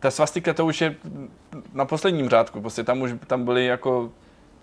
[0.00, 0.94] ta svastika to už je
[1.72, 4.10] na posledním řádku, prostě tam už tam byly jako,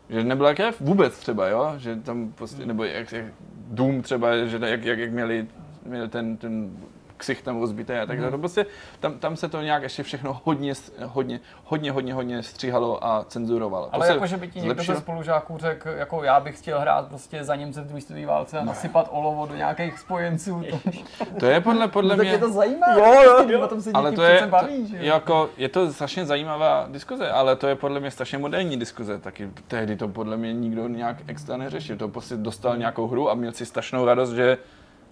[0.10, 3.26] že nebyla krev vůbec třeba, jo, že tam prostě, nebo jak, jak
[3.68, 5.48] Doom třeba, že jak, jak, jak měli,
[5.86, 6.78] měli ten, ten
[7.24, 8.32] ksich tam rozbité a tak dále.
[8.32, 8.66] To prostě
[9.00, 10.74] tam, tam se to nějak ještě všechno hodně,
[11.06, 13.86] hodně, hodně, hodně, hodně stříhalo a cenzurovalo.
[13.86, 14.96] To Ale jako, že by ti někdo zlepšilo.
[14.96, 18.60] ze spolužáků řekl, jako já bych chtěl hrát prostě za Němce v druhé světové válce
[18.60, 20.64] a nasypat olovo do nějakých spojenců.
[20.70, 20.80] To,
[21.40, 22.32] To je podle, podle tak mě...
[22.32, 23.00] je to zajímavé.
[23.00, 23.62] Jo, jo, jo.
[23.62, 25.14] O tom se ale to je, baví, že to, jo?
[25.14, 29.18] jako, je to strašně zajímavá diskuze, ale to je podle mě strašně moderní diskuze.
[29.18, 31.98] Taky tehdy to podle mě nikdo nějak extra neřešil.
[31.98, 34.58] To prostě dostal nějakou hru a měl si strašnou radost, že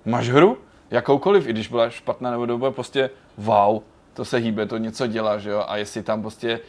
[0.06, 0.58] máš hru,
[0.92, 3.82] jakoukoliv, i když byla špatná nebo dobrá, prostě wow,
[4.14, 6.60] to se hýbe, to něco dělá, že jo, a jestli tam prostě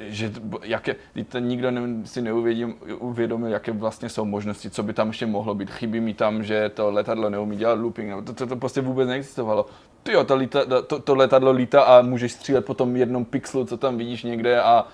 [0.00, 0.96] že jaké,
[1.28, 5.54] to nikdo ne, si neuvědomil, uvědomil, jaké vlastně jsou možnosti, co by tam ještě mohlo
[5.54, 5.70] být.
[5.70, 9.08] Chybí mi tam, že to letadlo neumí dělat looping, nebo to, to, to prostě vůbec
[9.08, 9.66] neexistovalo.
[10.02, 13.64] Ty jo, to, líta, to, to, letadlo lítá a můžeš střílet po tom jednom pixelu,
[13.64, 14.86] co tam vidíš někde a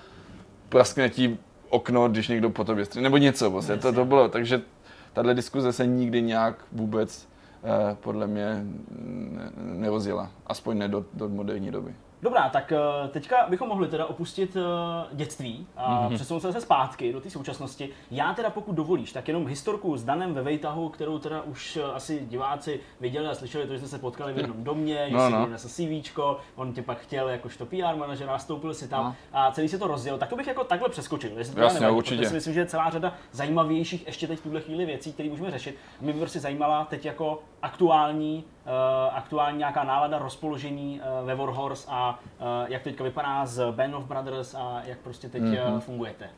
[0.69, 1.37] praskne ti
[1.69, 4.61] okno, když někdo po tobě střílí, nebo něco prostě, to, to bylo, takže
[5.13, 7.27] tahle diskuze se nikdy nějak vůbec
[7.93, 11.95] podle mě ne, nerozjela, aspoň ne do, do moderní doby.
[12.21, 14.61] Dobrá, tak eh, teďka bychom mohli teda opustit eh,
[15.15, 16.15] dětství a mm-hmm.
[16.15, 17.89] přesunout se zpátky do té současnosti.
[18.11, 21.83] Já teda pokud dovolíš, tak jenom historku s Danem ve Vejtahu, kterou teda už eh,
[21.83, 25.29] asi diváci viděli a slyšeli, to, že jste se potkali v jednom domě, že No,
[25.29, 25.47] no, no.
[25.47, 25.57] no.
[25.57, 29.15] CVčko, on tě pak chtěl jakožto PR manažer, nastoupil si tam No.
[29.33, 30.17] a celý se to rozjel.
[30.17, 32.25] Tak to bych jako takhle přeskočil, jestli to Jasně, nevadí, určitě.
[32.27, 35.51] si myslím, že je celá řada zajímavějších ještě teď v tuhle chvíli věcí, které můžeme
[35.51, 35.77] řešit.
[36.01, 38.43] Mě by prostě zajímala teď jako aktuální,
[39.11, 44.05] aktuální nějaká nálada, rozpoložení uh, ve Warhorse a uh, jak teďka vypadá z Band of
[44.05, 45.79] Brothers a jak prostě teď mm-hmm.
[45.79, 46.29] fungujete.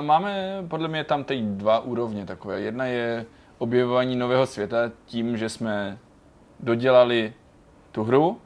[0.00, 2.60] Máme podle mě tam teď dva úrovně takové.
[2.60, 3.26] Jedna je
[3.58, 5.98] objevování nového světa tím, že jsme
[6.60, 7.32] dodělali
[7.92, 8.40] tu hru,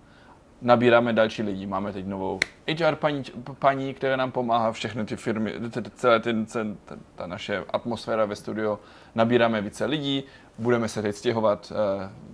[0.62, 1.66] nabíráme další lidi.
[1.66, 2.38] Máme teď novou
[2.78, 3.22] HR paní,
[3.59, 5.55] paní která nám pomáhá, všechny ty firmy,
[5.95, 8.78] celé ten, ten, ta, ta naše atmosféra ve studiu,
[9.14, 10.24] nabíráme více lidí,
[10.59, 11.76] budeme se teď stěhovat uh,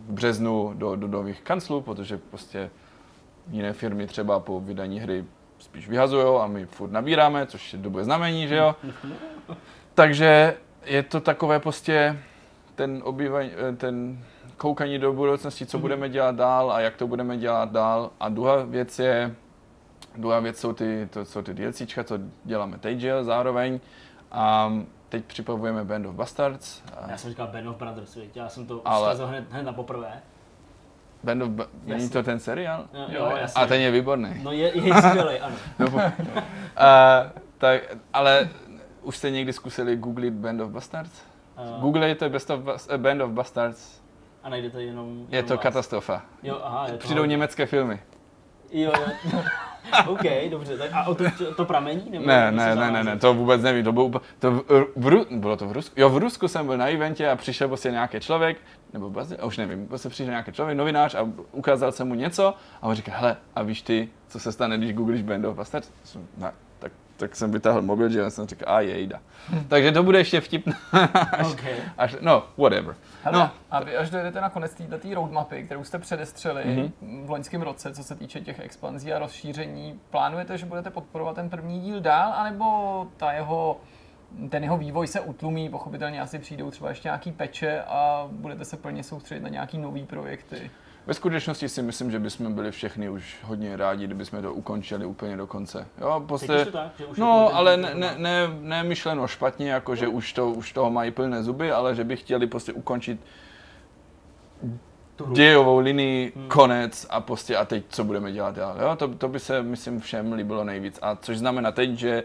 [0.09, 2.71] v březnu do, do nových kanclů, protože prostě
[3.51, 5.25] jiné firmy třeba po vydání hry
[5.59, 8.77] spíš vyhazují a my furt nabíráme, což je dobré znamení, že jo.
[9.95, 12.19] Takže je to takové prostě
[12.75, 14.25] ten obývaj, ten
[14.57, 18.11] koukání do budoucnosti, co budeme dělat dál a jak to budeme dělat dál.
[18.21, 19.35] A druhá věc je,
[20.17, 23.81] druhá věc jsou ty, to jsou ty DLCčka, co děláme teď, že jo, zároveň.
[24.33, 24.73] A
[25.09, 26.83] teď připravujeme Band of Bastards.
[26.97, 28.37] A Já jsem říkal Band of Brothers, viď?
[28.37, 30.23] já jsem to Ale- hned, hned na poprvé.
[31.25, 32.85] Band of, Ba- není to ten seriál?
[32.93, 33.63] Jo, jo, jasně.
[33.63, 34.31] A ten je výborný.
[34.43, 35.57] No je, je skvělý, ano.
[36.79, 37.81] Uh, tak,
[38.13, 38.49] ale
[39.03, 41.23] už jste někdy zkusili googlit Band of Bastards?
[41.75, 44.01] Uh, Googlejte Best of, eh, Band of Bastards.
[44.43, 45.27] A najdete jenom...
[45.29, 45.63] Je jenom to vás.
[45.63, 46.23] katastrofa.
[46.43, 48.01] Jo, aha, je to Přijdou německé filmy.
[48.73, 48.93] Jo,
[49.33, 49.43] jo.
[50.07, 50.79] OK, dobře.
[50.79, 51.25] Tak a o to,
[51.57, 52.11] to pramení?
[52.11, 53.85] Nebo Ne, ne, ne, ne, ne, to vůbec nevím.
[53.85, 54.65] To bylo, to v,
[54.97, 55.95] v, bylo to v Rusku?
[56.01, 58.57] Jo, v Rusku jsem byl na eventě a přišel prostě nějaký člověk,
[58.93, 62.87] nebo Brazil, už nevím, prostě přišel nějaký člověk, novinář a ukázal jsem mu něco a
[62.87, 65.91] on říká, hele, a víš ty, co se stane, když googlíš Band of Bastards?
[67.19, 69.21] Tak, jsem vytáhl mobil, že já jsem říkal, a jejda.
[69.69, 70.73] Takže to bude ještě vtipné.
[71.33, 71.61] až, OK.
[71.99, 72.95] až, no, whatever.
[73.25, 73.51] Hele, No.
[73.71, 76.77] a vy až dojedete na konec této roadmapy, kterou jste předestřeli Mhm.
[77.03, 77.27] mm-hmm.
[77.27, 81.51] v loňském roce, co se týče těch expanzí a rozšíření, plánujete, že budete podporovat ten
[81.51, 83.81] první díl dál, anebo ta jeho,
[84.51, 88.77] ten jeho vývoj se utlumí, pochopitelně asi přijdou třeba ještě nějaký peče a budete se
[88.77, 90.71] plně soustředit na nějaký nový projekty?
[91.09, 95.37] Ve skutečnosti si myslím, že bychom byli všechny už hodně rádi, kdybychom to ukončili úplně
[95.37, 95.87] do konce.
[96.01, 100.09] Jo, to tak, že už no, ale ne, ne, ne, ne myšleno špatně, jako že
[100.09, 103.21] už, to, už toho mají plné zuby, ale že by chtěli prostě ukončit
[105.33, 108.77] dějovou linii, konec a prostě a teď co budeme dělat dál.
[108.81, 110.99] Jo, to, to by se, myslím, všem líbilo nejvíc.
[111.03, 112.23] A což znamená teď, že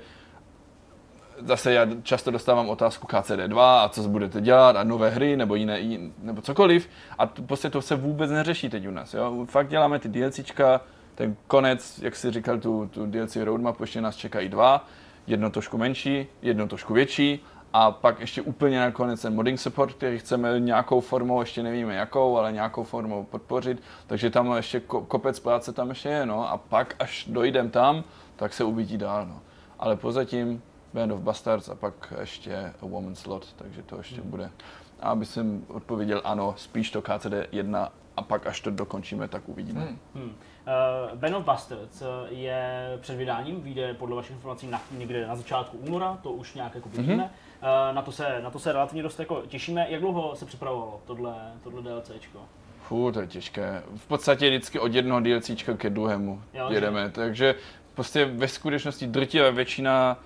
[1.46, 5.80] zase já často dostávám otázku KCD2 a co budete dělat a nové hry nebo jiné,
[5.80, 9.14] jin- nebo cokoliv a to, prostě to se vůbec neřeší teď u nás.
[9.14, 9.46] Jo?
[9.50, 10.82] Fakt děláme ty DLCčka,
[11.16, 14.88] ten konec, jak jsi říkal, tu, tu DLC roadmap, ještě nás čekají dva,
[15.28, 20.20] jedno trošku menší, jedno trošku větší a pak ještě úplně nakonec ten modding support, který
[20.20, 25.40] chceme nějakou formou, ještě nevíme jakou, ale nějakou formou podpořit, takže tam ještě ko- kopec
[25.40, 28.04] práce tam ještě je, no, a pak až dojdem tam,
[28.36, 29.42] tak se uvidí dál, no.
[29.80, 30.62] Ale pozatím
[30.94, 34.52] Band of Bastards a pak ještě A Woman's Lot, takže to ještě bude.
[35.00, 39.50] A aby jsem odpověděl ano, spíš to KCD 1 a pak až to dokončíme, tak
[39.50, 39.82] uvidíme.
[39.82, 40.00] Hmm.
[40.16, 40.24] Hmm.
[40.24, 45.36] Uh, Band of Bastards uh, je před vydáním, vyjde podle vašich informací na, někde na
[45.36, 47.24] začátku února, to už nějak jako vidíme.
[47.24, 47.90] Mm-hmm.
[47.90, 49.86] Uh, na, to se, na to se relativně dost jako těšíme.
[49.90, 52.40] Jak dlouho se připravovalo tohle, tohle DLCčko?
[52.82, 53.84] Fů, to je těžké.
[53.96, 56.76] V podstatě vždycky od jednoho DLCčka ke druhému Jo, že?
[56.76, 57.56] jedeme, takže
[57.94, 60.18] prostě ve skutečnosti drtivá většina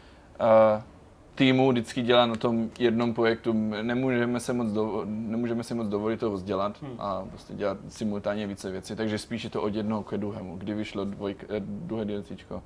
[1.36, 3.54] týmu vždycky dělá na tom jednom projektu.
[3.82, 6.96] Nemůžeme, se moc dovo- nemůžeme si moc dovolit to dělat Hmm.
[7.00, 10.58] a prostě dělat simultánně více věcí, takže spíš je to od jednoho ke druhému.
[10.58, 12.64] Kdy vyšlo dvojk, eh, druhé DLCčko?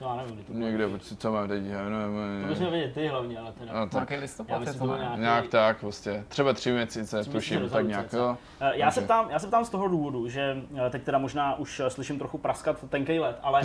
[0.00, 0.88] To já nevím, kdy to Někde,
[1.18, 1.62] co máme teď?
[1.64, 3.72] Já nevím, To bychom vědět ty hlavně, ale teda.
[3.80, 6.24] No, tak, Já listopad myslím, je to nějaký- nějak tak prostě.
[6.28, 8.36] Třeba tři měsíce, tuším, tak nějak, jo.
[8.60, 11.18] Eh, Já se, Takže- ptám, já se ptám z toho důvodu, že eh, teď teda
[11.18, 13.62] možná už eh, slyším trochu praskat tenkej let, ale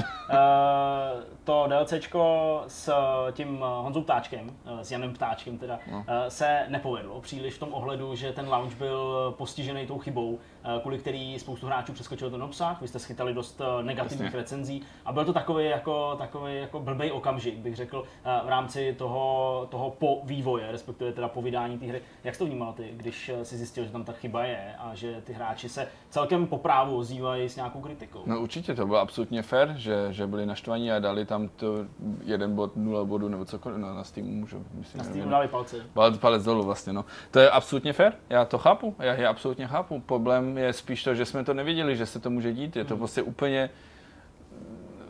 [1.44, 2.94] to DLCčko s
[3.32, 6.06] tím Honzou Ptáčkem, s Janem Ptáčkem teda, No.
[6.28, 10.40] se nepovedlo příliš v tom ohledu, že ten launch byl postižený tou chybou,
[10.82, 14.40] kvůli který spoustu hráčů přeskočilo ten obsah, vy jste schytali dost negativních Jasně.
[14.40, 18.96] recenzí a byl to takový jako takový jako blbej okamžik, bych řekl, eh, v rámci
[18.98, 22.02] toho, toho po vývoje, respektive teda po vydání té hry.
[22.24, 24.96] Jak jsi to vnímal ty, když eh, si zjistil, že tam ta chyba je a
[24.96, 28.24] že ty hráči se celkem po právu ozývají s nějakou kritikou?
[28.26, 31.86] No určitě, to bylo absolutně fair, že, že byli naštvaní a dali tam to
[32.24, 35.48] jeden bod, nula bodů nebo cokoliv, no, na Steamu můžu, myslím, Na nevím, Steamu dali
[35.48, 35.76] palce.
[35.94, 37.06] Palec, palec dolů vlastně, no.
[37.32, 40.00] To je absolutně fair, já to chápu, já je absolutně chápu.
[40.00, 42.76] Problém je spíš to, že jsme to nevěděli, že se to může dít.
[42.76, 43.70] Je to prostě úplně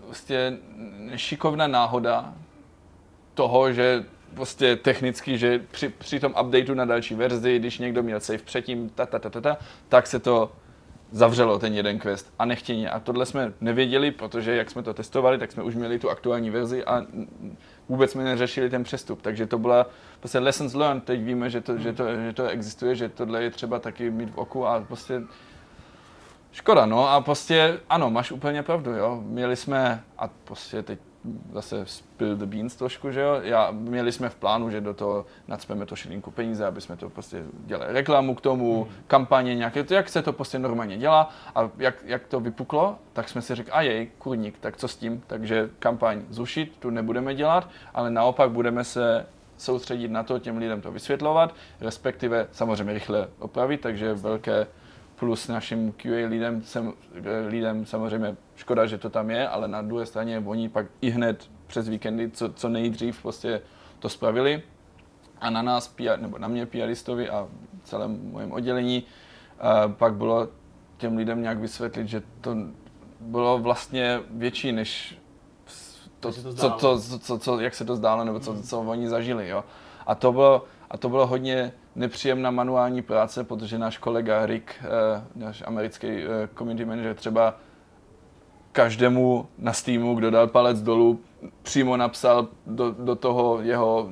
[0.06, 0.58] prostě
[1.16, 2.34] šikovná náhoda
[3.34, 8.20] toho, že prostě technicky, že při, při tom updateu na další verzi, když někdo měl
[8.20, 9.58] save předtím, ta, ta, ta, ta, ta,
[9.90, 10.52] tak se to
[11.12, 12.90] zavřelo ten jeden quest a nechtěně.
[12.90, 16.50] A tohle jsme nevěděli, protože jak jsme to testovali, tak jsme už měli tu aktuální
[16.50, 17.06] verzi a
[17.90, 19.22] vůbec jsme neřešili ten přestup.
[19.22, 21.04] Takže to byla prostě lessons learned.
[21.04, 24.30] Teď víme, že to, že to, že to existuje, že tohle je třeba taky mít
[24.30, 25.22] v oku a prostě
[26.56, 29.22] Škoda, no a prostě ano, máš úplně pravdu, jo.
[29.26, 31.00] Měli jsme, a prostě teď
[31.54, 33.40] zase spill the beans trošku, že jo.
[33.42, 37.10] Já, měli jsme v plánu, že do toho nadspeme to šilinku peníze, aby jsme to
[37.10, 38.94] prostě dělali reklamu k tomu, hmm.
[39.08, 41.30] kampaně nějaké, to, jak se to prostě normálně dělá.
[41.56, 44.96] A jak, jak to vypuklo, tak jsme si řekli, a jej, kurník, tak co s
[44.96, 45.24] tím?
[45.28, 49.26] Takže kampaň zrušit, tu nebudeme dělat, ale naopak budeme se
[49.58, 54.68] soustředit na to, těm lidem to vysvětlovat, respektive samozřejmě rychle opravit, takže velké
[55.16, 56.94] plus našim QA lidem, sem,
[57.48, 61.50] lidem samozřejmě škoda, že to tam je, ale na druhé straně oni pak i hned
[61.68, 63.62] přes víkendy co, co nejdřív prostě
[64.00, 64.64] to spravili
[65.42, 67.48] a na nás, PR, nebo na mě PRistovi a
[67.84, 69.04] celém mojem oddělení
[69.60, 70.48] a pak bylo
[70.98, 72.56] těm lidem nějak vysvětlit, že to
[73.20, 75.20] bylo vlastně větší než
[76.20, 79.50] to, to co, co, co, co, jak se to zdálo, nebo co, co oni zažili.
[79.50, 79.64] Jo.
[80.08, 85.24] A to bylo, a to bylo hodně nepříjemná manuální práce, protože náš kolega Rick, eh,
[85.36, 87.56] náš americký eh, community manager, třeba
[88.72, 91.20] každému na Steamu, kdo dal palec dolů,
[91.64, 94.10] přímo napsal do, do toho jeho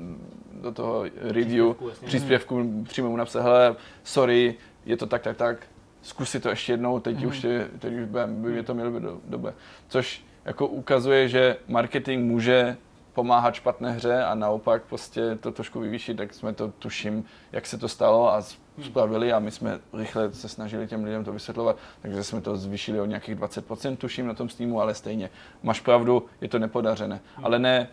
[0.62, 2.08] do toho review, Příspěvku, jasně.
[2.08, 4.56] příspěvku, přímo mu napsal, hele, sorry,
[4.86, 5.58] je to tak, tak, tak,
[6.02, 7.28] zkus si to ještě jednou, teď Mhm.
[7.28, 9.54] už, je, teď už by, by mě to mělo být do, dobré.
[9.88, 12.78] Což jako ukazuje, že marketing může
[13.14, 17.78] pomáhat špatné hře a naopak prostě to trošku vyvýšit, tak jsme to tuším, jak se
[17.78, 18.42] to stalo a
[18.78, 18.86] Hmm.
[18.86, 23.00] spravili a my jsme rychle se snažili těm lidem to vysvětlovat, takže jsme to zvýšili
[23.02, 25.30] o nějakých 20% tuším na tom Steamu, ale stejně.
[25.64, 27.46] Máš pravdu, je to nepodařené, Hmm.
[27.46, 27.88] ale ne,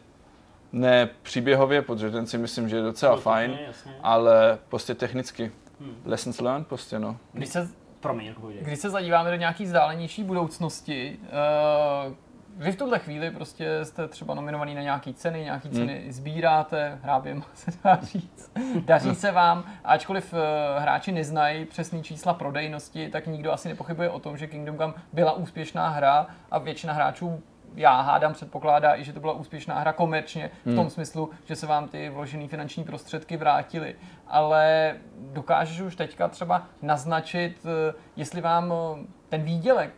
[0.72, 3.92] ne příběhově, protože ten si myslím, že je docela No, fajn, jasně.
[4.02, 5.52] ale prostě technicky.
[5.80, 5.94] Hmm.
[6.04, 7.16] Lessons learned prostě, no.
[7.32, 7.68] Když se,
[8.00, 11.18] Promiň, když se zadíváme do nějaký vzdálenější budoucnosti,
[12.08, 12.14] uh,
[12.60, 15.76] vy v tuhle chvíli prostě jste třeba nominovaný na nějaký ceny, nějaký Hmm.
[15.76, 18.52] ceny sbíráte, hráběm se dá říct.
[18.84, 20.38] Daří se vám, ačkoliv uh,
[20.82, 25.32] hráči neznají přesný čísla prodejnosti, tak nikdo asi nepochybuje o tom, že Kingdom Come byla
[25.32, 27.42] úspěšná hra a většina hráčů
[27.74, 31.66] já hádám, předpokládá i, že to byla úspěšná hra komerčně, v tom smyslu, že se
[31.66, 33.94] vám ty vložené finanční prostředky vrátily.
[34.26, 34.94] Ale
[35.32, 39.90] dokážeš už teďka třeba naznačit, eh, jestli vám eh, ten výdělek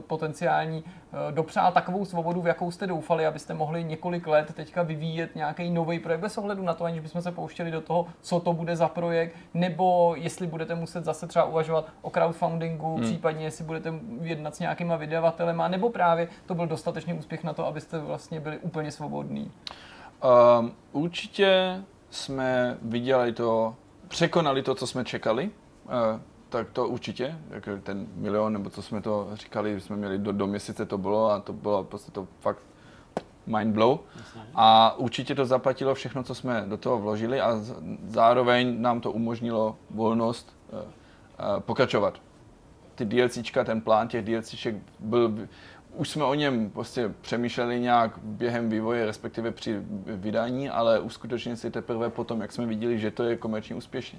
[0.00, 5.36] potenciální eh, dopřál takovou svobodu, v jakou jste doufali, abyste mohli několik let teďka vyvíjet
[5.36, 8.52] nějaký nový projekt bez ohledu na to, aniž bychom se pouštěli do toho, co to
[8.52, 13.04] bude za projekt, nebo jestli budete muset zase třeba uvažovat o crowdfundingu, hmm.
[13.04, 17.66] případně jestli budete jednat s nějakýma vydavatelema, nebo právě to byl dostatečný úspěch na to,
[17.66, 19.52] abyste vlastně byli úplně svobodní.
[20.58, 21.80] Um, určitě
[22.10, 23.74] jsme viděli to,
[24.08, 25.50] překonali to, co jsme čekali.
[25.84, 26.20] Uh,
[26.52, 30.46] tak to určitě, jako ten milion, nebo co jsme to říkali, jsme měli do, do
[30.46, 32.62] měsíce to bylo a to bylo prostě to fakt
[33.46, 33.98] mind blow.
[34.54, 37.60] A určitě to zaplatilo všechno, co jsme do toho vložili a
[38.06, 40.84] zároveň nám to umožnilo volnost uh, uh,
[41.60, 42.18] pokračovat.
[42.94, 45.48] Ty DLCčka, ten plán těch DLCček byl,
[45.94, 51.70] už jsme o něm prostě přemýšleli nějak během vývoje, respektive při vydání, ale uskutečnili si
[51.70, 54.18] teprve potom, jak jsme viděli, že to je komerčně úspěšně.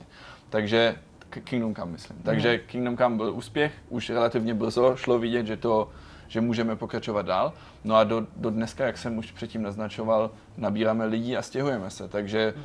[0.49, 0.95] Takže
[1.43, 2.19] Kingdom Come, myslím.
[2.23, 5.89] Takže Kingdom Come byl úspěch, už relativně brzo šlo vidět, že to
[6.27, 7.53] že můžeme pokračovat dál.
[7.83, 12.07] No a do, do dneska, jak jsem už předtím naznačoval, nabíráme lidi a stěhujeme se.
[12.07, 12.61] Takže uh,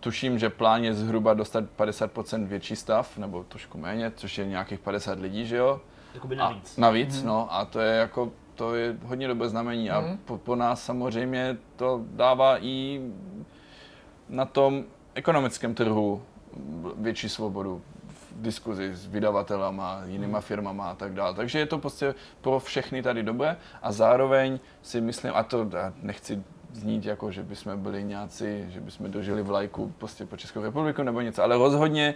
[0.00, 4.78] tuším, že plán je zhruba dostat 50% větší stav, nebo trošku méně, což je nějakých
[4.80, 5.80] 50 lidí, že jo?
[6.14, 6.76] Jakoby A, navíc.
[6.76, 7.54] navíc, no.
[7.54, 9.90] A to je jako, to je hodně dobré znamení.
[9.90, 10.18] A Mhm.
[10.24, 13.00] po, po nás samozřejmě to dává i
[14.28, 14.84] na tom
[15.14, 16.22] ekonomickém trhu
[16.96, 21.34] větší svobodu v diskuzi s vydavatelama, jinýma firmama a tak dále.
[21.34, 25.92] Takže je to prostě pro všechny tady dobré a zároveň si myslím, a to já
[26.02, 26.42] nechci
[26.72, 31.20] znít jako, že bychom byli nějací, že bychom dožili vlajku prostě po Českou republiku nebo
[31.20, 32.14] něco, ale rozhodně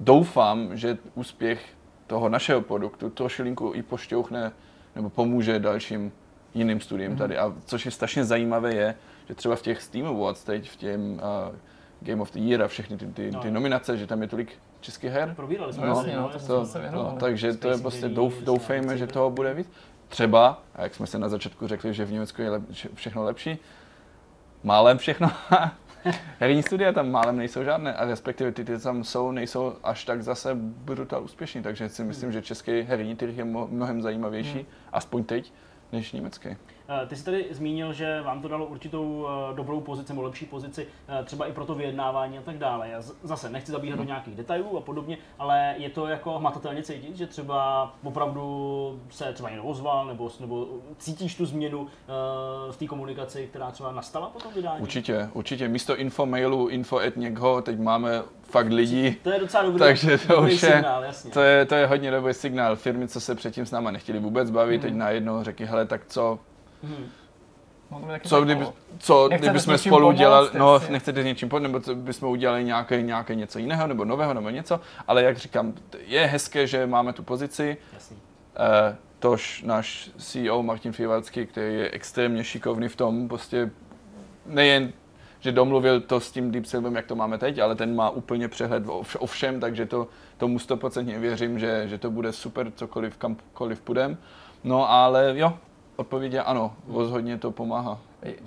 [0.00, 1.66] doufám, že úspěch
[2.06, 4.52] toho našeho produktu trošilinku i pošťouchne
[4.94, 6.12] nebo pomůže dalším
[6.54, 7.38] jiným studiem tady.
[7.38, 8.94] A což je strašně zajímavé je,
[9.28, 11.20] že třeba v těch Steam Awards teď, v těm uh,
[12.02, 13.54] Game of the Year a všechny ty, ty, ty No.
[13.54, 15.32] nominace, že tam je tolik českých her.
[15.36, 16.38] Probírali jsme No, to, jasně, no, to.
[16.38, 17.20] To, to, věnovali.
[17.20, 19.70] takže to je prostě, douf, doufejme, že toho bude víc.
[20.08, 22.62] Třeba, a jak jsme se na začátku řekli, že v Německu je lep,
[22.94, 23.58] všechno lepší,
[24.64, 25.30] málem všechno.
[26.38, 30.22] Herní studia tam málem nejsou žádné, a respektive ty, ty tam jsou, nejsou až tak
[30.22, 35.52] zase brutal úspěšní, takže si myslím, že český herní trh je mnohem zajímavější, aspoň teď,
[35.92, 36.48] než německý.
[36.88, 40.44] Eh, Ty jsi tady zmínil, že vám to dalo určitou eh, dobrou pozici, nebo lepší
[40.46, 40.86] pozici,
[41.20, 42.88] eh, třeba i pro to vyjednávání a tak dále.
[42.88, 47.16] Já zase nechci zabíhat do nějakých detailů a podobně, ale je to jako hmatatelně cítit,
[47.16, 50.68] že třeba opravdu se třeba někdo ozval, nebo, nebo
[50.98, 51.86] cítíš tu změnu
[52.70, 54.80] v té komunikaci, která třeba nastala po tom vydání?
[54.82, 55.68] Určitě, určitě.
[55.68, 60.18] Místo info mailu, info at někoho, teď máme fakt lidí, To je docela dobrý, Takže
[60.18, 61.30] to dobrý už je- signál, jasně.
[61.30, 62.76] To je, to je hodně dobrý signál.
[62.76, 66.38] Firmy, co se předtím s náma nechtěli vůbec bavit, teď najednou řekli, hele, tak co,
[66.82, 67.06] Mhm.
[67.90, 68.66] No, co, kdyby,
[68.98, 70.92] co kdyby jsme spolu pomoct, dělali, no, jasně.
[70.92, 74.50] nechcete s něčím pomoct, nebo co bychom udělali nějaké, nějaké něco jiného, nebo nového, nebo
[74.50, 75.74] něco, ale jak říkám,
[76.06, 78.16] je hezké, že máme tu pozici, Jasný.
[78.56, 83.70] Eh, tož náš CEO Martin Fivalský, který je extrémně šikovný v tom, prostě
[84.46, 84.92] nejen,
[85.40, 88.48] že domluvil to s tím Deep Silverem, jak to máme teď, ale ten má úplně
[88.48, 88.82] přehled
[89.18, 94.18] o všem, takže to, tomu stoprocentně věřím, že, že to bude super, cokoliv, kamkoliv půjdem.
[94.64, 95.58] No ale jo,
[95.96, 97.98] odpověď je ano, rozhodně to pomáhá.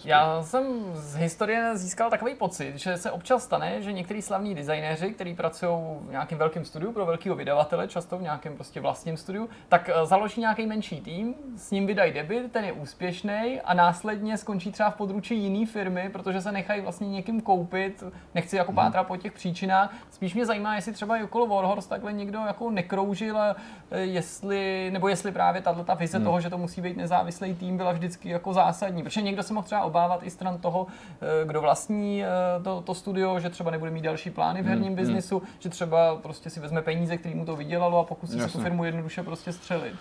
[0.06, 5.10] Já jsem z historie získal takový pocit, že se občas stane, že některý slavní designéři,
[5.10, 5.72] kteří pracují
[6.02, 10.06] v nějakém velkém studiu pro velkého vydavatele, často v nějakém prostě vlastním studiu, tak eh,
[10.06, 14.90] založí nějaký menší tým, s ním vydají debit, ten je úspěšný a následně skončí třeba
[14.90, 18.04] v područí jiné firmy, protože se nechají vlastně někým koupit.
[18.36, 19.94] Nechci jako pátrat po těch příčinách.
[20.12, 23.56] Spíš mě zajímá, jestli třeba i okolo Warhorse takhle někdo jako nekroužil, eh,
[24.00, 27.92] jestli, nebo jestli právě tato ta vize toho, že to musí být nezávislý tým, byla
[27.92, 29.04] vždycky jako zásadní.
[29.04, 30.88] Protože někdo se mohl třeba obávat i stran toho,
[31.22, 32.28] eh, kdo vlastní eh,
[32.64, 36.50] to, to studio, že třeba nebude mít další plány v herním biznisu, že třeba prostě
[36.50, 38.64] si vezme peníze, který mu to vydělalo a pokusí se tu Jasně.
[38.64, 39.96] firmu jednoduše prostě střelit.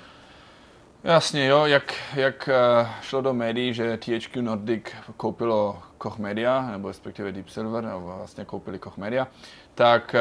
[1.05, 4.85] Jasně, jo, jak, jak eh, šlo do médií, že THQ Nordic
[5.17, 9.29] koupilo Koch Media, nebo respektive Deep Silver, nebo vlastně koupili Koch Media,
[9.75, 10.15] tak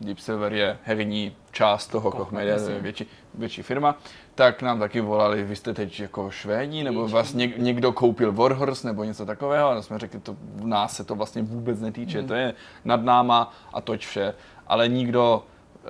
[0.00, 3.96] Deep Silver je herní část toho Koch, Media, to je větší, větší firma,
[4.36, 8.86] tak nám taky volali, vy jste teď jako Švédí, nebo vás něk, někdo koupil Warhorse,
[8.86, 12.34] nebo něco takového, a jsme řekli, to v nás se to vlastně vůbec netýče, to
[12.34, 12.54] je
[12.84, 14.34] nad náma a toť vše,
[14.66, 15.44] ale nikdo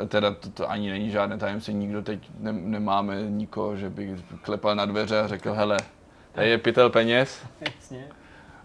[0.09, 4.75] teda to, to ani není žádné tajemství, nikdo teď ne, nemáme nikoho, že by klepal
[4.75, 5.79] na dveře a řekl, hele,
[6.33, 7.47] tady je pytel peněz.
[7.61, 8.07] Jasně.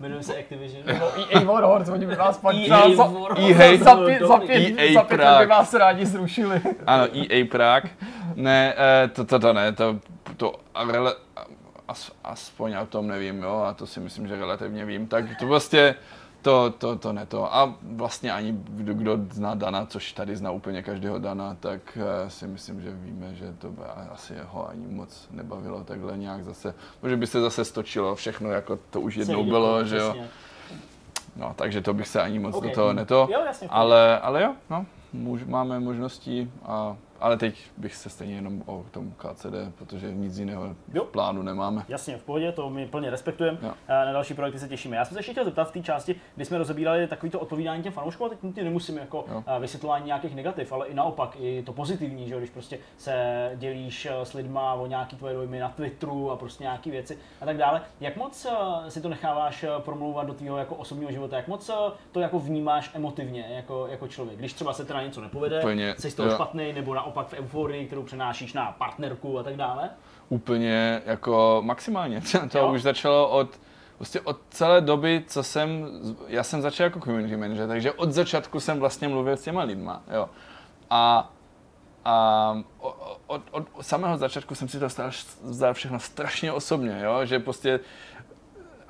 [0.02, 0.84] Jmenuje se Activision.
[1.30, 3.12] EA Warhorse, oni by vás pak EA za.
[3.38, 6.62] EA za, pět, za pět, EA za pět let by vás rádi zrušili.
[6.88, 7.92] Ano, EA Prague.
[8.36, 10.00] Ne, eh, to, to, to ne, to,
[10.38, 10.54] to
[11.88, 15.48] as, aspoň o tom nevím, jo, a to si myslím, že relativně vím, tak to
[15.48, 15.96] prostě,
[16.42, 17.56] to, to, to ne to.
[17.56, 22.30] A vlastně ani kdo, kdo zná Dana, což tady zná úplně každého Dana, tak eh,
[22.30, 23.82] si myslím, že víme, že to by
[24.12, 26.74] asi ho ani moc nebavilo takhle nějak zase.
[27.02, 30.16] Protože by se zase stočilo všechno, jako to už jednou bylo, že jo.
[31.36, 32.64] No, takže to bych se ani moc Ok.
[32.64, 33.28] do toho neto.
[33.32, 33.68] Jo, jasně.
[33.72, 38.86] Ale, ale jo, no, můž, máme možnosti, a, ale teď bych se stejně jenom o
[38.92, 41.06] tom KCD, protože nic jiného Jo.
[41.06, 41.86] v plánu nemáme.
[41.90, 43.58] Jasně, v pohodě, to my plně respektujeme.
[43.90, 44.98] Na další projekty se těšíme.
[44.98, 47.94] Já jsem se ještě chtěl zeptat v té části, kdy jsme rozebírali takovýto odpovídání těm
[47.94, 49.44] fanouškům, a teď nutně nemusím jako Jo.
[49.48, 54.06] eh, vysvětlování nějakých negativ, ale i naopak, i to pozitivní, že když prostě se dělíš
[54.06, 57.58] eh, s lidma o nějaký tvoje dojmy na Twitteru a prostě nějaké věci a tak
[57.58, 57.82] dále.
[58.00, 58.46] Jak moc
[58.86, 61.36] eh, si to necháváš promlouvat do tvého jako osobního života?
[61.38, 61.72] Jak moc
[62.12, 64.38] to jako vnímáš emotivně jako, jako člověk?
[64.40, 66.36] Když třeba se teda něco nepovede, Úplně, jsi z toho jo.
[66.36, 69.90] špatný, nebo naopak v euforii, kterou přenášíš na partnerku a tak dále?
[70.30, 72.22] Úplně jako maximálně.
[72.52, 72.72] To Jo.
[72.74, 73.60] už začalo od,
[73.98, 75.88] prostě od celé doby, co jsem,
[76.28, 80.02] já jsem začal jako community manager, takže od začátku jsem vlastně mluvil s těma lidma,
[80.14, 80.30] jo.
[80.90, 81.32] A,
[82.06, 82.96] a od,
[83.28, 84.88] od, od samého začátku jsem si to
[85.44, 87.80] vzal všechno strašně osobně, jo, že prostě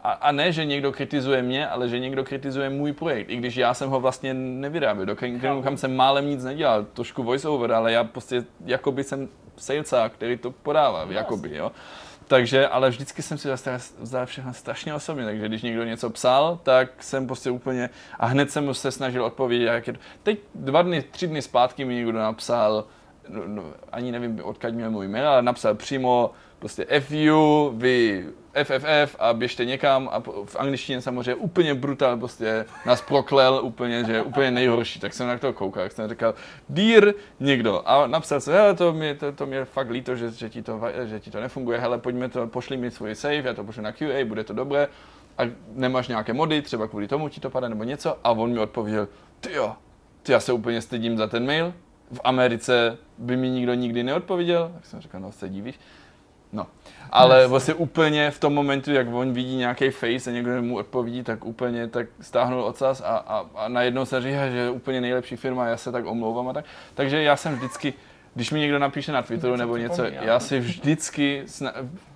[0.03, 3.55] a, a ne, že někdo kritizuje mě, ale že někdo kritizuje můj projekt, i když
[3.55, 7.91] já jsem ho vlastně nevyráběl, do Kingdom Come jsem málem nic nedělal, trošku voiceover, ale
[7.91, 11.71] já prostě jakoby jsem salesák, který to podává, jakoby, jo.
[12.27, 13.49] Takže, ale vždycky jsem si
[13.99, 18.51] vzal všechno strašně osobně, takže když někdo něco psal, tak jsem prostě úplně, a hned
[18.51, 19.99] jsem se snažil odpovědět, jak je to.
[20.23, 22.85] Teď dva dny, tři dny zpátky mi někdo napsal,
[23.29, 28.25] no, no, ani nevím, odkud měl můj mail, ale napsal přímo, prostě FU, vy
[28.63, 34.13] FFF a běžte někam a v angličtině samozřejmě úplně brutal, prostě nás proklel úplně, že
[34.13, 36.33] je úplně nejhorší, tak jsem na to koukal, jak jsem říkal,
[36.69, 37.89] Dear někdo.
[37.89, 40.81] A napsal jsem, hele, to mě, to, to mě fakt líto, že, že, ti to,
[41.05, 43.91] že ti to nefunguje, hele, pojďme to, pošli mi svůj save, já to pošlu na
[43.91, 44.87] QA, bude to dobré.
[45.37, 45.43] A
[45.73, 48.17] nemáš nějaké mody, třeba kvůli tomu ti to padá nebo něco?
[48.23, 49.07] A on mi odpověděl,
[49.39, 49.75] ty jo,
[50.23, 51.73] ty já se úplně stydím za ten mail,
[52.11, 55.79] v Americe by mi nikdo nikdy neodpověděl, tak jsem říkal, no se divíš,
[57.11, 61.23] ale vlastně úplně v tom momentu, jak on vidí nějaký face a někdo mu odpoví,
[61.23, 65.35] tak úplně tak stáhnul ocas a, a, a najednou se říká, že je úplně nejlepší
[65.35, 66.65] firma, já se tak omlouvám a tak.
[66.93, 67.93] Takže já jsem vždycky,
[68.35, 71.43] když mi někdo napíše na Twitteru nebo něco, já si vždycky,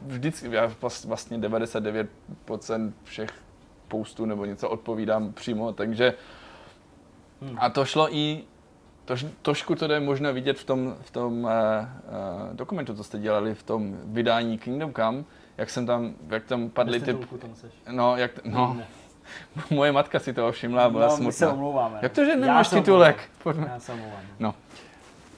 [0.01, 3.29] vždycky, já vlas- vlastně 99% všech
[3.87, 6.13] postů nebo něco odpovídám přímo, takže
[7.57, 8.43] a to šlo i
[9.05, 11.49] Tož, trošku to jde možná vidět v tom, v tom uh, uh,
[12.53, 15.23] dokumentu, co jste dělali v tom vydání Kingdom Come,
[15.57, 17.73] jak jsem tam, jak tam padly ty, tam seš.
[17.91, 18.87] no, jak, no, Ne.
[19.69, 21.53] moje matka si toho všimla, byla No, my se smutná.
[21.53, 21.99] omlouváme.
[22.01, 23.29] Jak to, že Já nemáš se titulek?
[23.43, 23.69] Pojďme.
[23.73, 24.53] Já se omlouvám.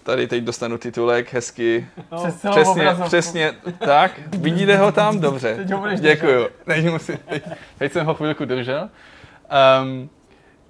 [0.04, 1.88] Tady teď dostanu titulek, hezky.
[2.12, 3.08] No, Přes Přesně, obrazovku.
[3.08, 3.54] přesně,
[3.86, 4.20] tak.
[4.28, 5.20] Vidíte ho tam?
[5.20, 5.56] Dobře.
[5.58, 6.48] Teď ho Děkuju.
[6.66, 7.44] Teď, musím, teď,
[7.78, 8.90] teď jsem ho chvilku držel.
[9.82, 10.10] Um,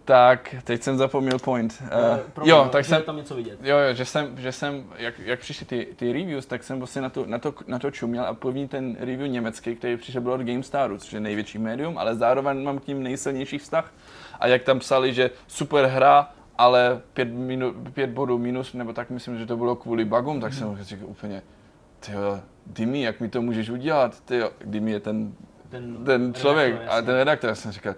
[0.07, 1.83] tak, teď jsem zapomněl point.
[1.91, 3.59] eh, Uh, promiň, jo, no, tak jsem, tam něco vidět.
[3.63, 7.01] Jo, jo, že jsem, že jsem jak, jak přišly ty, ty reviews, tak jsem vlastně
[7.01, 10.31] na to, na, to, na to čuměl a první ten review německý, který přišel byl
[10.33, 13.93] od GameStaru, což je největší médium, ale zároveň mám k ním nejsilnější vztah.
[14.39, 19.09] A jak tam psali, že super hra, ale pět, minu, pět bodů minus, nebo tak
[19.09, 21.41] myslím, že to bylo kvůli bugům, tak jsem říkal úplně,
[21.99, 24.19] tyjo, Dimi, jak mi to můžeš udělat?
[24.21, 25.33] Tyjo, Dimi je ten,
[25.69, 27.95] Ten, ten člověk redaktor, a ten redaktor, já jsem říkal,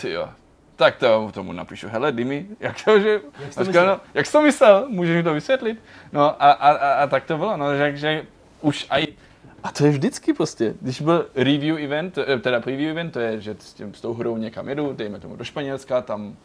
[0.00, 0.28] tyjo,
[0.76, 3.86] tak to tomu napíšu, hele Dimi, jak to, že, Jak jsi to říkal, myslel?
[3.86, 5.78] no, jak jsi to myslel, můžeš mi to vysvětlit?
[6.12, 8.26] No a, a, a, a tak to bylo, no, že, že
[8.60, 9.06] už aj,
[9.62, 13.40] a to je vždycky prostě, když byl review event, eh, teda preview event, to je,
[13.40, 16.36] že s, tím, s tou hrou někam jedu, dejme tomu do Španělska, tam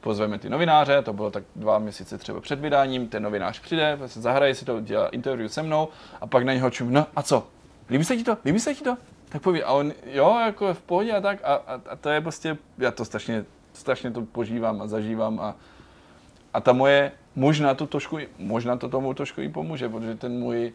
[0.00, 4.22] pozveme ty novináře, to bylo tak dva měsíce třeba před vydáním, ten novinář přijde, vlastně
[4.22, 5.88] zahraje si to, dělá interview se mnou
[6.20, 7.46] a pak na něho čum, no a co,
[7.90, 8.96] líbí se ti to, líbí se ti to?
[9.28, 12.20] Tak poví, a on, jo, jako v pohodě a tak, a, a, a to je
[12.20, 15.56] prostě, já to strašně, strašně to požívám a zažívám a,
[16.54, 20.72] a ta moje, možná to trošku, možná to tomu trošku i pomůže, protože ten můj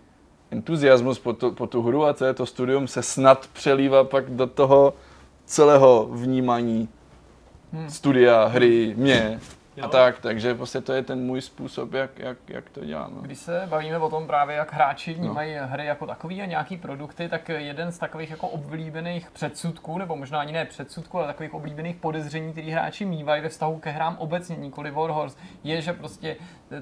[0.52, 4.48] entuziasmus po, to, po tu hru a celé to studium se snad přelívá pak do
[4.48, 4.94] toho
[5.46, 6.90] celého vnímání
[7.74, 7.90] Hmm.
[7.90, 9.40] studia, hry, mě
[9.78, 9.92] a Jo.
[9.92, 13.16] tak, takže prostě to je ten můj způsob, jak, jak, jak to dělám.
[13.16, 13.22] No.
[13.22, 15.68] Když se bavíme o tom právě, jak hráči vnímají no.
[15.68, 20.40] hry jako takový a nějaký produkty, tak jeden z takových jako oblíbených předsudků, nebo možná
[20.40, 24.56] ani ne předsudků, ale takových oblíbených podezření, který hráči mývají ve vztahu ke hrám obecně,
[24.56, 26.36] nikoli Warhorse, je, že prostě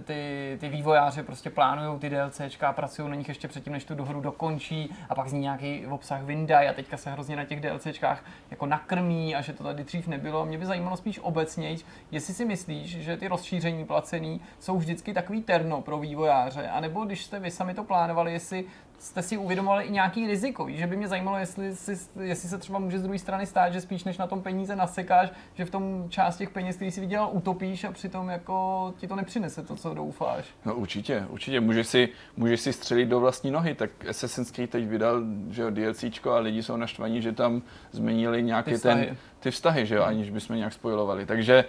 [0.03, 4.21] ty, ty vývojáři prostě plánují ty DLCčka, pracují na nich ještě předtím, než tu hru
[4.21, 8.23] dokončí a pak z ní nějaký obsah vyndají a teďka se hrozně na těch DLCčkách
[8.51, 10.45] jako nakrmí a že to tady dřív nebylo.
[10.45, 11.77] Mě by zajímalo spíš obecně,
[12.11, 17.23] jestli si myslíš, že ty rozšíření placený jsou vždycky takový terno pro vývojáře, anebo když
[17.23, 18.65] jste vy sami to plánovali, jestli
[18.99, 22.57] jste si uvědomovali i nějaký riziko, víš, že by mě zajímalo, jestli, si, jestli se
[22.57, 25.69] třeba může z druhé strany stát, že spíš než na tom peníze nasekáš, že v
[25.69, 29.75] tom část těch peněz, který si vydělal, utopíš a přitom jako ti to nepřinese to,
[29.75, 30.45] co doufáš.
[30.65, 31.59] No určitě, určitě.
[31.59, 35.69] Můžeš si, můžeš si střelit do vlastní nohy, tak Assassin's Creed teď vydal že jo,
[35.69, 39.05] DLCčko a lidi jsou naštvaní, že tam změnili nějaký Ty vztahy.
[39.05, 41.25] ten, ty vztahy, že jo, aniž bychom nějak spojilovali.
[41.25, 41.65] Takže,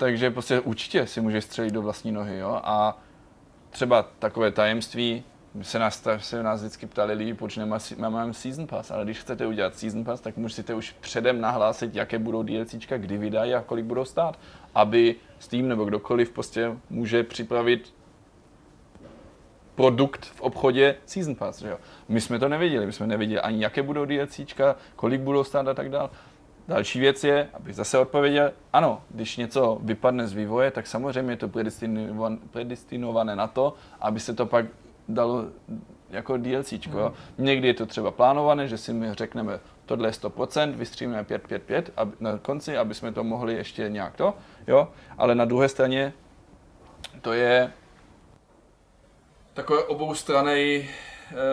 [0.00, 2.98] takže prostě určitě si můžeš střelit do vlastní nohy, jo, a
[3.70, 5.24] třeba takové tajemství,
[5.62, 9.46] se nás, se nás vždycky ptali lidi, proč nemá, máme Season Pass, ale když chcete
[9.46, 13.84] udělat Season Pass, tak musíte už předem nahlásit, jaké budou DLCčka, kdy vydají a kolik
[13.84, 14.38] budou stát,
[14.74, 17.94] aby Steam nebo kdokoliv prostě může připravit
[19.74, 21.78] produkt v obchodě Season Pass, že jo.
[22.08, 25.74] My jsme to nevěděli, my jsme nevěděli ani jaké budou DLCčka, kolik budou stát a
[25.74, 26.10] tak dál.
[26.70, 31.36] Další věc je, abych zase odpověděl, ano, když něco vypadne z vývoje, tak samozřejmě je
[31.36, 34.66] to predestinovan- predestinované na to, aby se to pak
[35.08, 35.44] dalo
[36.10, 36.98] jako DLCčko.
[36.98, 37.12] Jo.
[37.38, 41.62] Někdy je to třeba plánované, že si my řekneme, tohle je 100%, vystřílíme 5, 5,
[41.62, 44.34] 5 aby, na konci, aby jsme to mohli ještě nějak to,
[44.66, 44.88] jo.
[45.18, 46.12] Ale na druhé straně
[47.20, 47.72] to je
[49.54, 51.09] takový oboustranný eh,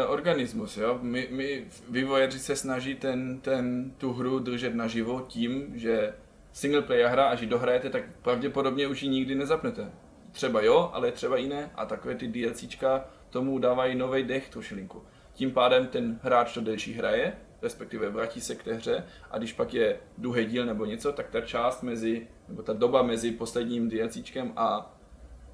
[0.08, 0.78] organismus.
[0.78, 1.00] Jo?
[1.02, 6.14] My, my vývojáři se snaží ten, ten, tu hru držet naživo tím, že
[6.52, 9.92] single player hra, až ji dohrajete, tak pravděpodobně už ji nikdy nezapnete.
[10.32, 11.72] Třeba jo, ale třeba i ne.
[11.76, 15.04] A takové ty DLCčka tomu dávají nový dech, tu šilinku.
[15.34, 19.54] Tím pádem ten hráč to delší hraje, respektive vrátí se k té hře a když
[19.54, 23.90] pak je druhý díl nebo něco, tak ta část mezi, nebo ta doba mezi posledním
[23.90, 24.94] DLCčkem a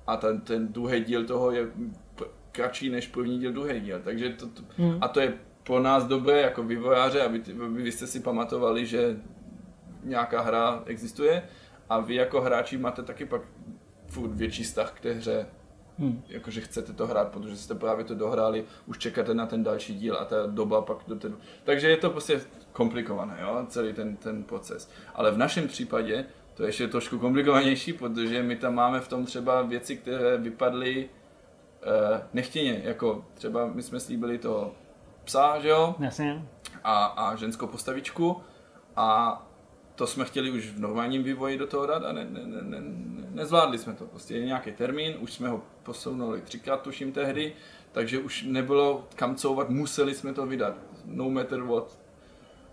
[0.07, 1.67] a ten, ten druhý díl toho je
[2.53, 4.01] kratší než první díl, druhý díl.
[4.03, 4.97] Takže to, to, Hmm.
[5.01, 9.17] a to je pro nás dobré jako vývojáře, aby, aby vy jste si pamatovali, že
[10.03, 11.43] nějaká hra existuje
[11.89, 13.41] a vy jako hráči máte taky pak
[14.07, 15.47] furt větší vztah k té hře.
[15.99, 16.23] Hmm.
[16.27, 20.17] Jakože chcete to hrát, protože jste právě to dohráli, už čekáte na ten další díl
[20.17, 21.37] a ta doba pak do ten...
[21.63, 24.89] Takže je to prostě komplikované, jo, celý ten, ten proces.
[25.15, 29.25] Ale v našem případě to je ještě trošku komplikovanější, protože my tam máme v tom
[29.25, 31.09] třeba věci, které vypadly
[32.33, 34.71] nechtěně, jako třeba my jsme slíbili toho
[35.23, 35.95] psa, že jo?
[35.99, 36.47] Jasně.
[36.83, 38.41] A, a ženskou postavičku
[38.95, 39.39] a
[39.95, 42.77] to jsme chtěli už v normálním vývoji do toho dát a ne, ne, ne, ne,
[43.29, 44.05] nezvládli jsme to.
[44.05, 47.53] Prostě je nějaký termín, už jsme ho posunuli třikrát, tuším tehdy,
[47.91, 50.73] takže už nebylo kam couvat, museli jsme to vydat.
[51.05, 51.99] No matter what.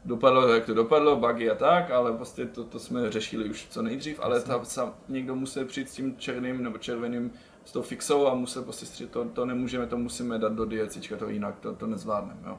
[0.04, 3.66] Dopadlo to, jak to dopadlo, bugy a tak, ale prostě to, to jsme řešili už
[3.70, 7.32] co nejdřív, ale ta, sa, někdo musel přijít s tím černým nebo červeným
[7.64, 11.16] s tou fixou a musel prostě střít, to, to nemůžeme, to musíme dát do DLCčka,
[11.16, 12.58] to jinak, to, to nezvládneme, jo.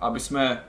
[0.00, 0.64] Aby jsme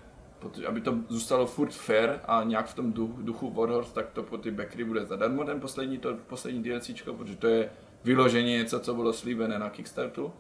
[0.67, 4.37] aby to zůstalo furt fair a nějak v tom duchu, duchu Warhorse, tak to pro
[4.37, 7.69] ty backery bude zadarmo ten poslední, to poslední DLCčko, protože to je
[8.03, 10.33] vyloženě něco, co bylo slíbené na Kickstarteru.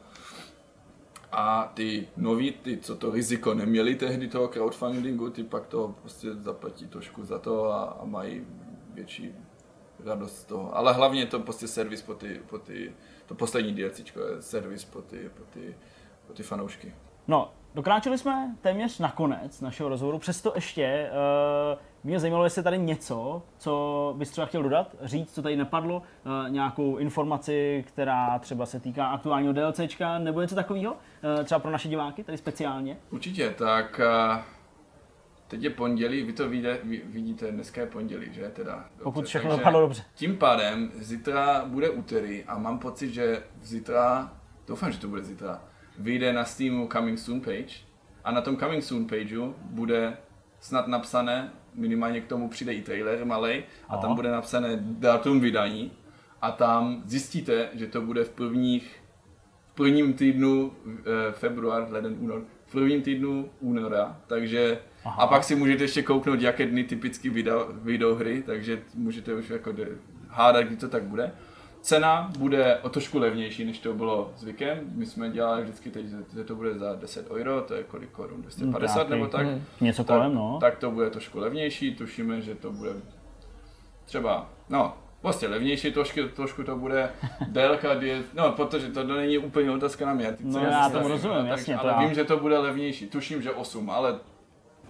[1.31, 6.33] A ty noví, ty, co to riziko neměli tehdy toho crowdfundingu, ty pak to prostě
[6.33, 8.47] zaplatí trošku za to a, a mají
[8.93, 9.35] větší
[10.05, 10.77] radost z toho.
[10.77, 12.93] Ale hlavně je to prostě servis po ty, po ty
[13.25, 15.75] to poslední DLCčko je servis po ty, po ty,
[16.27, 16.93] po ty fanoušky.
[17.27, 21.09] No, dokráčeli jsme téměř na konec našeho rozhovoru, přesto ještě
[21.73, 25.97] uh, mě zajímalo, jestli tady něco, co bys třeba chtěl dodat, říct, co tady napadlo,
[25.97, 31.71] uh, nějakou informaci, která třeba se týká aktuálního DLCčka, nebo něco takového, uh, třeba pro
[31.71, 32.97] naše diváky, tady speciálně.
[33.09, 34.01] Určitě, tak
[34.33, 34.41] uh,
[35.49, 38.75] teď je pondělí, vy to vidíte, vidíte dneska je pondělí, že teda?
[38.75, 40.03] Dobře, Pokud všechno dopadlo dobře.
[40.15, 44.33] Tím pádem zítra bude úterý a mám pocit, že zítra,
[44.67, 45.61] doufám, že to bude zítra,
[45.97, 47.75] vyjde na Steamu Coming Soon page
[48.23, 50.17] a na tom Coming Soon pageu bude
[50.59, 55.91] snad napsané, minimálně k tomu přijde i trailer malej a tam bude napsané datum vydání
[56.41, 58.95] a tam zjistíte, že to bude v prvních
[59.67, 65.23] v prvním týdnu e, február, leden, únor, v prvním týdnu února, takže Aha.
[65.23, 67.29] a pak si můžete ještě kouknout, jaké dny typicky
[67.81, 69.73] vyjdou hry, takže můžete už jako
[70.27, 71.31] hádat, kdy to tak bude.
[71.81, 74.79] Cena bude o trošku levnější, než to bylo zvykem.
[74.95, 76.05] My jsme dělali vždycky teď,
[76.35, 79.45] že to bude za 10 euro, to je kolik korun, 250 hmm, nebo tak.
[79.45, 80.57] Hmm, něco tak, kolem, no.
[80.61, 82.91] Tak to bude trošku levnější, tušíme, že to bude
[84.05, 87.09] třeba, no, Prostě levnější trošku, trošku to bude
[87.47, 90.37] délka, die, no protože to není úplně otázka na mě.
[90.39, 91.75] No já tomu rozumím, jasně.
[91.75, 94.19] ale vím, že to bude levnější, tuším, že 8, ale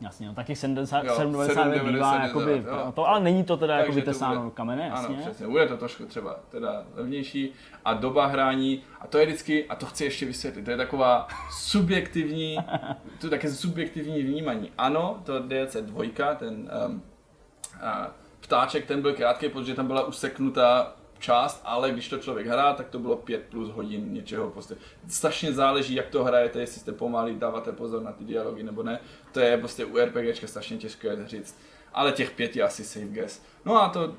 [0.02, 2.92] Jasně, no, taky 70, jo, 790 bývá, jakoby, jo.
[2.96, 5.16] to, ale není to teda jako vytesáno do kamene, jasně.
[5.16, 7.54] Ano, přesně, bude to trošku třeba teda levnější
[7.86, 11.28] a doba hrání, a to je vždycky, a to chci ještě vysvětlit, to je taková
[11.52, 12.58] subjektivní,
[13.20, 14.72] to je také subjektivní vnímání.
[14.78, 16.54] Ano, to DLC 2, ten
[16.88, 18.08] um, uh,
[18.40, 22.90] ptáček, ten byl krátký, protože tam byla useknutá část, ale když to člověk hrá, tak
[22.90, 24.50] to bylo 5 plus hodin něčeho.
[24.50, 24.76] Prostě
[25.08, 29.00] strašně záleží, jak to hrajete, jestli jste pomalý, dáváte pozor na ty dialogy nebo ne.
[29.32, 31.60] To je prostě u RPGčka strašně těžké říct.
[31.94, 33.42] Ale těch pět je asi safe guess.
[33.66, 34.16] No a to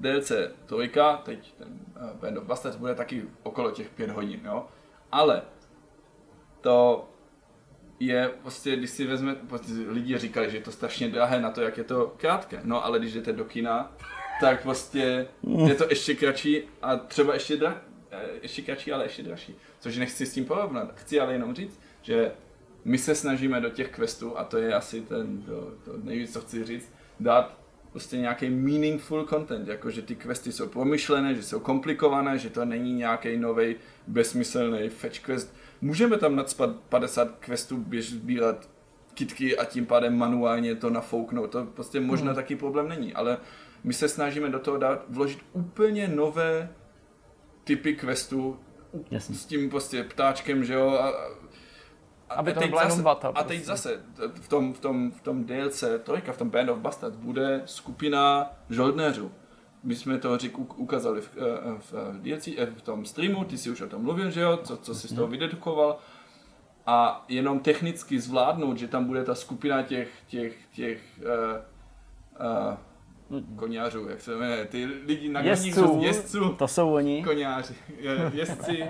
[0.00, 0.32] DLC
[0.66, 4.66] trojka, teď ten uh, Band of Bastards bude taky okolo těch 5 hodin, jo.
[5.12, 5.42] Ale
[6.60, 7.08] to
[8.00, 11.60] je prostě, když si vezme, prostě lidi říkali, že je to strašně drahé na to,
[11.60, 12.60] jak je to krátké.
[12.64, 13.92] No ale když jdete do kina,
[14.40, 15.28] tak prostě
[15.66, 19.54] je to ještě kratší a třeba ještě, dra, eh, ještě kratší, ale ještě dražší.
[19.80, 20.92] Což nechci s tím porovnat.
[20.94, 22.32] Chci ale jenom říct, že
[22.84, 26.40] my se snažíme do těch questů, a to je asi ten, to, to nejvíc, co
[26.40, 27.60] chci říct, dát
[27.92, 32.64] prostě nějaký meaningful content, jako že ty questy jsou promyšlené, že jsou komplikované, že to
[32.64, 33.76] není nějaký nový
[34.06, 35.54] bezmyslný fetch quest.
[35.80, 38.68] Můžeme tam nadspat 50 questů, běž sbírat
[39.14, 41.50] kitky a tím pádem manuálně to nafouknout.
[41.50, 42.34] To prostě možná hmm.
[42.34, 43.38] taky problém není, ale
[43.84, 46.68] my se snažíme do toho dát, vložit úplně nové
[47.64, 48.58] typy questů
[49.10, 49.34] Jasně.
[49.34, 51.12] s tím prostě ptáčkem, že jo, a,
[52.30, 53.64] aby to teď zase, vata, A teď prostě.
[53.64, 54.00] zase
[54.34, 58.52] v tom, v tom, v tom DLC trojka, v tom Band of Bastards bude skupina
[58.70, 59.32] žoldnéřů.
[59.82, 63.58] My jsme to řík, ukázali v, eh, v, v, DLC, eh, v tom streamu, ty
[63.58, 65.32] si už o tom mluvil, že jo, co, co si z toho mhm.
[65.32, 65.98] vydedukoval.
[66.86, 71.26] A jenom technicky zvládnout, že tam bude ta skupina těch, těch, těch uh,
[72.40, 72.76] uh,
[73.56, 77.24] koněřů, jak se jmenuje, ty lidi na jezdců, jezdců, to jsou oni.
[77.24, 77.74] Koněři,
[78.32, 78.84] jezdci,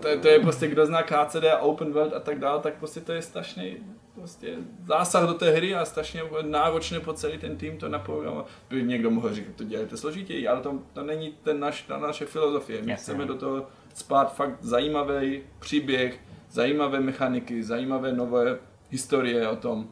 [0.00, 3.00] to, to, je prostě, kdo zná KCD a Open World a tak dále, tak prostě
[3.00, 3.76] to je strašný
[4.14, 4.54] prostě
[4.86, 8.46] zásah do té hry a strašně náročné po celý ten tým to naprogramovat.
[8.70, 12.26] By někdo mohl říct, to děláte složitěji, ale to, to není ten naš, ta naše
[12.26, 12.82] filozofie.
[12.82, 13.02] My Jasně.
[13.02, 16.20] chceme do toho spát fakt zajímavý příběh
[16.50, 18.58] zajímavé mechaniky, zajímavé nové
[18.90, 19.88] historie o tom.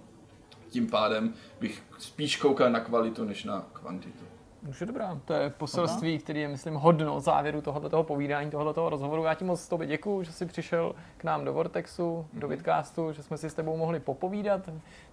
[0.69, 4.25] Tím pádem bych spíš koukal na kvalitu, než na kvantitu.
[4.69, 5.19] Už je dobrá.
[5.25, 9.25] To je poselství, který je, myslím, hodno závěru tohoto toho povídání, tohoto rozhovoru.
[9.25, 13.23] Já ti moc tobě děkuji, že jsi přišel k nám do Vortexu, do Vidcastu, že
[13.23, 14.69] jsme si s tebou mohli popovídat.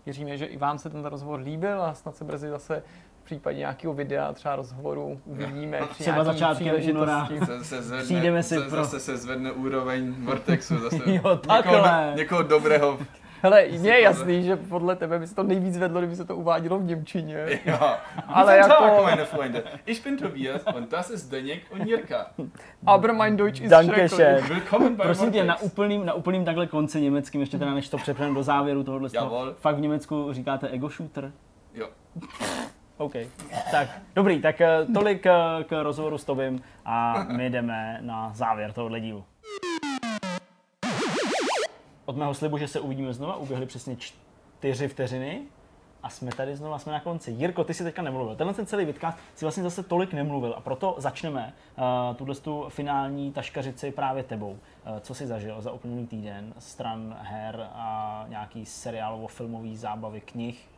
[0.05, 2.83] Věříme, že i vám se ten rozhovor líbil a snad se brzy zase
[3.21, 5.79] v případě nějakého videa, třeba rozhovoru, uvidíme.
[5.89, 7.27] při Třeba začátkem února.
[7.45, 10.77] Se, se zvedne, Přijdeme si se, pro- Zase se zvedne úroveň Vortexu.
[10.79, 11.85] Zase Jo, někoho,
[12.15, 12.99] někoho dobrého.
[13.41, 16.35] Hele, mně je jasný, že podle tebe by se to nejvíc vedlo, kdyby se to
[16.35, 17.59] uvádělo v Němčině.
[17.65, 17.97] Ja.
[18.27, 19.63] Ale Guten jako- Tag, meine Freunde.
[19.85, 22.25] Ich bin Tobias und das ist Zdeněk und Jirka.
[22.85, 24.49] Aber mein Deutsch ist schrecklich.
[24.49, 27.97] Willkommen bei Prosím tě, na úplným, na úplným takhle konci německým, ještě teda než to
[27.97, 29.53] přepneme do závěru tohohle toho, Javol.
[29.59, 31.31] fakt v Německu říkáte ego shooter?
[31.73, 31.87] Jo.
[32.97, 33.13] OK.
[33.71, 35.31] Tak, dobrý, tak eh, tolik eh,
[35.63, 39.23] k rozhovoru s Tobím a my jdeme na závěr tohohle dílu.
[42.09, 45.41] Od mého slibu, že se uvidíme znova, uběhly přesně čtyři vteřiny
[46.03, 47.31] a jsme tady znova, jsme na konci.
[47.31, 48.35] Jirko, ty si teďka nemluvil.
[48.35, 52.65] Tenhle ten celý vidcast si vlastně zase tolik nemluvil a proto začneme uh, tuhle tu
[52.69, 54.51] finální taškařici právě tebou.
[54.51, 54.57] Uh,
[54.99, 60.69] co jsi zažil za uplynulý týden stran her a nějaký seriálovo-filmový zábavy, knih?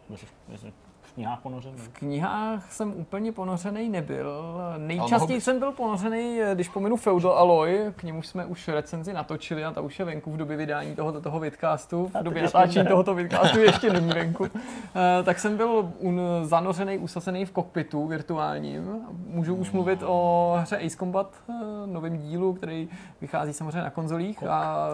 [1.11, 1.77] V, knihách ponořený?
[1.77, 4.61] V knihách jsem úplně ponořený nebyl.
[4.77, 9.71] Nejčastěji jsem byl ponořený, když pominu Feudal Alloy, k němu jsme už recenzi natočili a
[9.71, 12.11] ta už je venku v době vydání tohoto toho vidcastu.
[12.19, 14.45] V době natáčení tohoto vidcastu ještě není venku.
[14.45, 18.91] Eh, tak jsem byl un, zanořený, usazený v kokpitu virtuálním.
[19.27, 21.53] Můžu už mluvit o hře Ace Combat, eh,
[21.85, 22.89] novém dílu, který
[23.21, 24.87] vychází samozřejmě na konzolích a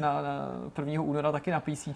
[0.00, 1.02] na, na 1.
[1.02, 1.88] února taky na PC,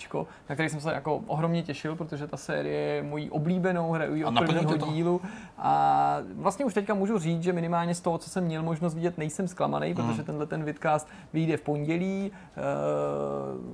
[0.49, 4.25] na který jsem se jako ohromně těšil, protože ta série je mojí oblíbenou, hraju ji
[4.25, 4.87] A od prvního to?
[4.87, 5.21] dílu.
[5.59, 9.19] A vlastně už teďka můžu říct, že minimálně z toho, co jsem měl možnost vidět,
[9.19, 12.61] nejsem zklamaný, protože tenhle ten vidcast vyjde v pondělí eh,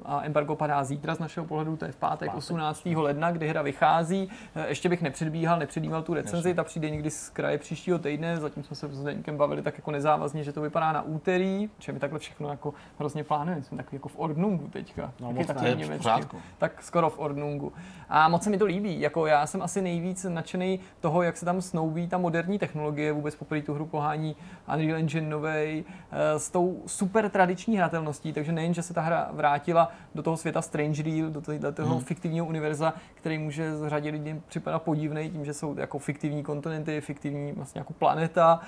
[0.04, 2.86] a embargo padá zítra z našeho pohledu, to je v pátek 18.
[2.86, 4.28] ledna, kdy hra vychází.
[4.54, 8.62] Eh, Ještě bych nepředbíhal, nepředjímal tu recenzi, ta přijde někdy z kraje příštího týdne, zatím
[8.62, 11.98] jsme se s Zdeňkem bavili tak jako nezávazně, že to vypadá na úterý, že my
[11.98, 15.12] takhle všechno jako hrozně plánujeme, jsme takový jako v Ordnungu teďka.
[15.20, 15.60] No, Taky.
[15.60, 17.72] To je v tak skoro v Ordnungu.
[18.08, 19.00] A moc se mi to líbí.
[19.00, 23.12] Jako já jsem asi nejvíc nadšený toho, jak se tam snoubí ta moderní technologie.
[23.12, 24.36] Vůbec poprvé tu hru pohání
[24.74, 28.32] Unreal Engine novej eh, s tou super tradiční hratelností.
[28.32, 32.00] Takže nejen, že se ta hra vrátila do toho světa Strange Real, do toho, Hmm.
[32.00, 37.00] fiktivního univerza, který může z řadě lidí připadat podivný, tím, že jsou jako fiktivní kontinenty,
[37.00, 38.60] fiktivní vlastně jako planeta,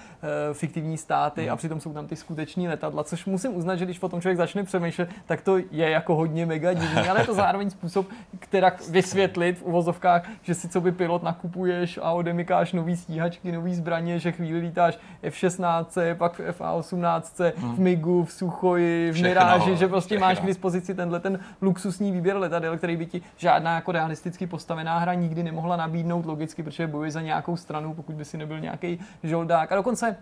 [0.50, 1.52] eh, fiktivní státy Hmm.
[1.52, 4.36] a přitom jsou tam ty skuteční letadla, což musím uznat, že když o tom člověk
[4.36, 8.06] začne přemýšlet, tak to je jako hodně mega divný, ale je to zároveň způsob,
[8.38, 13.74] která vysvětlit v uvozovkách, že si co by pilot nakupuješ a odemykáš nový stíhačky, nový
[13.74, 19.76] zbraně, že chvíli lítáš F-16, pak v FA-18, v MIGu, v Suchoji, v Všechno, Miráži,
[19.76, 20.26] že prostě všechno.
[20.26, 24.98] máš k dispozici tenhle ten luxusní výběr letadel, který by ti žádná jako realisticky postavená
[24.98, 28.98] hra nikdy nemohla nabídnout logicky, protože bojuješ za nějakou stranu, pokud by si nebyl nějaký
[29.22, 29.72] žoldák.
[29.72, 30.16] A dokonce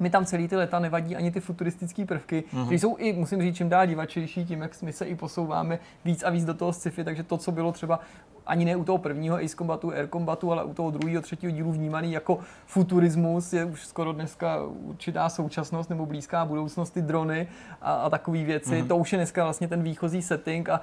[0.00, 2.64] mi tam celý ty leta nevadí ani ty futuristické prvky, mm-hmm.
[2.64, 6.22] které jsou i, musím říct, čím dál divačejší, tím, jak my se i posouváme víc
[6.22, 8.00] a víc do toho sci-fi, takže to, co bylo třeba
[8.46, 11.72] ani ne u toho prvního Ace Combatu, Air Combatu, ale u toho druhého, třetího dílu
[11.72, 17.48] vnímaný jako futurismus, je už skoro dneska určitá současnost nebo blízká budoucnost, ty drony
[17.82, 18.70] a, a takové věci.
[18.82, 18.86] Mm-hmm.
[18.88, 20.80] To už je dneska vlastně ten výchozí setting a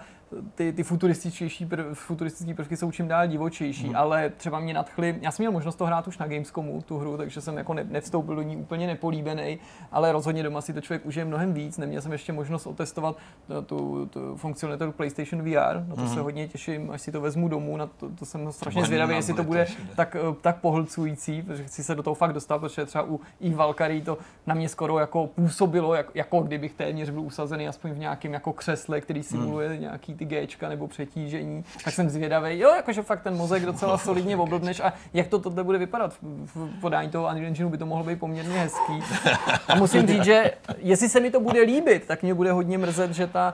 [0.55, 3.89] ty, ty futurističtější prv, futuristické prvky jsou čím dál divočejší, Mhm.
[3.93, 3.95] mm.
[3.99, 7.17] ale třeba mě nadchly, já jsem měl možnost to hrát už na Gamescomu, tu hru,
[7.17, 9.59] takže jsem jako ne, nevstoupil do ní úplně nepolíbený,
[9.91, 11.77] ale rozhodně doma si to člověk užije mnohem víc.
[11.77, 13.17] Neměl jsem ještě možnost otestovat
[13.47, 16.13] tu, tu, tu funkcionalitu PlayStation VR, na to Mhm.
[16.13, 19.33] se hodně těším, až si to vezmu domů, na to, to jsem strašně zvědavý, jestli
[19.33, 23.03] to bude tak, eh, tak pohlcující, protože chci se do toho fakt dostat, protože třeba
[23.03, 24.17] u i Valkyrie to
[24.47, 28.53] na mě skoro jako působilo, jak, jako kdybych téměř byl usazený aspoň v nějakém jako
[28.53, 29.81] křesle, který simuluje hmm.
[29.81, 32.59] nějaký ty Gčka nebo přetížení, tak jsem zvědavý.
[32.59, 36.13] Jo, jakože fakt ten mozek docela solidně oblbneš a jak to tohle bude vypadat
[36.45, 39.03] v, podání toho Unreal Engineu by to mohlo být poměrně hezký.
[39.67, 43.11] A musím říct, že jestli se mi to bude líbit, tak mě bude hodně mrzet,
[43.11, 43.53] že ta,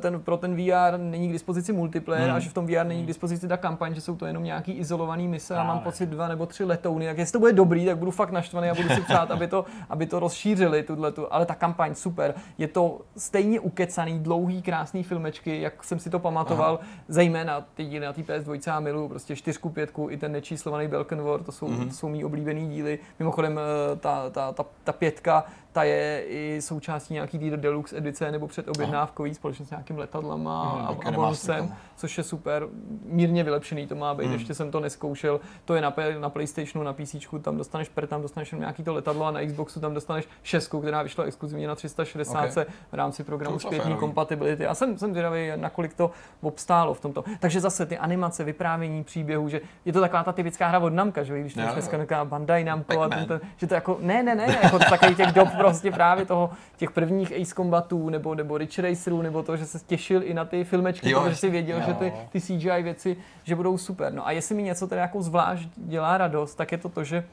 [0.00, 2.36] ten, pro ten VR není k dispozici multiplayer Hmm.
[2.36, 4.72] a že v tom VR není k dispozici ta kampaň, že jsou to jenom nějaký
[4.72, 7.06] izolovaný mise a mám pocit dva nebo tři letouny.
[7.06, 9.64] Tak jestli to bude dobrý, tak budu fakt naštvaný a budu si přát, aby to,
[9.88, 11.32] aby to rozšířili, tuhletu.
[11.34, 12.34] ale ta kampaň super.
[12.58, 16.90] Je to stejně ukecaný, dlouhý, krásný filmečky, jak jsem si to pamatoval, Aha.
[17.08, 21.22] zejména ty díly na té PS2 a milu, prostě čtyřku, pětku, i ten nečíslovaný Belkan
[21.22, 21.88] War, to jsou, Mhm.
[21.88, 22.98] to jsou mý oblíbený díly.
[23.18, 28.30] Mimochodem eh, ta, ta, ta, ta pětka, ta je i součástí nějaký té deluxe edice
[28.32, 32.66] nebo předobjednávkový společně s nějakým letadlama Hmm, a, taky a nemá bonusem, což je super.
[33.04, 34.32] Mírně vylepšený to má být, Hmm.
[34.32, 35.40] ještě jsem to neskoušel.
[35.64, 39.24] To je na, na PlayStationu, na PC, tam dostaneš per, tam dostaneš nějaký to letadlo
[39.26, 42.66] a na Xboxu tam dostaneš šestku, která vyšla exkluzivně na 360 Ok.
[42.92, 44.66] v rámci programu zpětní kompatibility.
[44.66, 46.10] A jsem, jsem zvědavý, nakolik to
[46.40, 47.24] obstálo v tomto.
[47.40, 51.22] Takže zase ty animace, vyprávění příběhu, že je to taková ta typická hra od Namka,
[51.22, 51.68] že když to jo.
[51.72, 55.14] dneska taková Bandai Namco a ten, ten, že to jako, ne, ne, ne, jako takový
[55.14, 59.56] těch dob prostě právě toho, těch prvních Ace Combatů nebo, nebo Ridge Racerů, nebo to,
[59.56, 61.84] že se těšil i na ty filmečky, Jo, protože si věděl, jo.
[61.86, 64.12] že ty, ty CGI věci, že budou super.
[64.12, 67.24] No a jestli mi něco teda jako zvlášť dělá radost, tak je to to, že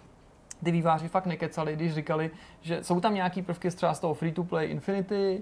[0.63, 2.31] ty výváři fakt nekecali, když říkali,
[2.61, 5.41] že jsou tam nějaký prvky třeba z toho free-to-play Infinity,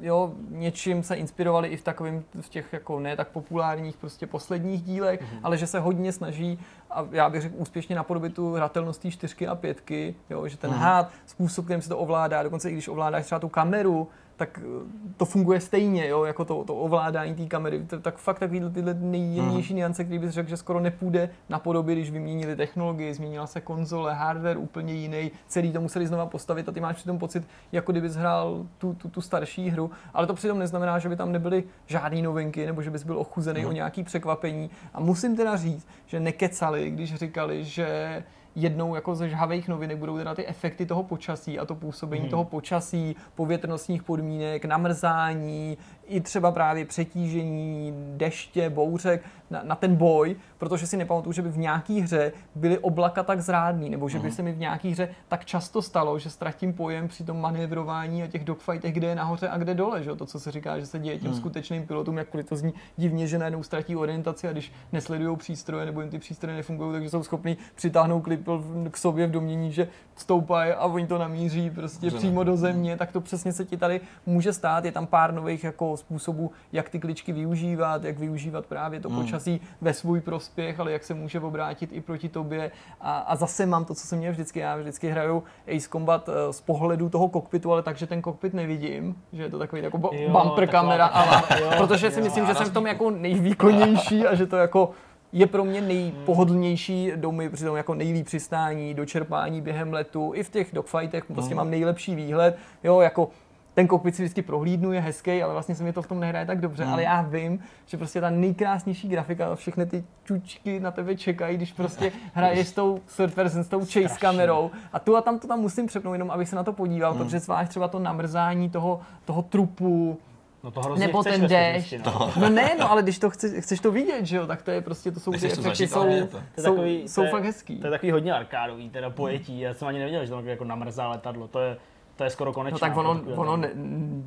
[0.00, 4.82] jo, něčím se inspirovali i v takovým, v těch jako ne tak populárních prostě posledních
[4.82, 5.40] dílech, mm-hmm.
[5.42, 6.58] ale že se hodně snaží,
[6.90, 10.78] a já bych řekl úspěšně napodobit tu hratelnost čtyřky a pětky, jo, že ten Mhm.
[10.78, 10.82] mm-hmm.
[10.82, 14.08] hád, způsob, kterým se to ovládá, dokonce i když ovládáš třeba tu kameru,
[14.40, 17.84] tak eh, to funguje stejně, jo, jako to, to ovládání té kamery.
[17.86, 22.10] To, tak fakt takový tyhle nejjemnější niance, který bys řekl, že skoro nepůjde napodobit, když
[22.10, 26.80] vyměnili technologii, změnila se konzole, hardware úplně jiný, celý to museli znova postavit a ty
[26.80, 30.98] máš přitom pocit, jako kdybys hrál tu, tu, tu starší hru, ale to přitom neznamená,
[30.98, 34.70] že by tam nebyly žádné novinky nebo že bys byl ochuzený o nějaký překvapení.
[34.94, 38.22] A musím teda říct, že nekecali, když říkali, že
[38.54, 42.30] jednou jako ze žhavých novinek budou teda ty efekty toho počasí a to působení Mhm.
[42.30, 45.78] toho počasí, povětrnostních podmínek, namrzání,
[46.10, 51.48] i třeba právě přetížení, deště, bouřek na, na ten boj, protože si nepamatuju, že by
[51.48, 55.08] v nějaký hře byly oblaka tak zrádný, nebo že by se mi v nějaký hře
[55.28, 59.48] tak často stalo, že ztratím pojem při tom manévrování a těch dogfightech, kde je nahoře
[59.48, 60.10] a kde dole, že?
[60.10, 60.16] jo?
[60.16, 63.38] to, co se říká, že se děje těm skutečným pilotům, jakkoliv to zní divně, že
[63.38, 67.56] najednou ztratí orientaci a když nesledují přístroje nebo jim ty přístroje nefungují, takže jsou schopni
[67.74, 68.48] přitáhnout klip
[68.90, 72.18] k sobě v domění, že stoupají a oni to namíří prostě Dobře.
[72.18, 74.84] přímo do země, tak to přesně se ti tady může stát.
[74.84, 79.20] Je tam pár nových jako způsobů, jak ty kličky využívat, jak využívat právě to Hmm.
[79.22, 82.70] počasí ve svůj prospěch, ale jak se může obrátit i proti tobě.
[83.00, 84.58] A, a zase mám to, co jsem měl vždycky.
[84.58, 85.42] Já vždycky hraju
[85.76, 89.58] Ace Combat eh, z pohledu toho kokpitu, ale takže ten kokpit nevidím, že je to
[89.58, 92.24] takový jako bo- Jo, bumper taková kamera, ale jo, protože si jo.
[92.24, 94.90] myslím, že jsem v tom jako nejvýkonnější a že to jako
[95.32, 100.68] je pro mě nejpohodlnější domy, přitom jako nejlíp přistání, dočerpání během letu, i v těch
[100.72, 103.28] dogfightech prostě mám nejlepší výhled, jo, jako
[103.74, 106.46] ten kokpit si vždycky prohlídnu, je hezký, ale vlastně se mi to v tom nehraje
[106.46, 111.16] tak dobře, ale já vím, že prostě ta nejkrásnější grafika, všechny ty čučky na tebe
[111.16, 114.18] čekají, když prostě hraješ s tou third person, s tou chase Strašně.
[114.18, 117.14] kamerou a tu a tam to tam musím přepnout, jenom abych se na to podíval,
[117.14, 120.18] protože zvlášť třeba to namrzání toho, toho trupu,
[120.64, 121.94] No to hrozně nebo chceš ten déšť.
[122.06, 122.30] no.
[122.40, 124.80] No ne, no ale když to chceš, chceš to vidět, že jo, tak to je
[124.80, 126.06] prostě, to jsou ty efekty, zažít, jsou, to.
[126.06, 126.26] To je
[126.56, 127.76] jsou, takový- jsou to je- fakt hezký.
[127.76, 129.60] To je takový hodně arkádový teda pojetí.
[129.60, 131.48] Já jsem ani nevěděl, že to jako namrzá letadlo.
[131.48, 131.76] To je,
[132.20, 132.74] to je skoro konečné.
[132.74, 133.70] No tak ono, ono ne,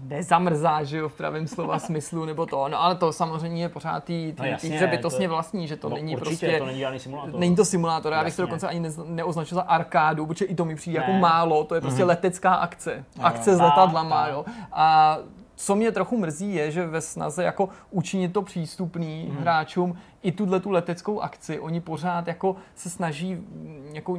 [0.08, 4.04] nezamrzá, že jo, v pravém slova smyslu, nebo to, no ale to samozřejmě je pořád
[4.04, 6.60] tý, tý, No tý jasně, hře bytostně to- vlastní, že to no, není určitě, prostě...
[6.60, 7.40] to není žádný simulátor.
[7.40, 8.50] Není to simulátor, já bych to Jasně.
[8.50, 11.20] dokonce ani neoznačil za arkádu, protože i to mi přijde jako Ne.
[11.20, 13.04] málo, to je prostě letecká akce.
[13.22, 14.46] Akce s Tak, letadlama, jo.
[14.72, 15.18] A
[15.66, 19.38] co mě trochu mrzí je, že ve snaze jako učinit to přístupný Mhm.
[19.42, 24.18] hráčům i tuhle tu leteckou akci, oni pořád jako se snaží mm, jako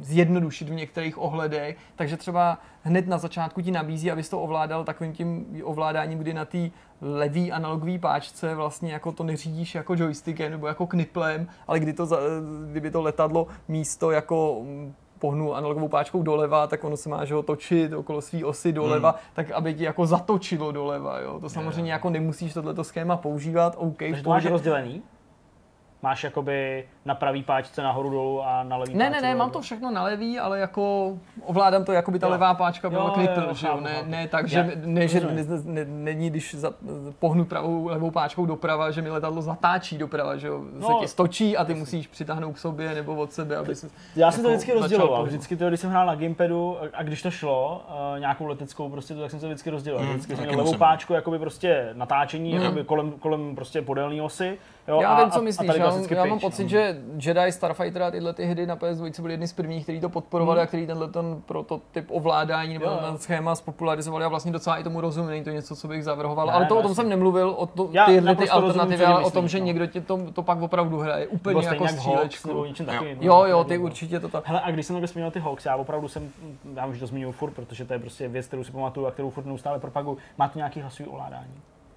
[0.00, 5.12] zjednodušit v některých ohledech, takže třeba hned na začátku ti nabízí, abys to ovládal takovým
[5.12, 10.66] tím ovládáním, kdy na té levý analogové páčce vlastně jako to neřídíš jako joystickem nebo
[10.66, 12.08] jako kniplem, ale kdy to,
[12.70, 14.62] kdyby to letadlo místo jako
[15.18, 19.10] pohnu analogovou páčkou doleva, tak ono se má že ho točit okolo své osy doleva,
[19.10, 19.20] Hmm.
[19.34, 21.40] tak aby ti jako zatočilo doleva, jo.
[21.40, 25.02] To samozřejmě jako nemusíš tohleto schéma používat, OK, Takže to máš rozdělený?
[26.04, 29.50] Máš jakoby na pravý páčce nahoru dolů a na levý Ne, páčce ne, ne, mám
[29.50, 31.12] to všechno na levý, ale jako
[31.44, 32.30] ovládám to, jako by ta Jo.
[32.30, 36.30] levá páčka byla jo, že jo, ne, ne tak, že, ne, že ne, ne, není,
[36.30, 36.72] když za,
[37.18, 41.08] pohnu pravou levou páčkou doprava, že mi letadlo zatáčí doprava, že jo, se No, ti
[41.08, 44.48] stočí a ty musíš přitáhnout k sobě nebo od sebe, aby se Já jsem to
[44.48, 45.24] jako vždycky rozděloval.
[45.24, 49.14] Vždycky to, když jsem hrál na gamepadu a když to šlo, uh, nějakou leteckou prostě,
[49.14, 50.06] to, tak jsem to vždycky rozděloval.
[50.06, 54.58] Mm, vždycky jsem měl levou páčku, jakoby prostě natáčení, jakoby kolem, kolem prostě podélné osy.
[54.88, 55.66] Jo, Já a, vím, co a- a myslíš.
[55.66, 56.68] tady Já, mám, já mám pocit, no.
[56.68, 56.96] že
[57.26, 60.60] Jedi, Starfighter a tyhle ty hry na PS2 byly jedny z prvních, který to podporovali
[60.60, 65.00] a který tenhle ten prototyp ovládání nebo ten schéma spopularizovali a vlastně docela i tomu
[65.00, 65.30] rozumím.
[65.30, 66.46] Není to něco, co bych zavrhoval.
[66.46, 69.24] Ne, Ale to no o tom jsem nemluvil, o to, Já tyhle ty alternativy, ale
[69.24, 69.64] o tom, že no.
[69.64, 71.26] někdo tě to, to pak opravdu hraje.
[71.26, 72.48] Úplně Nebo jako střílečku.
[72.50, 72.64] Jo.
[72.64, 74.46] Jo, no, jo, tak ty určitě to tak.
[74.46, 76.30] Hele, a když jsem takhle zmínil ty Hawks, já opravdu jsem,
[76.74, 79.30] já už to zmiňuji furt, protože to je prostě věc, kterou si pamatuju a kterou
[79.30, 80.18] furt neustále propaguju.
[80.38, 81.54] Má to nějaký hlasový ovládání?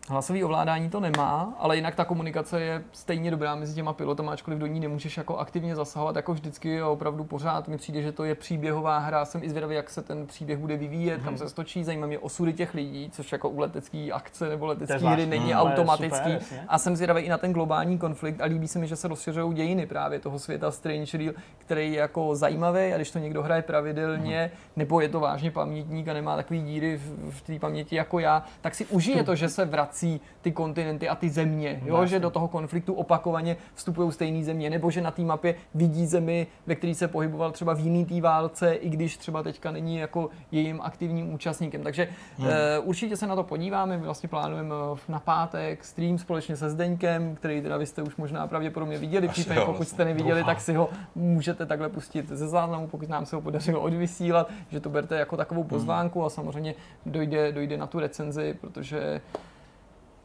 [0.09, 4.59] Hlasový ovládání to nemá, ale jinak ta komunikace je stejně dobrá mezi těma pilotama, ačkoliv
[4.59, 8.23] do ní nemůžeš jako aktivně zasahovat, jako vždycky a opravdu pořád mi přijde, že to
[8.23, 9.25] je příběhová hra.
[9.25, 11.23] Jsem i zvědavý, jak se ten příběh bude vyvíjet, mm-hmm.
[11.23, 15.09] kam se stočí, zajímá mě osudy těch lidí, což jako u letecké akce nebo letecké
[15.09, 16.39] hry není ale automatický.
[16.39, 19.07] super, a jsem zvědavý i na ten globální konflikt a líbí se mi, že se
[19.07, 23.43] rozšiřují dějiny právě toho světa Strange Real, který je jako zajímavý a když to někdo
[23.43, 27.95] hraje pravidelně, nebo je to vážně pamětník a nemá takový díry v, v té paměti
[27.95, 29.96] jako já, tak si užije to, že se vrací
[30.41, 32.05] ty kontinenty a ty země, jo?
[32.05, 36.47] že do toho konfliktu opakovaně vstupují stejné země, nebo že na té mapě vidí zemi,
[36.67, 40.29] ve které se pohyboval třeba v jiný té válce, i když třeba teďka není jako
[40.51, 41.83] jejím aktivním účastníkem.
[41.83, 42.07] Takže
[42.37, 42.47] hmm.
[42.47, 42.53] uh,
[42.83, 47.35] určitě se na to podíváme, my vlastně plánujeme eh, na pátek stream společně se Zdeňkem,
[47.35, 49.85] který teda vy jste už možná pravděpodobně viděli, případně pokud vlastně.
[49.85, 50.55] jste neviděli, Doufám.
[50.55, 54.79] tak si ho můžete takhle pustit ze záznamu, pokud nám se ho podařilo odvysílat, že
[54.79, 56.75] to berte jako takovou pozvánku a samozřejmě
[57.05, 59.21] dojde, dojde na tu recenzi, protože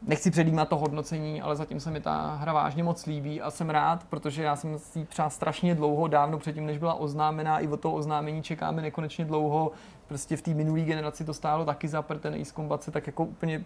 [0.07, 3.69] nechci předjímat to hodnocení, ale zatím se mi ta hra vážně moc líbí a jsem
[3.69, 7.67] rád, protože já jsem si ji přál strašně dlouho, dávno předtím, než byla oznámená, i
[7.67, 9.71] od toho oznámení čekáme nekonečně dlouho.
[10.07, 13.25] Prostě v té minulé generaci to stálo taky za ten Ace Combat se tak jako
[13.25, 13.65] úplně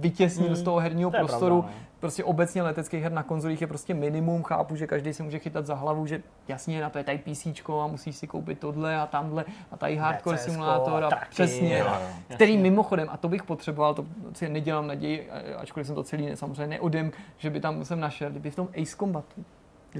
[0.00, 1.62] vytěsnil Hmm, z toho herního to prostoru.
[1.62, 1.88] pravda, no.
[2.00, 4.42] Prostě obecně leteckých her na konzolích je prostě minimum.
[4.42, 7.46] Chápu, že každý si může chytat za hlavu, že jasně na to je tady PC
[7.82, 11.78] a musíš si koupit tohle a tamhle a tady hardcore DCsko simulátor a traky, přesně.
[11.78, 11.96] jo, jo.
[12.34, 16.36] Který mimochodem, a to bych potřeboval, to si nedělám naději, ačkoliv jsem to celý ne,
[16.36, 19.44] samozřejmě neodem, že by tam jsem našel, kdyby v tom Ace Combatu,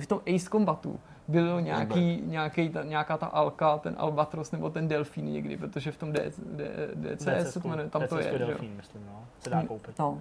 [0.00, 4.88] v tom Ace Combatu byl nějaký, nějaký ta, nějaká ta Alka, ten Albatros nebo ten
[4.88, 6.70] Delfín někdy, protože v tom D, D,
[7.16, 8.38] DCS, jmenuje, tam to je.
[8.38, 9.24] Delfín, myslím, no.
[9.40, 9.98] Se dá koupit.
[9.98, 10.18] No,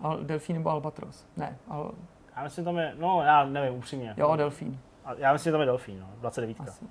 [0.00, 1.26] Al, Delfín nebo Albatros?
[1.36, 1.92] Ne, al,
[2.36, 4.14] Já myslím, tam je, no já nevím, upřímně.
[4.16, 4.78] jo, Delfín.
[5.04, 6.60] A Já myslím, že tam je Delfín, no, 29.
[6.60, 6.84] Asi.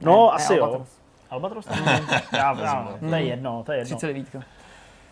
[0.00, 0.64] No, Ne, asi ne, jo.
[0.64, 1.00] Albatros.
[1.30, 1.66] Albatros?
[2.32, 3.96] já, já, to je jedno, to je jedno.
[3.96, 4.26] 39.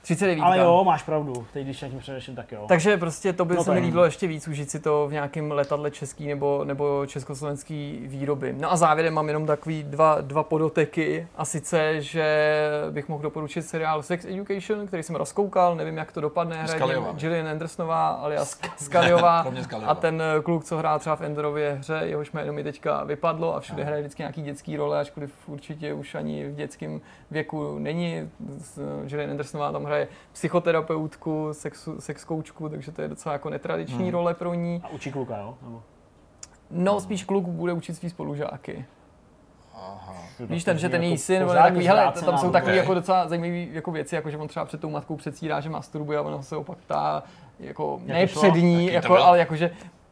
[0.02, 0.42] 39.
[0.44, 2.64] Ale jo, máš pravdu, teď když nad tím přemýšlím, tak jo.
[2.68, 5.52] Takže prostě to by No se mi líbilo ještě víc, užít si to v nějakém
[5.52, 8.54] letadle český nebo, nebo československý výroby.
[8.58, 12.52] No a závěrem mám jenom takový dva, dva podoteky a sice, že
[12.90, 16.78] bych mohl doporučit seriál Sex Education, který jsem rozkoukal, nevím jak to dopadne, hraje.
[17.14, 19.46] Gillian Andersonová alias Scullyová.
[19.86, 23.60] a ten kluk, co hrál třeba v Enderově hře, jehož jméno mi teďka vypadlo a
[23.60, 27.00] všude hraje vždycky nějaký dětský role, ačkoliv určitě už ani v dětském
[27.30, 28.30] věku není.
[29.06, 29.91] Gillian Andersonová tam hraje
[30.32, 34.12] psychoterapeutku, sexu, sex koučku, takže to je docela jako netradiční Hmm.
[34.12, 34.81] role pro ní.
[34.85, 35.55] A učí kluka, jo?
[35.62, 35.82] Nebo...
[36.70, 38.85] No, spíš kluk bude učit svý spolužáky.
[39.74, 40.14] Aha.
[40.40, 43.28] Víš, ten, že ten Jako její syn, on takový, hele, tam jsou takové jako docela
[43.28, 46.43] zajímavé jako věci, jako že on třeba před tou matkou předstírá, že masturbuje a ona
[46.43, 47.23] se opak ptá,
[47.60, 49.35] jako, Jak ne před ní, Jaký to jako, bylo?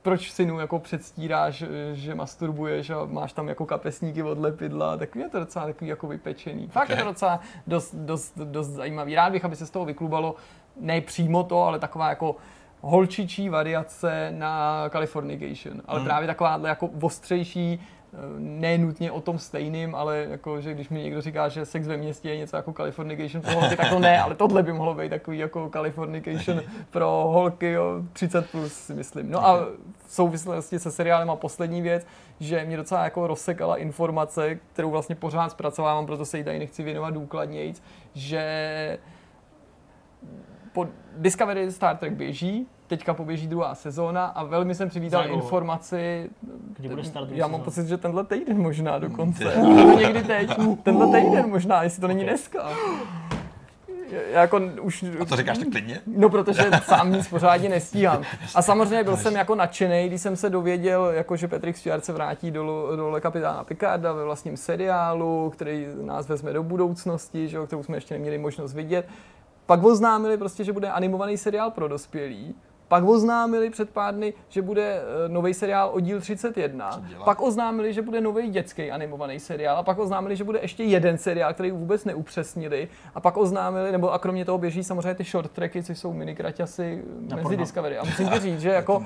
[0.02, 5.28] Proč synu jako předstíráš, že masturbuješ a máš tam jako kapesníky od lepidla, tak je
[5.28, 6.68] to docela takový jako vypečený.
[6.68, 9.14] Fakt je to docela dost, dost, dost zajímavý.
[9.14, 10.35] Rád bych, aby se z toho vyklubalo
[10.81, 12.36] ne přímo to, ale taková jako
[12.81, 16.06] holčičí variace na Californication, ale Hmm.
[16.09, 17.99] právě takováhle jako ostřejší, eh,
[18.39, 21.97] ne nutně o tom stejným, ale jako, že když mi někdo říká, že sex ve
[21.97, 25.09] městě je něco jako Californication pro holky, tak to ne, ale tohle by mohlo být
[25.09, 29.31] takový jako Californication pro holky jo, 30 plus, si myslím.
[29.31, 29.66] No a
[30.07, 32.07] v souvislosti se seriálem a poslední věc,
[32.41, 36.82] že mě docela jako rozsekala informace, kterou vlastně pořád zpracovávám, proto se jí tady nechci
[36.82, 37.74] věnovat důkladněji,
[38.15, 38.99] že
[40.72, 40.86] po
[41.16, 45.42] Discovery Star Trek běží, teďka poběží druhá sezóna a velmi jsem přivítal Za dlouho.
[45.42, 46.30] informaci,
[46.76, 50.51] Kdy bude start já mám pocit, že tenhle týden možná dokonce, nebo někdy teď,
[50.82, 52.70] tenhle týden možná, jestli to není dneska.
[54.32, 55.05] Já jako už...
[55.20, 56.01] A to říkáš tak klidně?
[56.06, 58.22] No, protože sám nic pořádně nestíhám.
[58.55, 62.12] A samozřejmě byl jsem jako nadšený, když jsem se dověděl, jako že Patrick Stewart se
[62.12, 67.66] vrátí do role kapitána Picarda ve vlastním seriálu, který nás vezme do budoucnosti, že jo,
[67.66, 69.06] kterou jsme ještě neměli možnost vidět.
[69.66, 72.55] Pak oznámili prostě, že bude animovaný seriál pro dospělí.
[72.89, 76.91] Pak oznámili před pár dny, že bude nový seriál Oddíl 31.
[76.91, 77.24] Co dělá?
[77.24, 79.77] Pak oznámili, že bude nový dětský animovaný seriál.
[79.77, 82.89] A pak oznámili, že bude ještě jeden seriál, který vůbec neupřesnili.
[83.15, 87.03] A pak oznámili, nebo a kromě toho běží samozřejmě ty short tracky, což jsou minikraťasy
[87.20, 87.61] mezi Pornhub.
[87.61, 87.99] Discovery.
[87.99, 89.05] A musím ti říct, že jako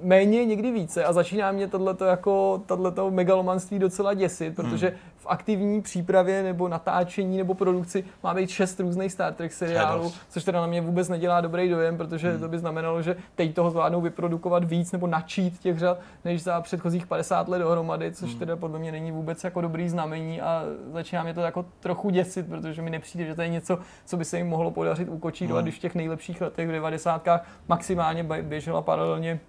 [0.00, 4.98] méně někdy více a začíná mě tohleto jako tohleto megalomanství docela děsit, protože Hmm.
[5.24, 10.44] V aktivní přípravě nebo natáčení nebo produkci má být šest různých Star Trek seriálů, což
[10.44, 12.40] teda na mě vůbec nedělá dobrý dojem, protože Hmm.
[12.40, 16.60] to by znamenalo, že teď toho zvládnou vyprodukovat víc nebo načít těch řad, než za
[16.60, 18.38] předchozích 50 let dohromady, což Hmm.
[18.38, 22.46] teda podle mě není vůbec jako dobrý znamení a začíná mě to jako trochu děsit,
[22.48, 25.64] protože mi nepřijde, že to je něco, co by se jim mohlo podařit ukočírovat, Hmm.
[25.64, 27.40] když v těch nejlepších letech v 90.
[27.68, 29.40] maximálně bě- běžela paralelně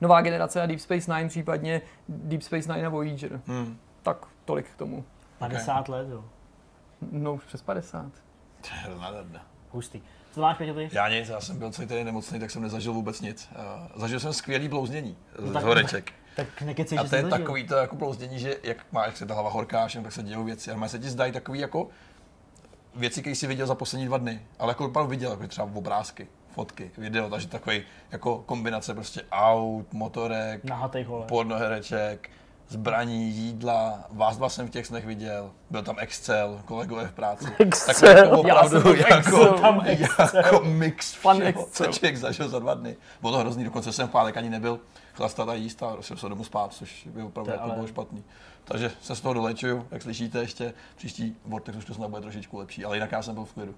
[0.00, 3.40] nová generace a Deep Space Nine, případně Deep Space Nine a Voyager.
[3.46, 3.76] Hmm.
[4.02, 4.16] Tak
[4.48, 5.04] tolik k tomu.
[5.38, 6.24] 50 let, jo.
[7.12, 8.06] No už přes 50.
[8.60, 9.40] To je nádherné.
[9.70, 10.00] Hustý.
[10.32, 10.88] Co máš, Peťo, ty?
[10.92, 13.48] Já nic, já jsem byl celý týden nemocný, tak jsem nezažil vůbec nic.
[13.94, 16.12] Uh, zažil jsem skvělý blouznění z No tak- horeček.
[16.36, 17.38] Tak nekecej, A to je zažil.
[17.38, 20.22] takový to jako blouznění, že jak má, jak se ta hlava horká, všem, tak se
[20.22, 20.70] dějou věci.
[20.70, 21.88] A se ti zdají takový jako
[22.94, 24.42] věci, které jsi viděl za poslední dva dny.
[24.58, 29.92] Ale jako opravdu viděl, jako třeba obrázky, fotky, video, takže takový jako kombinace prostě aut,
[29.92, 31.26] motorek, Nahatej hole.
[32.68, 37.44] Zbraní, jídla, vás dva jsem v těch snech viděl, byl tam Excel, kolegové v práci.
[37.58, 39.60] Excel, tak jako já opravdu jsem byl v jako, Excelu.
[39.60, 40.28] Tam Excel.
[40.34, 41.66] jako mix Pan všeho, Excel.
[41.86, 42.96] co člověk zažil za dva dny.
[43.20, 44.80] Bylo to hrozný, dokonce jsem v pátek ani nebyl
[45.14, 47.86] chlastat a jíst a šel jsem domů spát, což by opravdu To jako ale- bylo
[47.86, 48.24] špatný.
[48.64, 52.58] Takže se z toho dolečuju, jak slyšíte ještě, příští Vortex už to snad bude trošičku
[52.58, 53.74] lepší, ale jinak já jsem byl v klidu.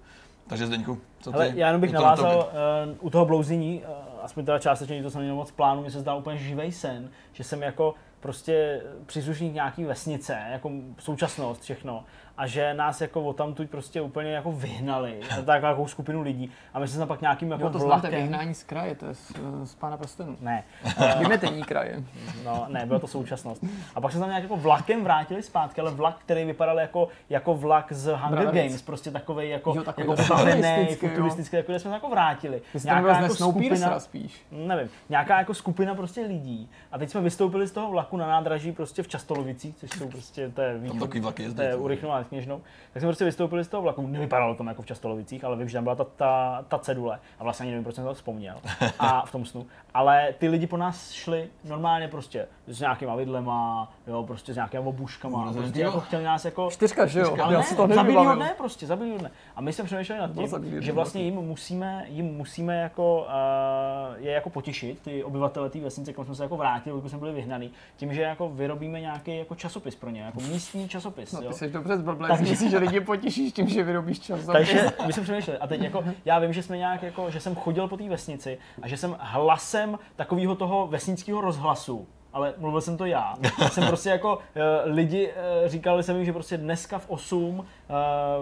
[0.46, 1.36] Takže Zdeňku, co ty?
[1.36, 2.50] Ale já jenom bych navázal
[2.92, 6.00] uh, u toho blouzení, uh, aspoň teda částečně, to jsem měl moc plánu, mi se
[6.00, 12.04] zdá úplně živej sen, že jsem jako prostě příslušník nějaký vesnice, jako současnost, všechno.
[12.40, 16.50] A že nás jako o tamtud prostě úplně jako vyhnali, tak takovou skupinu lidí.
[16.74, 18.22] A my jsme se tam pak nějakým jako Jo, to znáte, vlakem...
[18.22, 19.32] vyhnání z kraje, to je z,
[19.64, 20.36] z pána prstenů.
[20.40, 20.64] Ne,
[21.18, 22.02] Vymetení kraje.
[22.44, 23.64] no, ne, byla to současnost.
[23.94, 27.54] A pak se tam nějak jako vlakem vrátili zpátky, ale vlak, který vypadal jako, jako
[27.54, 28.54] vlak z Hunger Bravec.
[28.54, 30.96] Games, prostě takový jako, Jo, takový jako jo.
[31.00, 32.62] futuristický, jako jsme se jako vrátili.
[32.74, 34.46] Vy byl z Snowpiercera spíš.
[34.50, 36.70] nevím, nějaká jako skupina prostě lidí.
[36.92, 40.48] A teď jsme vystoupili z toho vlaku na nádraží prostě v Častolovicích, což jsou prostě,
[40.48, 41.82] to je východ, vlaky jezdí, to je to.
[42.30, 42.60] Kněžnou.
[42.92, 45.74] Tak jsme prostě vystoupili z toho vlaku, nevypadalo to jako v Častolovicích, ale vím, že
[45.74, 47.18] tam byla ta, ta, ta cedule.
[47.38, 48.56] A vlastně ani nevím, proč jsem to vzpomněl.
[48.98, 49.66] A v tom snu.
[49.94, 54.82] Ale ty lidi po nás šli normálně prostě s nějakýma vidlema, jo, prostě s nějakýma
[54.82, 55.44] obuškama.
[55.48, 57.36] A prostě jako chtěli nás jako Čtyřka, že jo?
[57.42, 58.36] ale ne, to za bílýho nevybavil.
[58.36, 59.30] dne prostě, za bílýho dne.
[59.56, 64.32] A my jsme přemýšleli nad tím, že vlastně jim musíme, jim musíme jako, uh, je
[64.32, 67.70] jako potěšit, ty obyvatele té vesnice, kam jsme se jako vrátili, když jsme byli vyhnaný,
[67.96, 71.32] tím, že jako vyrobíme nějaký jako časopis pro ně, jako místní časopis.
[71.32, 71.48] No, jo.
[71.48, 74.46] ty jsi dobře zblblý, Takže- myslíš, že lidi potěšíš tím, že vyrobíš čas.
[74.46, 75.58] Takže my jsme přemýšleli.
[75.58, 78.58] A teď jako, já vím, že jsme nějak jako, že jsem chodil po té vesnici
[78.82, 83.34] a že jsem hlasem takového toho vesnického rozhlasu, ale mluvil jsem to já.
[83.72, 85.30] Jsem prostě jako eh, lidi
[85.64, 87.92] eh, říkali jsem jim, že prostě dneska v 8 eh,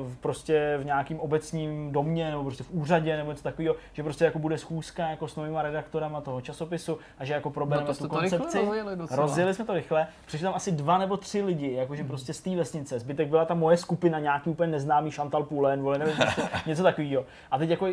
[0.02, 4.24] v- prostě v nějakým obecním domě nebo prostě v úřadě nebo něco takového, že prostě
[4.24, 8.08] jako bude schůzka jako s novýma redaktorama toho časopisu a že jako probereme No tu
[8.08, 8.58] koncepci.
[9.10, 12.56] rozjeli jsme to rychle, přišli tam asi dva nebo tři lidi, jakože prostě z té
[12.56, 12.98] vesnice.
[12.98, 17.24] Zbytek byla ta moje skupina, nějaký úplně neznámý Chantal Poulen, vole, nevím, prostě, něco takového.
[17.50, 17.92] A teď jako, uh,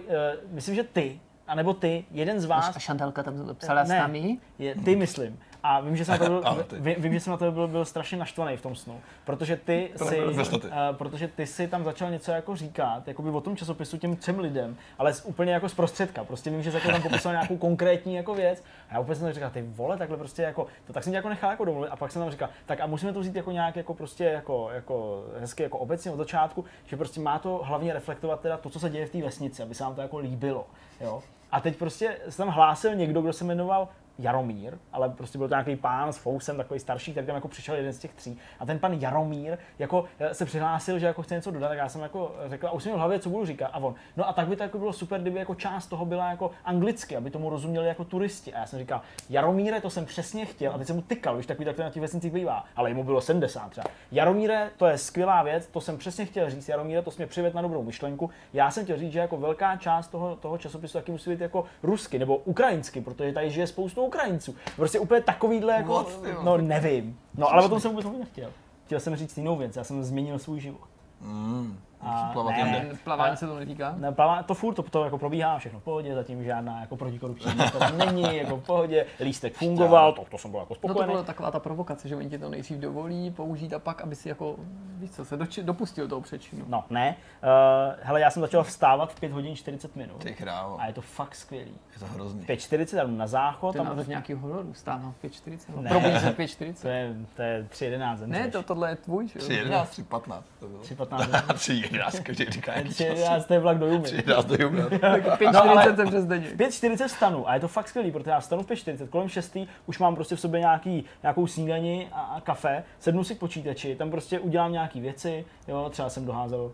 [0.51, 3.99] myslím, že ty, anebo ty, jeden z vás, A Šantalka tam psala s Ne.
[3.99, 4.37] námi?
[4.59, 5.39] je, ty myslím.
[5.67, 6.43] A vím, že jsem na to byl,
[6.79, 9.01] vím, vím, že jsem na to byl, byl strašně naštvaný v tom snu.
[9.25, 10.67] Protože ty, To si, ty.
[10.67, 14.15] uh, protože ty si tam začal něco jako říkat, jako by o tom časopisu těm
[14.15, 16.23] třem lidem, ale z, úplně jako z prostředka.
[16.23, 18.63] Prostě vím, že jsi jako tam popisoval nějakou konkrétní jako věc.
[18.89, 21.29] A já úplně jsem říkal, ty vole, takhle prostě jako, to tak jsem tě jako
[21.29, 21.89] nechal jako domluvit.
[21.89, 24.69] A pak jsem tam říkal, tak a musíme to vzít jako nějak jako prostě jako,
[24.73, 28.79] jako hezky jako obecně od začátku, že prostě má to hlavně reflektovat teda to, co
[28.79, 30.67] se děje v té vesnici, aby se nám to jako líbilo.
[31.01, 31.23] Jo?
[31.51, 33.87] A teď prostě se tam hlásil někdo, kdo se jmenoval
[34.19, 37.75] Jaromír, ale prostě byl to nějaký pán s fousem, takový starší, který tam jako přišel
[37.75, 38.37] jeden z těch tří.
[38.59, 41.89] A ten pan Jaromír jako eh, se přihlásil, že jako chce něco dodat, tak já
[41.89, 43.67] jsem jako řekl, a už jsem měl v hlavě, co budu říkat.
[43.67, 46.29] A on, no a tak by to jako bylo super, kdyby jako část toho byla
[46.29, 48.53] jako anglicky, aby tomu rozuměli jako turisti.
[48.53, 51.45] A já jsem říkal, Jaromíre, to jsem přesně chtěl, a teď jsem mu tykal, už
[51.45, 53.87] takový tak to na těch vesnicích bývá, ale jemu bylo 70 třeba.
[54.11, 56.69] Jaromíre, to je skvělá věc, to jsem přesně chtěl říct.
[56.69, 58.29] Jaromíre, to jsi mě na dobrou myšlenku.
[58.53, 61.65] Já jsem chtěl říct, že jako velká část toho, toho časopisu taky musí být jako
[61.83, 64.55] rusky nebo ukrajinsky, protože tady žije spoustu Ukrajinců.
[64.75, 66.41] Prostě úplně takovýhle jako, jo.
[66.43, 67.19] no nevím.
[67.37, 68.51] No ale o tom jsem vůbec mluvit nechtěl.
[68.85, 70.87] Chtěl jsem říct jinou věc, já jsem změnil svůj život.
[71.21, 73.95] Mm, A plavat ne, Plavání se to netýká?
[73.97, 77.51] Ne, plavá, to furt to, to jako probíhá všechno v pohodě, zatím žádná jako protikorupční
[77.71, 80.87] to tam není, jako v pohodě, lístek fungoval, to, to jsem byl jako No to
[80.87, 81.11] spokojený.
[81.11, 84.29] byla taková ta provokace, že oni ti to nejdřív dovolí použít a pak, aby si
[84.29, 84.55] jako,
[84.97, 86.65] víš co, se doči, dopustil toho přečinu.
[86.67, 87.15] No, ne.
[87.43, 90.23] Uh, hele, já jsem začal vstávat v 5 hodin 40 minut.
[90.23, 91.71] Ty krávo, A je to fakt skvělý.
[91.93, 92.41] je to hrozný.
[92.41, 95.81] 5.40 tam na záchod, To je tam název nějakého hororu, stávám v 5.40.
[95.81, 95.89] Ne.
[95.89, 96.89] Probudí se v to 5.40.
[96.89, 98.17] je, to je 3.11.
[98.27, 99.45] Ne, to, tohle je tvůj, že jo?
[99.45, 100.81] 3, 11, 3, 15 to bylo.
[100.81, 101.53] 3.15.
[101.87, 103.07] 3, 11, každý říká jaký čas.
[103.07, 104.03] 3.11 to je vlak do Jumy.
[104.03, 104.85] 3, 11 do jubna.
[104.89, 106.47] 5.40 No, jsem přes denně.
[106.47, 109.57] V 5.40 vstanu a je to fakt skvělý, protože já vstanu v 5.40, kolem 6.
[109.85, 113.95] už mám prostě v sobě nějaký, nějakou snídani a, a kafe, sednu si k počítači,
[113.95, 116.71] tam prostě udělám nějaký věci, jo, třeba jsem doházel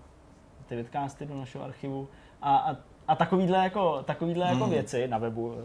[0.66, 2.08] ty vidcasty do našeho archivu
[2.42, 2.76] a, a
[3.12, 5.56] a takovýhle jako, takovýhle jako věci na webu,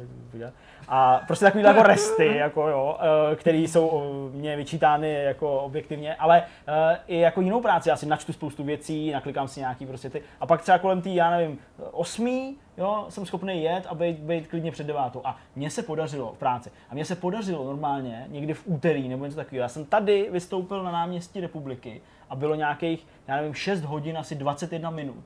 [0.88, 6.42] a prostě takovýhle jako resty, jako jo, eh, které jsou mě vyčítány jako objektivně, ale
[6.68, 10.22] eh, i jako jinou práci, já si načtu spoustu věcí, naklikám si nějaký prostě ty,
[10.40, 11.58] a pak třeba kolem tý, já nevím,
[11.92, 15.20] osmý, jo, jsem schopný jet a být, být klidně před devátou.
[15.24, 16.70] A mně se podařilo v práci.
[16.90, 19.62] A mně se podařilo normálně někdy v úterý nebo něco takového.
[19.62, 22.00] Já jsem tady vystoupil na náměstí republiky
[22.30, 25.24] a bylo nějakých, já nevím, 6 hodin, asi 21 minut.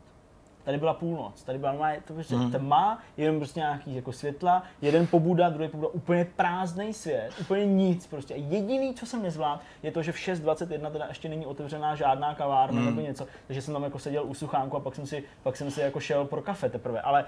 [0.65, 5.07] Tady byla půlnoc, tady byla normálně to prostě tma, jenom prostě nějaký jako světla, jeden
[5.07, 8.35] pobuda, druhý pobuda, úplně prázdný svět, úplně nic prostě.
[8.35, 12.83] Jediný, co jsem nezvládl, je to, že v 6.21 teda ještě není otevřená žádná kavárna
[12.83, 15.71] nebo něco, takže jsem tam jako seděl u suchánku a pak jsem si, pak jsem
[15.71, 17.25] si jako šel pro kafe teprve, ale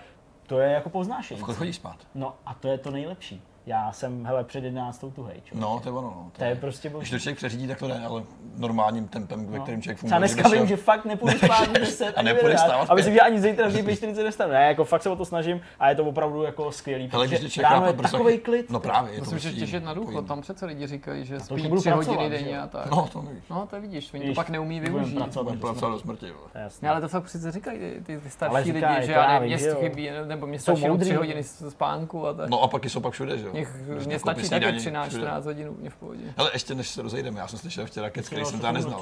[0.47, 1.41] to je jako poznášení.
[1.41, 1.97] Kolik chodíš spát?
[2.15, 3.43] No a to je to nejlepší.
[3.67, 5.55] Já jsem, hele, před 11 tuhej, člověk.
[5.55, 6.09] No, to je ono.
[6.09, 6.31] No.
[6.39, 7.11] To je prostě Když boží.
[7.11, 8.23] to člověk přeřídí, tak to jde, ale
[8.57, 9.63] normálním tempem, ve No.
[9.63, 10.11] kterým člověk funguje.
[10.11, 13.13] Třeba dneska vím, že fakt nepůjdu spát v 10 A v 11, stávat aby si
[13.13, 14.53] že ani zítra v té 40 nestanu.
[14.53, 17.59] Ne, jako fakt se o to snažím a je to opravdu jako skvělý, Hele, když
[17.59, 18.71] ráno je brzo- takový klid.
[18.71, 21.41] No právě, je to Musím se prostě těšit na důchod, tam přece lidi říkají, že
[21.41, 22.91] spí budu tři pracovat, hodiny že denně a tak.
[22.91, 23.45] No, to nevíš.
[23.51, 25.15] No to vidíš, oni to pak neumí využít.
[25.15, 25.93] pracovat.
[25.93, 26.27] Do smrti.
[26.53, 26.69] To je.
[26.83, 29.51] Ne, ale to fakt přece říkají ty, Ale starší lidi, že to já já vím,
[29.51, 31.21] nevím, že mě chybí, nebo mě Jsou stačí jenom moudrý, tři jo.
[31.21, 32.49] hodiny z spánku a tak.
[32.51, 33.67] No a pak jsou pak všude, že jo?
[33.87, 35.23] Mě, nakoupí stačí taky snídani, 13, všude.
[35.23, 36.25] 14 hodin úplně v pohodě.
[36.37, 39.01] Hele, ještě než se rozejdeme, já jsem slyšel včera kec, který jsem se neznal.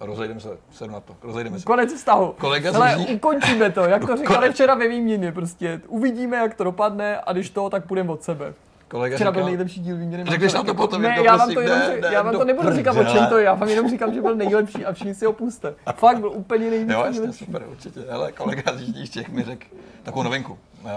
[0.00, 1.64] Rozejdeme se, sedu na to, rozejdeme se.
[1.64, 2.34] Konec vztahu.
[2.38, 4.54] Kolega Jižní- ukončíme to, jak to říkali Konec.
[4.54, 5.80] včera ve výměně prostě.
[5.88, 8.54] Uvidíme, jak to dopadne a když to, tak půjdeme od sebe.
[8.88, 10.24] Kolega Včera byl nejlepší díl výměny.
[10.30, 12.22] Řekneš nám to potom, Ne, jako já vám prosím, to, jenom, ne, řek- ne, já
[12.22, 13.44] vám to nebudu říkat, o čem to je.
[13.44, 15.74] Já vám jenom říkám, že byl nejlepší a všichni si ho puste.
[15.94, 16.92] Fakt byl úplně nejlepší.
[16.94, 18.00] Jo, jasně, super, určitě.
[18.10, 19.66] Hele, kolega z Jižních Čech mi řekl
[20.02, 20.52] takovou novinku.
[20.52, 20.88] Uh,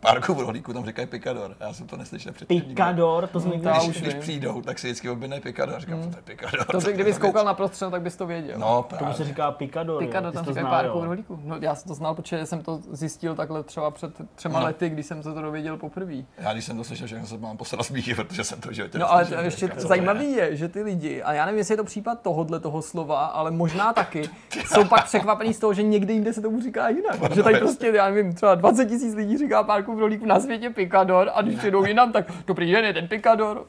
[0.00, 1.56] párku v rohlíku tam říkají pikador.
[1.60, 2.60] Já jsem to neslyšel předtím.
[2.62, 4.22] Pikador, to jsme Když, už když vím.
[4.22, 5.80] přijdou, tak si vždycky objednají pikador.
[5.80, 6.64] Říkám, co to je pikador?
[6.66, 7.46] To by, kdyby za koukal věc?
[7.46, 8.58] na prostřed, tak bys to věděl.
[8.58, 9.14] No, Tomu právě.
[9.14, 10.02] se říká pikador.
[10.02, 10.06] jo.
[10.08, 11.00] Pikado, Ty tam říkají párku jo.
[11.00, 11.40] v rohlíku.
[11.44, 14.66] No, já jsem to znal, protože jsem to zjistil takhle třeba před třema No.
[14.66, 16.14] lety, když jsem se to dověděl poprvé.
[16.38, 19.12] Já když jsem to slyšel, že se mám posrat smíchy, protože jsem to životě No
[19.12, 22.20] ale to ještě zajímavý je, že ty lidi, a já nevím, jestli je to případ
[22.22, 24.22] tohohle toho slova, ale možná taky,
[24.66, 27.34] jsou pak překvapení z toho, že někde jinde se tomu říká jinak.
[27.34, 30.70] Že tady prostě, já nevím, třeba 20 tisíc lidí říká párku v rolíku na světě
[30.70, 33.66] pikador a když přijdou jinam, tak dobrý den, je ten pikador.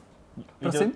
[0.60, 0.92] Prosím?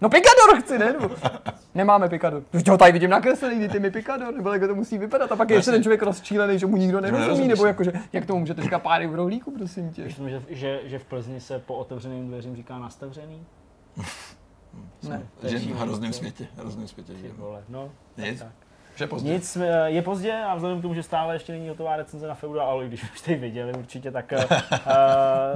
[0.00, 0.92] No pikador chci, ne?
[0.92, 1.10] Nebo,
[1.74, 2.42] nemáme pikador.
[2.54, 5.32] Už ho tady vidím nakreslený, ty mi pikador, nebo jak to musí vypadat.
[5.32, 8.26] A pak je ještě ten člověk rozčílený, že mu nikdo nerozumí, nerozumí nebo jakože, jak
[8.26, 10.04] tomu můžete říkat páry v rohlíku, prosím tě.
[10.04, 13.46] Myslím, že, že, že v Plzni se po otevřeným dveřím říká nastavřený.
[15.08, 15.26] Ne.
[15.40, 17.90] To je Žijeme v hrozném to- světě, hrozném světě vole, no.
[18.16, 18.52] Nic, tak.
[18.96, 19.32] Vše pozdě.
[19.32, 22.34] Nic, eh, je pozdě a vzhledem k tomu, že stále ještě není hotová recenze na
[22.34, 24.38] Feudal, ale když už jste ji viděli určitě, tak, eh,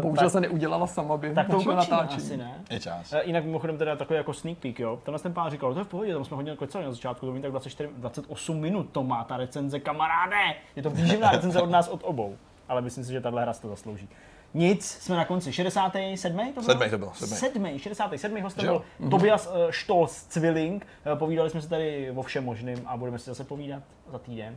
[0.01, 2.23] Bohužel tak, se neudělala sama během tak to ukončíme natáčení.
[2.23, 2.55] asi, ne?
[2.71, 3.13] Je čas.
[3.13, 4.99] Eh, Jinak mimochodem teda takový jako sneak peek, jo.
[5.05, 7.41] Tenhle ten pán říkal, to je v pohodě, tam jsme hodně kecali na začátku, to
[7.41, 10.37] tak 24, 28 minut to má ta recenze, kamaráde.
[10.77, 12.37] Je to výživná recenze od nás od obou,
[12.69, 14.09] ale myslím si, že tahle hra to zaslouží.
[14.55, 15.53] Nic, jsme na konci.
[15.53, 16.39] 67.
[16.55, 16.63] to bylo?
[16.63, 17.37] Sedmý to bylo, sedmý.
[17.37, 18.43] Sedmý, 67.
[18.43, 19.11] hostem byl jo?
[19.11, 20.87] Tobias uh, Stolz Zwilling.
[21.13, 23.83] Eh, Povídali jsme se tady o všem možným a budeme si zase povídat
[24.13, 24.57] za týden,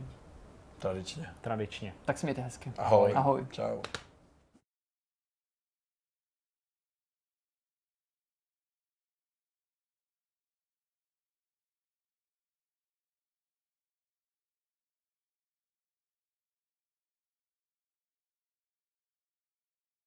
[0.78, 1.26] Tradičně.
[1.40, 1.92] tradičně.
[2.04, 2.72] Tak smějte hezky.
[2.78, 3.12] Ahoj.
[3.14, 3.46] Ahoj.
[3.50, 3.78] Čau.